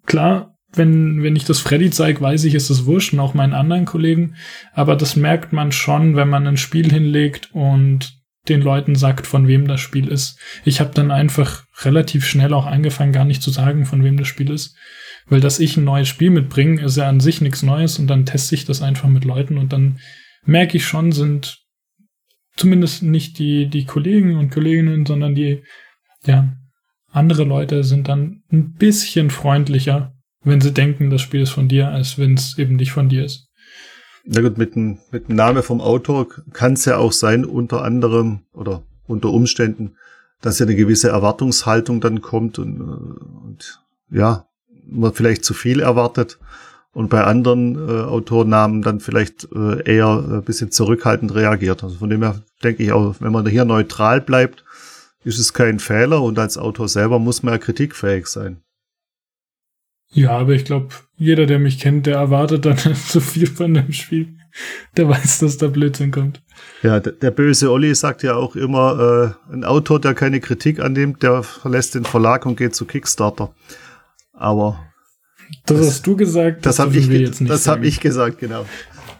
klar, 0.06 0.53
wenn, 0.76 1.22
wenn 1.22 1.36
ich 1.36 1.44
das 1.44 1.60
Freddy 1.60 1.90
zeige, 1.90 2.20
weiß 2.20 2.44
ich, 2.44 2.54
ist 2.54 2.70
es 2.70 2.86
wurscht 2.86 3.12
und 3.12 3.20
auch 3.20 3.34
meinen 3.34 3.54
anderen 3.54 3.84
Kollegen. 3.84 4.34
Aber 4.72 4.96
das 4.96 5.16
merkt 5.16 5.52
man 5.52 5.72
schon, 5.72 6.16
wenn 6.16 6.28
man 6.28 6.46
ein 6.46 6.56
Spiel 6.56 6.90
hinlegt 6.90 7.50
und 7.52 8.18
den 8.48 8.60
Leuten 8.60 8.94
sagt, 8.94 9.26
von 9.26 9.48
wem 9.48 9.66
das 9.66 9.80
Spiel 9.80 10.08
ist. 10.08 10.38
Ich 10.64 10.80
habe 10.80 10.90
dann 10.92 11.10
einfach 11.10 11.64
relativ 11.82 12.26
schnell 12.26 12.52
auch 12.52 12.66
angefangen, 12.66 13.12
gar 13.12 13.24
nicht 13.24 13.42
zu 13.42 13.50
sagen, 13.50 13.86
von 13.86 14.04
wem 14.04 14.16
das 14.16 14.28
Spiel 14.28 14.50
ist. 14.50 14.76
Weil 15.26 15.40
dass 15.40 15.60
ich 15.60 15.76
ein 15.76 15.84
neues 15.84 16.08
Spiel 16.08 16.30
mitbringe, 16.30 16.82
ist 16.82 16.96
ja 16.96 17.08
an 17.08 17.20
sich 17.20 17.40
nichts 17.40 17.62
Neues 17.62 17.98
und 17.98 18.08
dann 18.08 18.26
teste 18.26 18.54
ich 18.54 18.66
das 18.66 18.82
einfach 18.82 19.08
mit 19.08 19.24
Leuten 19.24 19.56
und 19.56 19.72
dann 19.72 19.98
merke 20.44 20.76
ich 20.76 20.86
schon, 20.86 21.12
sind 21.12 21.58
zumindest 22.56 23.02
nicht 23.02 23.38
die, 23.38 23.68
die 23.68 23.86
Kollegen 23.86 24.36
und 24.36 24.50
Kolleginnen, 24.50 25.06
sondern 25.06 25.34
die, 25.34 25.62
ja, 26.26 26.54
andere 27.10 27.44
Leute 27.44 27.84
sind 27.84 28.08
dann 28.08 28.42
ein 28.52 28.74
bisschen 28.74 29.30
freundlicher, 29.30 30.13
wenn 30.44 30.60
sie 30.60 30.72
denken, 30.72 31.10
das 31.10 31.22
Spiel 31.22 31.42
ist 31.42 31.50
von 31.50 31.68
dir, 31.68 31.88
als 31.88 32.18
wenn 32.18 32.34
es 32.34 32.58
eben 32.58 32.76
nicht 32.76 32.92
von 32.92 33.08
dir 33.08 33.24
ist. 33.24 33.48
Na 34.24 34.40
gut, 34.40 34.56
mit 34.56 34.74
dem, 34.74 34.98
mit 35.10 35.28
dem 35.28 35.36
Namen 35.36 35.62
vom 35.62 35.80
Autor 35.80 36.28
kann 36.52 36.74
es 36.74 36.84
ja 36.86 36.96
auch 36.96 37.12
sein, 37.12 37.44
unter 37.44 37.82
anderem 37.82 38.40
oder 38.52 38.82
unter 39.06 39.30
Umständen, 39.30 39.96
dass 40.40 40.58
ja 40.58 40.66
eine 40.66 40.76
gewisse 40.76 41.08
Erwartungshaltung 41.08 42.00
dann 42.00 42.22
kommt 42.22 42.58
und, 42.58 42.80
äh, 42.80 43.44
und 43.46 43.80
ja, 44.10 44.46
man 44.86 45.12
vielleicht 45.12 45.44
zu 45.44 45.54
viel 45.54 45.80
erwartet 45.80 46.38
und 46.92 47.10
bei 47.10 47.24
anderen 47.24 47.76
äh, 47.76 48.02
Autornamen 48.02 48.82
dann 48.82 49.00
vielleicht 49.00 49.48
äh, 49.54 49.82
eher 49.84 50.24
ein 50.26 50.42
bisschen 50.42 50.70
zurückhaltend 50.70 51.34
reagiert. 51.34 51.82
Also 51.82 51.96
von 51.96 52.08
dem 52.08 52.22
her 52.22 52.42
denke 52.62 52.82
ich 52.82 52.92
auch, 52.92 53.16
wenn 53.20 53.32
man 53.32 53.46
hier 53.46 53.64
neutral 53.64 54.20
bleibt, 54.20 54.64
ist 55.24 55.38
es 55.38 55.52
kein 55.52 55.80
Fehler 55.80 56.22
und 56.22 56.38
als 56.38 56.56
Autor 56.56 56.88
selber 56.88 57.18
muss 57.18 57.42
man 57.42 57.54
ja 57.54 57.58
kritikfähig 57.58 58.26
sein. 58.26 58.63
Ja, 60.14 60.30
aber 60.30 60.52
ich 60.52 60.64
glaube, 60.64 60.88
jeder, 61.16 61.46
der 61.46 61.58
mich 61.58 61.78
kennt, 61.78 62.06
der 62.06 62.16
erwartet 62.16 62.64
dann 62.64 62.76
so 62.94 63.20
viel 63.20 63.46
von 63.46 63.74
dem 63.74 63.92
Spiel. 63.92 64.36
Der 64.96 65.08
weiß, 65.08 65.40
dass 65.40 65.58
da 65.58 65.66
Blödsinn 65.66 66.12
kommt. 66.12 66.40
Ja, 66.82 67.00
der, 67.00 67.12
der 67.12 67.32
böse 67.32 67.72
Olli 67.72 67.92
sagt 67.94 68.22
ja 68.22 68.36
auch 68.36 68.54
immer, 68.54 69.34
äh, 69.50 69.52
ein 69.52 69.64
Autor, 69.64 70.00
der 70.00 70.14
keine 70.14 70.40
Kritik 70.40 70.78
annimmt, 70.78 71.24
der 71.24 71.42
verlässt 71.42 71.96
den 71.96 72.04
Verlag 72.04 72.46
und 72.46 72.56
geht 72.56 72.76
zu 72.76 72.84
Kickstarter. 72.84 73.52
Aber 74.32 74.78
das, 75.66 75.78
das 75.78 75.86
hast 75.88 76.06
du 76.06 76.16
gesagt. 76.16 76.64
Das, 76.64 76.76
das 76.76 76.86
habe 76.86 76.96
ich, 76.96 77.08
jetzt 77.08 77.40
nicht 77.40 77.52
das 77.52 77.66
habe 77.66 77.86
ich 77.86 78.00
gesagt, 78.00 78.38
genau. 78.38 78.64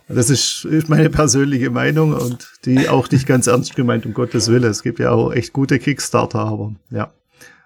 Das 0.07 0.31
ist, 0.31 0.65
ist 0.67 0.89
meine 0.89 1.09
persönliche 1.11 1.71
Meinung 1.71 2.13
und 2.13 2.47
die 2.67 2.89
auch 2.89 3.11
nicht 3.11 3.27
ganz 3.27 3.47
ernst 3.47 3.75
gemeint, 3.75 4.05
um 4.07 4.13
Gottes 4.13 4.49
Willen. 4.49 4.71
Es 4.71 4.83
gibt 4.83 4.99
ja 4.99 5.11
auch 5.11 5.33
echt 5.33 5.53
gute 5.53 5.79
Kickstarter, 5.79 6.41
aber 6.41 6.75
ja. 6.91 7.13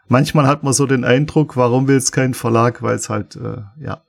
Manchmal 0.09 0.47
hat 0.47 0.63
man 0.63 0.73
so 0.73 0.87
den 0.87 1.05
Eindruck, 1.05 1.57
warum 1.57 1.87
will 1.87 1.97
es 1.97 2.13
kein 2.13 2.35
Verlag, 2.35 2.83
weil 2.83 2.97
es 2.97 3.09
halt, 3.09 3.37
äh, 3.37 3.63
ja, 3.81 4.03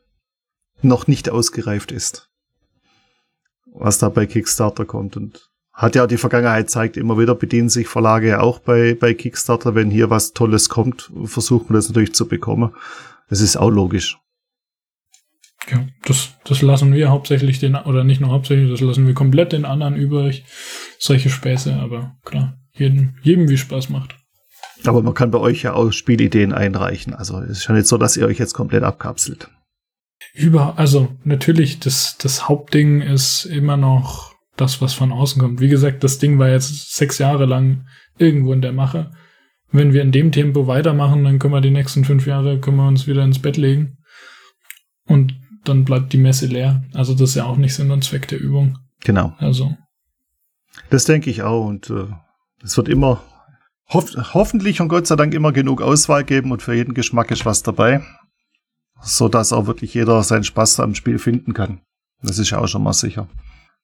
noch 0.81 1.07
nicht 1.07 1.29
ausgereift 1.29 1.91
ist. 1.91 2.29
Was 3.73 3.99
da 3.99 4.09
bei 4.09 4.25
Kickstarter 4.25 4.85
kommt 4.85 5.17
und 5.17 5.49
hat 5.73 5.95
ja 5.95 6.07
die 6.07 6.17
Vergangenheit 6.17 6.69
zeigt, 6.69 6.97
immer 6.97 7.17
wieder 7.17 7.35
bedienen 7.35 7.69
sich 7.69 7.87
Verlage 7.87 8.41
auch 8.41 8.59
bei, 8.59 8.95
bei 8.95 9.13
Kickstarter. 9.13 9.75
Wenn 9.75 9.91
hier 9.91 10.09
was 10.09 10.33
Tolles 10.33 10.69
kommt, 10.69 11.11
versucht 11.25 11.69
man 11.69 11.75
das 11.75 11.87
natürlich 11.87 12.13
zu 12.13 12.27
bekommen. 12.27 12.73
Das 13.29 13.41
ist 13.41 13.57
auch 13.57 13.69
logisch. 13.69 14.17
Ja, 15.69 15.85
das, 16.03 16.31
das 16.45 16.61
lassen 16.61 16.93
wir 16.93 17.09
hauptsächlich 17.09 17.59
den, 17.59 17.75
oder 17.75 18.03
nicht 18.03 18.21
nur 18.21 18.31
hauptsächlich, 18.31 18.71
das 18.71 18.81
lassen 18.81 19.05
wir 19.05 19.13
komplett 19.13 19.51
den 19.51 19.65
anderen 19.65 19.95
übrig. 19.95 20.45
Solche 20.97 21.29
Späße, 21.29 21.73
aber 21.75 22.17
klar, 22.25 22.57
jedem, 22.73 23.15
jedem 23.21 23.49
wie 23.49 23.57
Spaß 23.57 23.89
macht. 23.89 24.18
Aber 24.85 25.01
man 25.01 25.13
kann 25.13 25.31
bei 25.31 25.39
euch 25.39 25.63
ja 25.63 25.73
auch 25.73 25.91
Spielideen 25.91 26.53
einreichen. 26.53 27.13
Also 27.13 27.39
es 27.39 27.59
ist 27.59 27.67
ja 27.67 27.75
nicht 27.75 27.87
so, 27.87 27.97
dass 27.97 28.17
ihr 28.17 28.25
euch 28.25 28.39
jetzt 28.39 28.53
komplett 28.53 28.83
abkapselt. 28.83 29.49
Über, 30.33 30.77
also 30.77 31.09
natürlich, 31.23 31.79
das, 31.79 32.17
das 32.17 32.47
Hauptding 32.47 33.01
ist 33.01 33.45
immer 33.45 33.77
noch 33.77 34.33
das, 34.55 34.81
was 34.81 34.93
von 34.93 35.11
außen 35.11 35.41
kommt. 35.41 35.59
Wie 35.59 35.69
gesagt, 35.69 36.03
das 36.03 36.19
Ding 36.19 36.39
war 36.39 36.49
jetzt 36.49 36.95
sechs 36.95 37.17
Jahre 37.17 37.45
lang 37.45 37.87
irgendwo 38.17 38.53
in 38.53 38.61
der 38.61 38.73
Mache. 38.73 39.11
Wenn 39.71 39.93
wir 39.93 40.01
in 40.01 40.11
dem 40.11 40.31
Tempo 40.31 40.67
weitermachen, 40.67 41.23
dann 41.23 41.39
können 41.39 41.53
wir 41.53 41.61
die 41.61 41.71
nächsten 41.71 42.03
fünf 42.03 42.25
Jahre, 42.25 42.59
können 42.59 42.77
wir 42.77 42.87
uns 42.87 43.07
wieder 43.07 43.23
ins 43.23 43.39
Bett 43.39 43.57
legen. 43.57 43.97
Und 45.05 45.35
dann 45.63 45.85
bleibt 45.85 46.13
die 46.13 46.17
Messe 46.17 46.47
leer. 46.47 46.83
Also 46.93 47.13
das 47.13 47.29
ist 47.29 47.35
ja 47.35 47.45
auch 47.45 47.57
nicht 47.57 47.73
Sinn 47.73 47.91
und 47.91 48.03
Zweck 48.03 48.27
der 48.27 48.39
Übung. 48.39 48.77
Genau. 49.03 49.33
Also. 49.37 49.75
Das 50.89 51.05
denke 51.05 51.29
ich 51.29 51.43
auch. 51.43 51.65
Und 51.65 51.89
äh, 51.89 52.07
es 52.63 52.75
wird 52.77 52.89
immer, 52.89 53.21
hoff 53.91 54.11
hoffentlich 54.33 54.81
und 54.81 54.87
Gott 54.87 55.07
sei 55.07 55.15
Dank 55.15 55.33
immer 55.33 55.51
genug 55.51 55.81
Auswahl 55.81 56.23
geben 56.23 56.51
und 56.51 56.61
für 56.61 56.75
jeden 56.75 56.93
Geschmack 56.93 57.31
ist 57.31 57.45
was 57.45 57.63
dabei. 57.63 58.01
So 59.01 59.29
dass 59.29 59.53
auch 59.53 59.67
wirklich 59.67 59.93
jeder 59.93 60.21
seinen 60.23 60.43
Spaß 60.43 60.79
am 60.81 60.95
Spiel 60.95 61.19
finden 61.19 61.53
kann. 61.53 61.79
Das 62.21 62.37
ist 62.37 62.49
ja 62.49 62.59
auch 62.59 62.67
schon 62.67 62.83
mal 62.83 62.93
sicher. 62.93 63.27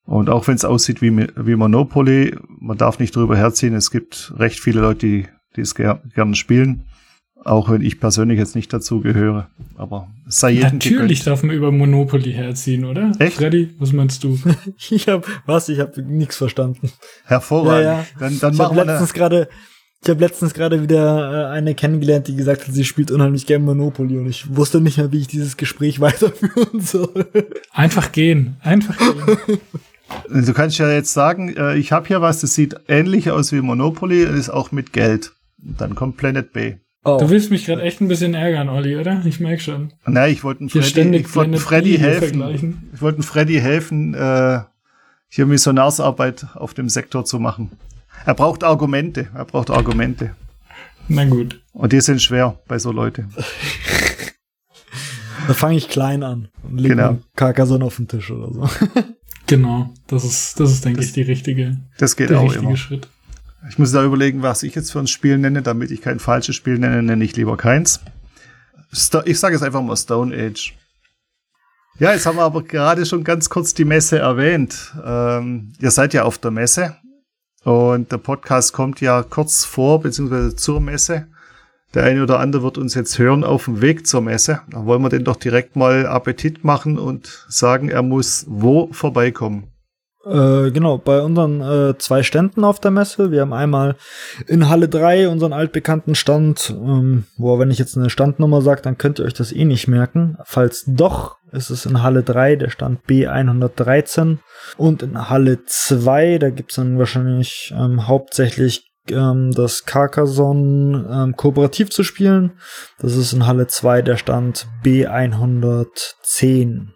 Und 0.05 0.29
auch 0.29 0.47
wenn 0.47 0.55
es 0.55 0.65
aussieht 0.65 1.01
wie, 1.01 1.27
wie 1.35 1.55
Monopoly, 1.55 2.37
man 2.47 2.77
darf 2.77 2.99
nicht 2.99 3.15
drüber 3.15 3.35
herziehen. 3.35 3.73
Es 3.73 3.89
gibt 3.89 4.33
recht 4.37 4.59
viele 4.59 4.81
Leute, 4.81 5.07
die, 5.07 5.27
die 5.55 5.61
es 5.61 5.73
ger 5.73 6.01
gerne 6.13 6.35
spielen. 6.35 6.85
Auch 7.43 7.69
wenn 7.69 7.81
ich 7.81 7.99
persönlich 7.99 8.39
jetzt 8.39 8.55
nicht 8.55 8.73
dazu 8.73 9.01
gehöre. 9.01 9.49
Aber 9.77 10.07
es 10.27 10.39
sei 10.39 10.51
jedem 10.51 10.73
Natürlich 10.73 11.19
gegönnt. 11.19 11.27
darf 11.27 11.43
man 11.43 11.55
über 11.55 11.71
Monopoly 11.71 12.33
herziehen, 12.33 12.85
oder? 12.85 13.11
Echt? 13.19 13.37
Freddy, 13.37 13.73
was 13.79 13.93
meinst 13.93 14.23
du? 14.23 14.37
ich 14.89 15.07
hab, 15.07 15.27
was? 15.45 15.69
Ich 15.69 15.79
habe 15.79 16.01
nichts 16.01 16.37
verstanden. 16.37 16.91
Hervorragend. 17.25 17.83
Ja, 17.83 17.99
ja. 17.99 18.05
Dann, 18.19 18.39
dann 18.39 18.53
ich 18.53 18.59
habe 18.59 18.75
letztens 18.75 19.13
gerade 19.13 19.47
ich 20.05 20.09
habe 20.11 20.19
letztens 20.19 20.53
gerade 20.53 20.83
wieder 20.83 21.49
äh, 21.49 21.53
eine 21.53 21.73
kennengelernt, 21.73 22.27
die 22.27 22.35
gesagt 22.35 22.67
hat, 22.67 22.73
sie 22.73 22.85
spielt 22.85 23.09
unheimlich 23.09 23.47
gern 23.47 23.63
Monopoly 23.63 24.19
und 24.19 24.27
ich 24.27 24.55
wusste 24.55 24.79
nicht 24.79 24.99
mehr, 24.99 25.11
wie 25.11 25.21
ich 25.21 25.27
dieses 25.27 25.57
Gespräch 25.57 25.99
weiterführen 25.99 26.79
soll. 26.79 27.25
Einfach 27.71 28.11
gehen, 28.11 28.57
einfach 28.61 28.95
gehen. 28.97 29.59
Du 30.29 30.53
kannst 30.53 30.77
ja 30.77 30.91
jetzt 30.91 31.11
sagen, 31.11 31.55
äh, 31.57 31.75
ich 31.77 31.91
habe 31.91 32.07
hier 32.07 32.21
was, 32.21 32.41
das 32.41 32.53
sieht 32.53 32.75
ähnlich 32.87 33.31
aus 33.31 33.51
wie 33.51 33.61
Monopoly, 33.61 34.21
ist 34.21 34.51
auch 34.51 34.71
mit 34.71 34.93
Geld. 34.93 35.31
Dann 35.57 35.95
kommt 35.95 36.17
Planet 36.17 36.53
B. 36.53 36.75
Oh. 37.03 37.17
Du 37.19 37.31
willst 37.31 37.49
mich 37.49 37.65
gerade 37.65 37.81
echt 37.81 37.99
ein 37.99 38.07
bisschen 38.07 38.35
ärgern, 38.35 38.69
Olli, 38.69 38.97
oder? 38.97 39.23
Ich 39.25 39.39
merke 39.39 39.61
schon. 39.61 39.93
Nein, 40.05 40.31
ich 40.31 40.43
wollte 40.43 40.69
Freddy, 40.69 41.17
ich 41.17 41.35
wollte 41.35 41.57
Freddy 41.57 41.97
helfen. 41.97 42.91
Ich 42.93 43.01
wollte 43.01 43.23
Freddy 43.23 43.55
helfen, 43.55 44.13
äh, 44.13 44.59
hier 45.29 45.47
Missionarsarbeit 45.47 46.45
auf 46.53 46.75
dem 46.75 46.89
Sektor 46.89 47.25
zu 47.25 47.39
machen. 47.39 47.71
Er 48.25 48.33
braucht 48.33 48.63
Argumente. 48.63 49.29
Er 49.33 49.45
braucht 49.45 49.69
Argumente. 49.69 50.35
Na 51.07 51.25
gut. 51.25 51.61
Und 51.73 51.93
die 51.93 52.01
sind 52.01 52.21
schwer 52.21 52.59
bei 52.67 52.79
so 52.79 52.91
Leute. 52.91 53.27
da 55.47 55.53
fange 55.53 55.77
ich 55.77 55.89
klein 55.89 56.23
an 56.23 56.49
und 56.63 56.77
lege 56.77 56.95
genau. 56.95 57.19
Carcassonne 57.35 57.85
auf 57.85 57.97
den 57.97 58.07
Tisch 58.07 58.31
oder 58.31 58.51
so. 58.51 58.69
genau, 59.47 59.93
das 60.07 60.23
ist, 60.23 60.59
das 60.59 60.71
ist 60.71 60.85
denke 60.85 60.99
das, 60.99 61.07
ich, 61.07 61.13
die 61.13 61.21
richtige, 61.21 61.77
das 61.97 62.15
geht 62.15 62.29
der 62.29 62.39
auch 62.39 62.45
richtige 62.45 62.65
immer. 62.65 62.77
Schritt. 62.77 63.07
Ich 63.69 63.79
muss 63.79 63.91
da 63.91 64.03
überlegen, 64.03 64.41
was 64.41 64.63
ich 64.63 64.75
jetzt 64.75 64.91
für 64.91 64.99
ein 64.99 65.07
Spiel 65.07 65.37
nenne, 65.37 65.61
damit 65.61 65.91
ich 65.91 66.01
kein 66.01 66.19
falsches 66.19 66.55
Spiel 66.55 66.77
nenne, 66.77 67.01
nenne 67.01 67.23
ich 67.23 67.35
lieber 67.35 67.57
keins. 67.57 67.99
Ich 68.91 69.39
sage 69.39 69.55
jetzt 69.55 69.63
einfach 69.63 69.81
mal 69.81 69.97
Stone 69.97 70.35
Age. 70.35 70.73
Ja, 71.97 72.13
jetzt 72.13 72.25
haben 72.25 72.37
wir 72.37 72.43
aber 72.43 72.63
gerade 72.63 73.05
schon 73.05 73.23
ganz 73.23 73.49
kurz 73.49 73.73
die 73.73 73.85
Messe 73.85 74.19
erwähnt. 74.19 74.93
Ähm, 75.03 75.73
ihr 75.79 75.91
seid 75.91 76.13
ja 76.13 76.23
auf 76.23 76.37
der 76.37 76.51
Messe 76.51 76.97
und 77.65 78.11
der 78.11 78.19
Podcast 78.19 78.73
kommt 78.73 79.01
ja 79.01 79.23
kurz 79.23 79.65
vor, 79.65 79.99
beziehungsweise 79.99 80.55
zur 80.55 80.79
Messe. 80.79 81.27
Der 81.95 82.03
eine 82.03 82.21
oder 82.21 82.39
andere 82.39 82.61
wird 82.61 82.77
uns 82.77 82.93
jetzt 82.93 83.17
hören 83.17 83.43
auf 83.43 83.65
dem 83.65 83.81
Weg 83.81 84.05
zur 84.05 84.21
Messe. 84.21 84.61
Da 84.69 84.85
wollen 84.85 85.01
wir 85.01 85.09
den 85.09 85.23
doch 85.23 85.35
direkt 85.35 85.75
mal 85.75 86.05
Appetit 86.05 86.63
machen 86.63 86.99
und 86.99 87.45
sagen, 87.49 87.89
er 87.89 88.03
muss 88.03 88.45
wo 88.47 88.89
vorbeikommen. 88.91 89.74
Äh, 90.25 90.71
genau, 90.71 90.97
bei 90.97 91.21
unseren 91.21 91.61
äh, 91.61 91.97
zwei 91.99 92.23
Ständen 92.23 92.63
auf 92.63 92.79
der 92.79 92.89
Messe. 92.89 93.31
Wir 93.31 93.41
haben 93.41 93.53
einmal 93.53 93.95
in 94.47 94.69
Halle 94.69 94.89
3 94.89 95.29
unseren 95.29 95.53
altbekannten 95.53 96.15
Stand, 96.15 96.71
ähm, 96.71 97.25
wo 97.37 97.59
wenn 97.59 97.69
ich 97.69 97.77
jetzt 97.77 97.95
eine 97.95 98.09
Standnummer 98.09 98.61
sage, 98.61 98.81
dann 98.81 98.97
könnt 98.97 99.19
ihr 99.19 99.25
euch 99.25 99.35
das 99.35 99.51
eh 99.51 99.65
nicht 99.65 99.87
merken. 99.87 100.37
Falls 100.43 100.83
doch, 100.87 101.37
ist 101.51 101.69
es 101.69 101.85
in 101.85 102.01
Halle 102.01 102.23
3, 102.23 102.55
der 102.55 102.71
Stand 102.71 103.01
B113. 103.07 104.39
Und 104.77 105.03
in 105.03 105.29
Halle 105.29 105.63
2, 105.63 106.39
da 106.39 106.49
gibt's 106.49 106.75
dann 106.75 106.97
wahrscheinlich 106.97 107.71
ähm, 107.77 108.07
hauptsächlich 108.07 108.83
ähm, 109.09 109.51
das 109.51 109.85
Carcassonne 109.85 111.07
ähm, 111.07 111.35
kooperativ 111.35 111.91
zu 111.91 112.03
spielen. 112.03 112.53
Das 112.99 113.15
ist 113.15 113.31
in 113.31 113.45
Halle 113.45 113.67
2 113.67 114.01
der 114.01 114.17
Stand 114.17 114.67
B110. 114.83 116.87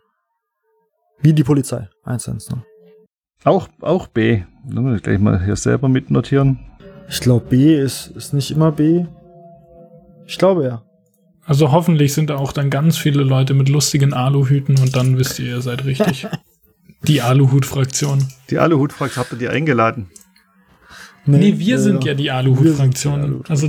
Wie 1.21 1.33
die 1.33 1.43
Polizei. 1.43 1.89
110. 2.05 2.63
Auch, 3.43 3.69
auch 3.81 4.07
B. 4.07 4.43
Ich 4.69 5.03
gleich 5.03 5.19
mal 5.19 5.43
hier 5.43 5.55
selber 5.55 5.87
mitnotieren. 5.87 6.59
Ich 7.07 7.21
glaube, 7.21 7.45
B 7.49 7.79
ist, 7.79 8.07
ist 8.15 8.33
nicht 8.33 8.51
immer 8.51 8.71
B. 8.71 9.05
Ich 10.25 10.37
glaube 10.37 10.65
ja. 10.65 10.83
Also 11.45 11.71
hoffentlich 11.71 12.13
sind 12.13 12.29
da 12.29 12.35
auch 12.35 12.51
dann 12.51 12.69
ganz 12.69 12.97
viele 12.97 13.23
Leute 13.23 13.53
mit 13.53 13.69
lustigen 13.69 14.13
Aluhüten 14.13 14.77
und 14.77 14.95
dann 14.95 15.17
wisst 15.17 15.39
ihr, 15.39 15.47
ihr 15.47 15.61
seid 15.61 15.85
richtig. 15.85 16.27
die 17.07 17.21
Aluhut-Fraktion. 17.21 18.27
Die 18.49 18.59
Aluhut-Fraktion, 18.59 19.23
habt 19.23 19.31
ihr 19.33 19.39
die 19.39 19.47
eingeladen? 19.47 20.11
Nee, 21.25 21.37
nee 21.37 21.59
wir 21.59 21.75
äh, 21.75 21.79
sind 21.79 22.03
ja 22.03 22.13
die 22.13 22.29
Aluhut-Fraktion. 22.29 23.21
Aluhut 23.21 23.49
also 23.49 23.67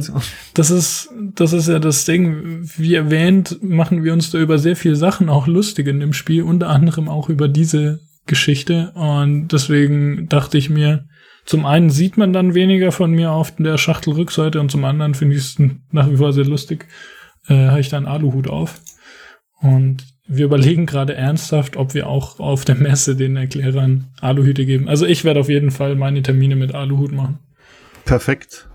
das 0.53 0.71
ist, 0.71 1.09
das 1.35 1.53
ist 1.53 1.69
ja 1.69 1.79
das 1.79 2.05
Ding. 2.05 2.69
Wie 2.77 2.95
erwähnt, 2.95 3.59
machen 3.63 4.05
wir 4.05 4.13
uns 4.13 4.31
da 4.31 4.39
über 4.39 4.59
sehr 4.59 4.77
viele 4.77 4.97
Sachen 4.97 5.29
auch 5.29 5.47
lustig 5.47 5.87
in 5.87 6.01
dem 6.01 6.13
Spiel, 6.13 6.43
unter 6.43 6.69
anderem 6.69 7.09
auch 7.09 7.29
über 7.29 7.49
diese 7.49 8.01
Geschichte. 8.31 8.93
Und 8.95 9.49
deswegen 9.49 10.29
dachte 10.29 10.57
ich 10.57 10.71
mir, 10.71 11.05
zum 11.45 11.67
einen 11.67 11.91
sieht 11.91 12.17
man 12.17 12.33
dann 12.33 12.55
weniger 12.55 12.93
von 12.93 13.11
mir 13.11 13.33
auf 13.33 13.55
der 13.57 13.77
Schachtelrückseite 13.77 14.61
und 14.61 14.71
zum 14.71 14.85
anderen 14.85 15.15
finde 15.15 15.37
ich 15.37 15.43
es 15.43 15.57
nach 15.91 16.09
wie 16.09 16.17
vor 16.17 16.33
sehr 16.33 16.47
lustig, 16.47 16.87
äh, 17.49 17.69
habe 17.69 17.81
ich 17.81 17.89
dann 17.89 18.07
Aluhut 18.07 18.49
auf. 18.49 18.81
Und 19.61 20.07
wir 20.29 20.45
überlegen 20.45 20.87
gerade 20.87 21.15
ernsthaft, 21.15 21.77
ob 21.77 21.93
wir 21.93 22.07
auch 22.07 22.39
auf 22.39 22.65
der 22.65 22.77
Messe 22.77 23.17
den 23.17 23.37
Erklärern 23.37 24.07
Aluhüte 24.21 24.65
geben. 24.65 24.89
Also 24.89 25.07
ich 25.07 25.25
werde 25.25 25.41
auf 25.41 25.49
jeden 25.49 25.73
Fall 25.73 25.97
meine 25.97 26.23
Termine 26.23 26.55
mit 26.55 26.73
Aluhut 26.73 27.13
machen. 27.13 27.41
Perfekt. 28.05 28.69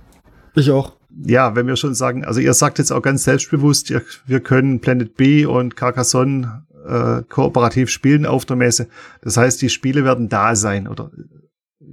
Ich 0.54 0.70
auch. 0.70 0.98
Ja, 1.26 1.56
wenn 1.56 1.66
wir 1.66 1.78
schon 1.78 1.96
sagen, 1.96 2.26
also 2.26 2.42
ihr 2.42 2.54
sagt 2.54 2.78
jetzt 2.78 2.92
auch 2.92 3.02
ganz 3.02 3.24
selbstbewusst, 3.24 3.94
wir 4.28 4.40
können 4.42 4.82
Planet 4.82 5.16
B 5.16 5.46
und 5.46 5.78
Carcassonne 5.78 6.66
äh, 6.88 7.24
kooperativ 7.28 7.90
spielen 7.90 8.26
auf 8.26 8.46
der 8.46 8.56
Messe. 8.56 8.88
Das 9.22 9.38
heißt, 9.38 9.62
die 9.62 9.70
Spiele 9.70 10.04
werden 10.04 10.30
da 10.30 10.56
sein 10.56 10.88
oder 10.88 11.12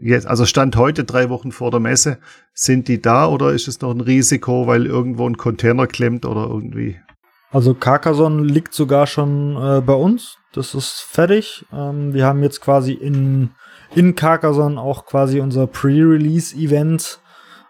jetzt, 0.01 0.27
also 0.27 0.45
Stand 0.47 0.77
heute, 0.77 1.05
drei 1.05 1.29
Wochen 1.31 1.53
vor 1.53 1.71
der 1.71 1.81
Messe, 1.81 2.19
sind 2.55 2.89
die 2.89 3.01
da 3.01 3.27
oder 3.27 3.53
ist 3.53 3.69
es 3.69 3.81
noch 3.81 3.91
ein 3.91 4.01
Risiko, 4.01 4.67
weil 4.67 4.87
irgendwo 4.87 5.29
ein 5.29 5.37
Container 5.37 5.87
klemmt 5.87 6.25
oder 6.25 6.47
irgendwie? 6.47 6.97
Also 7.51 7.75
Carcassonne 7.75 8.43
liegt 8.43 8.73
sogar 8.73 9.07
schon 9.07 9.57
äh, 9.57 9.81
bei 9.83 9.95
uns. 9.95 10.39
Das 10.53 10.75
ist 10.75 11.01
fertig. 11.01 11.67
Ähm, 11.73 12.15
wir 12.15 12.27
haben 12.27 12.43
jetzt 12.43 12.61
quasi 12.61 12.93
in, 12.93 13.51
in 13.95 14.15
Carcassonne 14.15 14.81
auch 14.81 15.05
quasi 15.05 15.41
unser 15.41 15.67
Pre-Release-Event. 15.67 17.21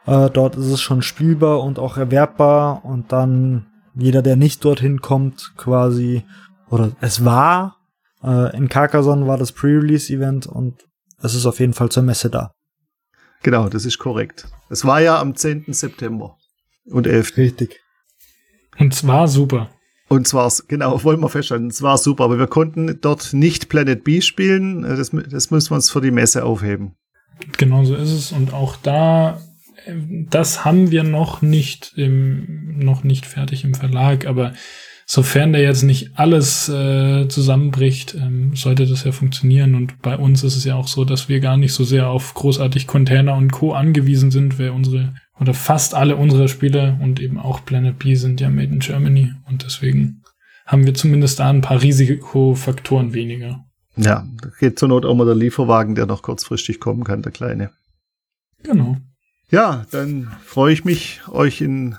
Äh, 0.07 0.31
dort 0.31 0.57
ist 0.57 0.67
es 0.67 0.81
schon 0.81 1.03
spielbar 1.03 1.63
und 1.63 1.79
auch 1.79 1.97
erwerbbar 1.97 2.85
und 2.85 3.13
dann 3.13 3.67
jeder, 3.95 4.23
der 4.23 4.37
nicht 4.37 4.65
dorthin 4.65 5.01
kommt, 5.01 5.53
quasi 5.57 6.25
oder 6.73 6.97
es 7.03 7.23
war, 7.23 7.77
äh, 8.25 8.57
in 8.57 8.71
Carcassonne 8.71 9.27
war 9.27 9.37
das 9.37 9.53
Pre-Release-Event 9.53 10.47
und 10.47 10.87
es 11.23 11.35
ist 11.35 11.45
auf 11.45 11.61
jeden 11.61 11.75
Fall 11.75 11.91
zur 11.91 12.03
Messe 12.03 12.31
da. 12.31 12.53
Genau, 13.43 13.69
das 13.69 13.85
ist 13.85 13.99
korrekt. 13.99 14.49
Es 14.71 14.87
war 14.87 15.01
ja 15.01 15.21
am 15.21 15.37
10. 15.37 15.67
September 15.69 16.39
und 16.87 17.07
11. 17.07 17.37
Richtig. 17.37 17.79
Und 18.79 18.95
zwar 18.95 19.29
super. 19.29 19.69
Und 20.09 20.27
zwar, 20.27 20.51
genau, 20.67 21.05
wollen 21.05 21.21
wir 21.21 21.29
feststellen, 21.29 21.67
es 21.67 21.83
war 21.83 21.99
super, 21.99 22.25
aber 22.25 22.39
wir 22.39 22.47
konnten 22.47 22.99
dort 23.03 23.35
nicht 23.35 23.69
Planet 23.69 24.03
B 24.03 24.23
spielen. 24.23 24.81
Das, 24.81 25.11
das 25.11 25.51
müssen 25.51 25.71
wir 25.71 25.75
uns 25.75 25.91
für 25.91 26.01
die 26.01 26.11
Messe 26.11 26.43
aufheben. 26.43 26.95
Genau 27.59 27.85
so 27.85 27.95
ist 27.95 28.13
es. 28.13 28.33
Und 28.33 28.55
auch 28.55 28.77
da, 28.77 29.43
das 30.31 30.65
haben 30.65 30.91
wir 30.91 31.03
noch 31.03 31.43
nicht 31.43 31.93
im, 31.97 32.79
noch 32.79 33.05
nicht 33.05 33.27
fertig 33.27 33.63
im 33.65 33.75
Verlag, 33.75 34.27
aber 34.27 34.55
sofern 35.13 35.53
da 35.53 35.59
jetzt 35.59 35.83
nicht 35.83 36.13
alles 36.15 36.71
äh, 36.71 37.29
zusammenbricht, 37.29 38.15
ähm, 38.15 38.57
sollte 38.57 38.87
das 38.87 39.05
ja 39.05 39.13
funktionieren. 39.13 39.75
Und 39.75 40.01
bei 40.01 40.17
uns 40.17 40.43
ist 40.43 40.57
es 40.57 40.65
ja 40.65 40.75
auch 40.75 40.89
so, 40.89 41.05
dass 41.05 41.29
wir 41.29 41.41
gar 41.41 41.59
nicht 41.59 41.75
so 41.75 41.85
sehr 41.85 42.09
auf 42.09 42.33
großartig 42.33 42.87
Container 42.87 43.35
und 43.37 43.53
Co. 43.53 43.75
angewiesen 43.75 44.31
sind, 44.31 44.59
weil 44.59 44.71
unsere 44.71 45.13
oder 45.39 45.53
fast 45.53 45.95
alle 45.95 46.17
unsere 46.17 46.49
Spiele 46.49 46.99
und 47.03 47.21
eben 47.21 47.39
auch 47.39 47.63
Planet 47.63 47.99
B 47.99 48.15
sind 48.15 48.41
ja 48.41 48.49
made 48.49 48.73
in 48.73 48.79
Germany. 48.79 49.35
Und 49.47 49.65
deswegen 49.65 50.23
haben 50.65 50.87
wir 50.87 50.95
zumindest 50.95 51.41
da 51.41 51.51
ein 51.51 51.61
paar 51.61 51.83
Risikofaktoren 51.83 53.13
weniger. 53.13 53.67
Ja, 53.97 54.27
geht 54.61 54.79
zur 54.79 54.89
Not 54.89 55.05
auch 55.05 55.15
mal 55.15 55.27
der 55.27 55.35
Lieferwagen, 55.35 55.95
der 55.95 56.07
noch 56.07 56.23
kurzfristig 56.23 56.81
kommen 56.81 57.05
kann, 57.05 57.21
der 57.21 57.33
kleine. 57.33 57.71
Genau. 58.63 58.97
Ja, 59.51 59.85
dann 59.91 60.33
freue 60.43 60.73
ich 60.73 60.87
mich, 60.87 61.21
euch 61.29 61.61
in 61.61 61.97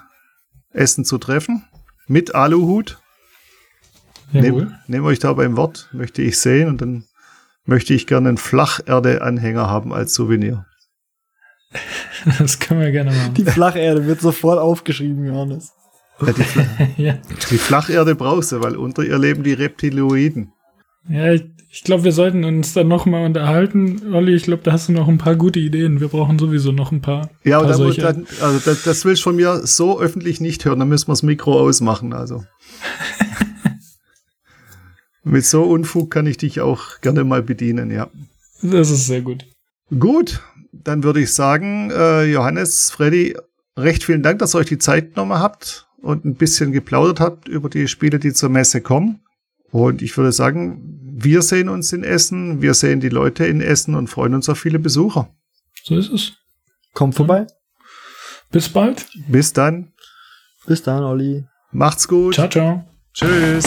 Essen 0.72 1.06
zu 1.06 1.20
treffen. 1.20 1.64
Mit 2.08 2.34
Aluhut. 2.34 3.03
Nehmt 4.34 4.72
nehm 4.88 5.06
euch 5.06 5.20
da 5.20 5.34
beim 5.34 5.58
Wort, 5.58 5.90
möchte 5.94 6.22
ich 6.22 6.40
sehen 6.40 6.68
und 6.68 6.82
dann 6.82 7.06
möchte 7.66 7.94
ich 7.94 8.08
gerne 8.08 8.30
einen 8.30 8.38
Flacherde-Anhänger 8.38 9.70
haben 9.70 9.94
als 9.94 10.14
Souvenir. 10.14 10.66
Das 12.40 12.60
können 12.60 12.80
wir 12.80 12.92
gerne 12.92 13.12
machen. 13.12 13.34
Die 13.34 13.44
Flacherde 13.44 14.06
wird 14.06 14.22
sofort 14.22 14.58
aufgeschrieben, 14.58 15.26
Johannes. 15.26 15.74
Ja, 16.22 16.32
die, 16.32 16.44
Fla 16.44 16.68
ja. 16.98 17.18
die 17.52 17.58
Flacherde 17.58 18.16
brauchst 18.16 18.54
du, 18.54 18.62
weil 18.62 18.78
unter 18.78 19.04
ihr 19.04 19.18
leben 19.18 19.44
die 19.44 19.52
Reptiloiden. 19.52 20.54
Ja, 21.10 21.34
ich, 21.34 21.44
ich 21.70 21.84
glaube, 21.84 22.06
wir 22.06 22.14
sollten 22.14 22.46
uns 22.46 22.74
dann 22.74 22.88
nochmal 22.88 23.26
unterhalten. 23.26 24.14
Olli, 24.14 24.36
ich 24.36 24.44
glaube, 24.44 24.64
da 24.64 24.72
hast 24.72 24.88
du 24.88 24.94
noch 24.94 25.10
ein 25.10 25.18
paar 25.18 25.36
gute 25.36 25.60
Ideen. 25.60 26.00
Wir 26.00 26.08
brauchen 26.08 26.40
sowieso 26.40 26.72
noch 26.72 26.92
ein 26.92 27.02
paar. 27.02 27.30
Ja, 27.44 27.60
paar 27.60 27.74
aber 27.74 27.94
dann, 27.94 28.26
also 28.42 28.60
das, 28.64 28.84
das 28.84 29.04
willst 29.04 29.22
du 29.22 29.24
von 29.24 29.36
mir 29.36 29.66
so 29.66 30.00
öffentlich 30.00 30.40
nicht 30.40 30.64
hören. 30.64 30.80
Dann 30.80 30.88
müssen 30.88 31.08
wir 31.08 31.14
das 31.14 31.24
Mikro 31.24 31.60
ausmachen. 31.60 32.14
Also. 32.14 32.46
Mit 35.24 35.46
so 35.46 35.64
Unfug 35.64 36.12
kann 36.12 36.28
ich 36.28 36.38
dich 36.38 36.62
auch 36.62 37.00
gerne 37.02 37.24
mal 37.24 37.42
bedienen, 37.42 37.92
ja. 37.92 38.10
Das 38.62 38.90
ist 38.90 39.08
sehr 39.08 39.22
gut. 39.22 39.46
Gut, 39.98 40.42
dann 40.72 41.04
würde 41.04 41.22
ich 41.22 41.34
sagen, 41.34 41.92
äh, 41.92 42.26
Johannes, 42.26 42.92
Freddy, 42.92 43.36
recht 43.78 44.04
vielen 44.04 44.24
Dank, 44.24 44.40
dass 44.40 44.56
ihr 44.56 44.60
euch 44.60 44.68
die 44.68 44.78
Zeit 44.78 45.14
genommen 45.14 45.40
habt 45.40 45.88
und 46.02 46.26
ein 46.26 46.36
bisschen 46.36 46.72
geplaudert 46.72 47.20
habt 47.20 47.48
über 47.48 47.70
die 47.70 47.88
Spiele, 47.88 48.20
die 48.20 48.34
zur 48.34 48.50
Messe 48.50 48.82
kommen. 48.82 49.22
Und 49.72 50.02
ich 50.02 50.16
würde 50.18 50.32
sagen, 50.32 51.00
wir 51.16 51.42
sehen 51.42 51.70
uns 51.70 51.94
in 51.94 52.04
Essen, 52.04 52.62
wir 52.62 52.74
sehen 52.74 53.00
die 53.00 53.10
Leute 53.10 53.46
in 53.46 53.62
Essen 53.62 53.96
und 53.96 54.08
freuen 54.08 54.36
uns 54.36 54.50
auf 54.50 54.60
viele 54.60 54.80
Besucher. 54.80 55.30
So 55.84 55.98
ist 55.98 56.12
es. 56.12 56.34
Kommt 56.94 57.16
vorbei. 57.16 57.48
Bis 58.52 58.70
bald. 58.70 59.08
Bis 59.28 59.52
dann. 59.54 59.94
Bis 60.68 60.84
dann, 60.84 61.04
Olli. 61.04 61.46
Macht's 61.72 62.08
gut. 62.08 62.36
Ciao, 62.36 62.48
ciao. 62.48 62.86
Tschüss. 63.14 63.66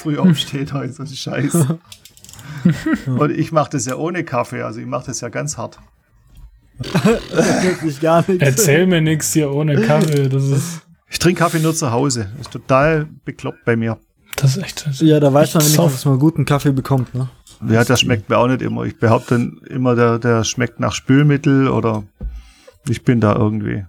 Früh 0.00 0.18
aufstehen 0.18 0.72
heute, 0.72 0.92
so 0.92 1.02
ein 1.02 1.08
Scheiß. 1.08 1.54
Und 3.06 3.30
ich 3.30 3.52
mache 3.52 3.70
das 3.70 3.86
ja 3.86 3.96
ohne 3.96 4.24
Kaffee, 4.24 4.62
also 4.62 4.80
ich 4.80 4.86
mache 4.86 5.06
das 5.06 5.20
ja 5.20 5.28
ganz 5.28 5.56
hart. 5.56 5.78
Wirklich 6.78 8.00
gar 8.00 8.24
nichts. 8.26 8.42
Erzähl 8.42 8.86
mir 8.86 9.00
nichts 9.00 9.32
hier 9.32 9.50
ohne 9.52 9.80
Kaffee. 9.82 10.28
Das 10.28 10.44
ist, 10.44 10.80
Ich 11.10 11.18
trinke 11.18 11.40
Kaffee 11.40 11.58
nur 11.60 11.74
zu 11.74 11.90
Hause. 11.92 12.28
Das 12.36 12.46
ist 12.46 12.52
total 12.52 13.06
bekloppt 13.24 13.64
bei 13.64 13.76
mir. 13.76 13.98
das 14.36 14.56
ist 14.56 14.62
echt. 14.62 14.88
Ja, 15.00 15.20
da 15.20 15.32
weiß 15.32 15.54
man 15.54 15.62
Ich 15.62 15.68
wenigstens, 15.76 15.92
dass 15.92 16.04
man 16.06 16.18
guten 16.18 16.44
Kaffee 16.44 16.72
bekommt, 16.72 17.14
ne? 17.14 17.28
Ja, 17.68 17.84
das 17.84 18.00
schmeckt 18.00 18.30
mir 18.30 18.38
auch 18.38 18.46
nicht 18.48 18.62
immer. 18.62 18.84
Ich 18.84 18.98
behaupte 18.98 19.34
dann 19.34 19.60
immer, 19.68 19.94
der, 19.94 20.18
der 20.18 20.44
schmeckt 20.44 20.80
nach 20.80 20.94
Spülmittel 20.94 21.68
oder 21.68 22.04
ich 22.88 23.04
bin 23.04 23.20
da 23.20 23.36
irgendwie. 23.36 23.84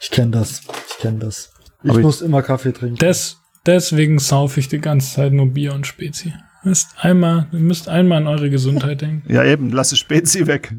Ich 0.00 0.10
kenne 0.10 0.32
das. 0.32 0.62
Ich 0.88 0.98
kenne 0.98 1.20
das. 1.20 1.52
Ich 1.84 1.90
Aber 1.90 2.00
ich- 2.00 2.04
muss 2.04 2.20
immer 2.22 2.42
Kaffee 2.42 2.72
trinken. 2.72 2.96
Des, 2.96 3.39
deswegen 3.66 4.18
saufe 4.18 4.60
ich 4.60 4.68
die 4.68 4.80
ganze 4.80 5.14
Zeit 5.14 5.32
nur 5.32 5.46
Bier 5.46 5.74
und 5.74 5.86
Spezi. 5.86 6.32
Müsst 6.62 6.90
einmal, 6.98 7.46
ihr 7.52 7.58
müsst 7.58 7.88
einmal 7.88 8.18
an 8.18 8.26
eure 8.26 8.50
Gesundheit 8.50 9.00
denken. 9.02 9.32
Ja, 9.32 9.44
eben, 9.44 9.70
lass 9.70 9.92
es 9.92 9.98
Spezi 9.98 10.46
weg. 10.46 10.74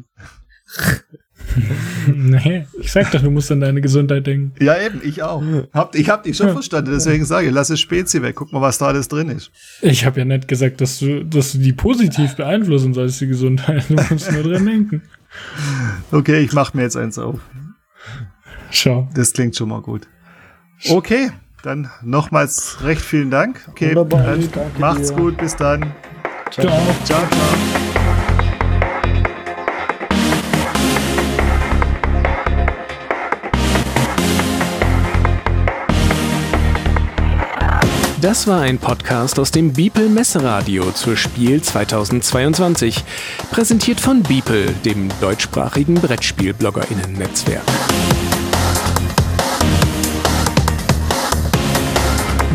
nee, 2.06 2.66
ich 2.80 2.92
sag 2.92 3.10
doch, 3.10 3.20
du 3.20 3.30
musst 3.30 3.50
an 3.50 3.60
deine 3.60 3.80
Gesundheit 3.80 4.26
denken. 4.26 4.52
Ja, 4.62 4.80
eben, 4.80 5.00
ich 5.02 5.22
auch. 5.22 5.42
Hab, 5.72 5.94
ich 5.94 6.08
hab 6.08 6.22
dich 6.22 6.36
schon 6.36 6.50
verstanden, 6.50 6.92
deswegen 6.92 7.24
sage 7.24 7.48
ich, 7.48 7.52
lass 7.52 7.70
es 7.70 7.80
Spezi 7.80 8.22
weg. 8.22 8.36
Guck 8.36 8.52
mal, 8.52 8.60
was 8.60 8.78
da 8.78 8.86
alles 8.86 9.08
drin 9.08 9.28
ist. 9.28 9.50
Ich 9.80 10.06
habe 10.06 10.20
ja 10.20 10.24
nicht 10.24 10.46
gesagt, 10.48 10.80
dass 10.80 10.98
du, 10.98 11.24
dass 11.24 11.52
du 11.52 11.58
die 11.58 11.72
positiv 11.72 12.36
beeinflussen 12.36 12.94
sollst, 12.94 13.20
die 13.20 13.26
Gesundheit. 13.26 13.84
Du 13.88 13.94
musst 13.94 14.30
nur 14.30 14.44
dran 14.44 14.64
denken. 14.64 15.02
Okay, 16.10 16.40
ich 16.40 16.52
mach 16.52 16.74
mir 16.74 16.82
jetzt 16.82 16.96
eins 16.96 17.18
auf. 17.18 17.40
Schau. 18.70 19.08
Das 19.14 19.32
klingt 19.32 19.56
schon 19.56 19.68
mal 19.68 19.82
gut. 19.82 20.06
Okay, 20.88 21.30
dann 21.62 21.90
nochmals 22.02 22.78
recht 22.82 23.02
vielen 23.02 23.30
Dank. 23.30 23.60
Okay, 23.70 23.90
Wunderbar, 23.90 24.22
dann 24.24 24.50
danke 24.52 24.80
macht's 24.80 25.08
dir. 25.08 25.16
gut, 25.16 25.36
bis 25.38 25.56
dann. 25.56 25.84
Auch. 25.84 26.50
Ciao, 26.50 26.68
ciao. 27.04 27.22
Das 38.20 38.46
war 38.46 38.60
ein 38.60 38.78
Podcast 38.78 39.40
aus 39.40 39.50
dem 39.50 39.72
Beeple 39.72 40.08
Messeradio 40.08 40.92
zur 40.92 41.16
Spiel 41.16 41.60
2022. 41.60 43.02
Präsentiert 43.50 44.00
von 44.00 44.22
Beeple, 44.22 44.66
dem 44.84 45.08
deutschsprachigen 45.20 45.96
Brettspiel-BloggerInnen-Netzwerk. 45.96 47.62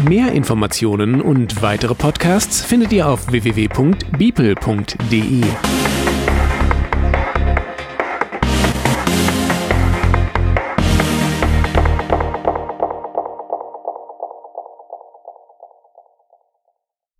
Mehr 0.07 0.31
Informationen 0.31 1.21
und 1.21 1.61
weitere 1.61 1.93
Podcasts 1.93 2.61
findet 2.61 2.93
ihr 2.93 3.09
auf 3.09 3.29
www.beeple.de. 3.29 5.43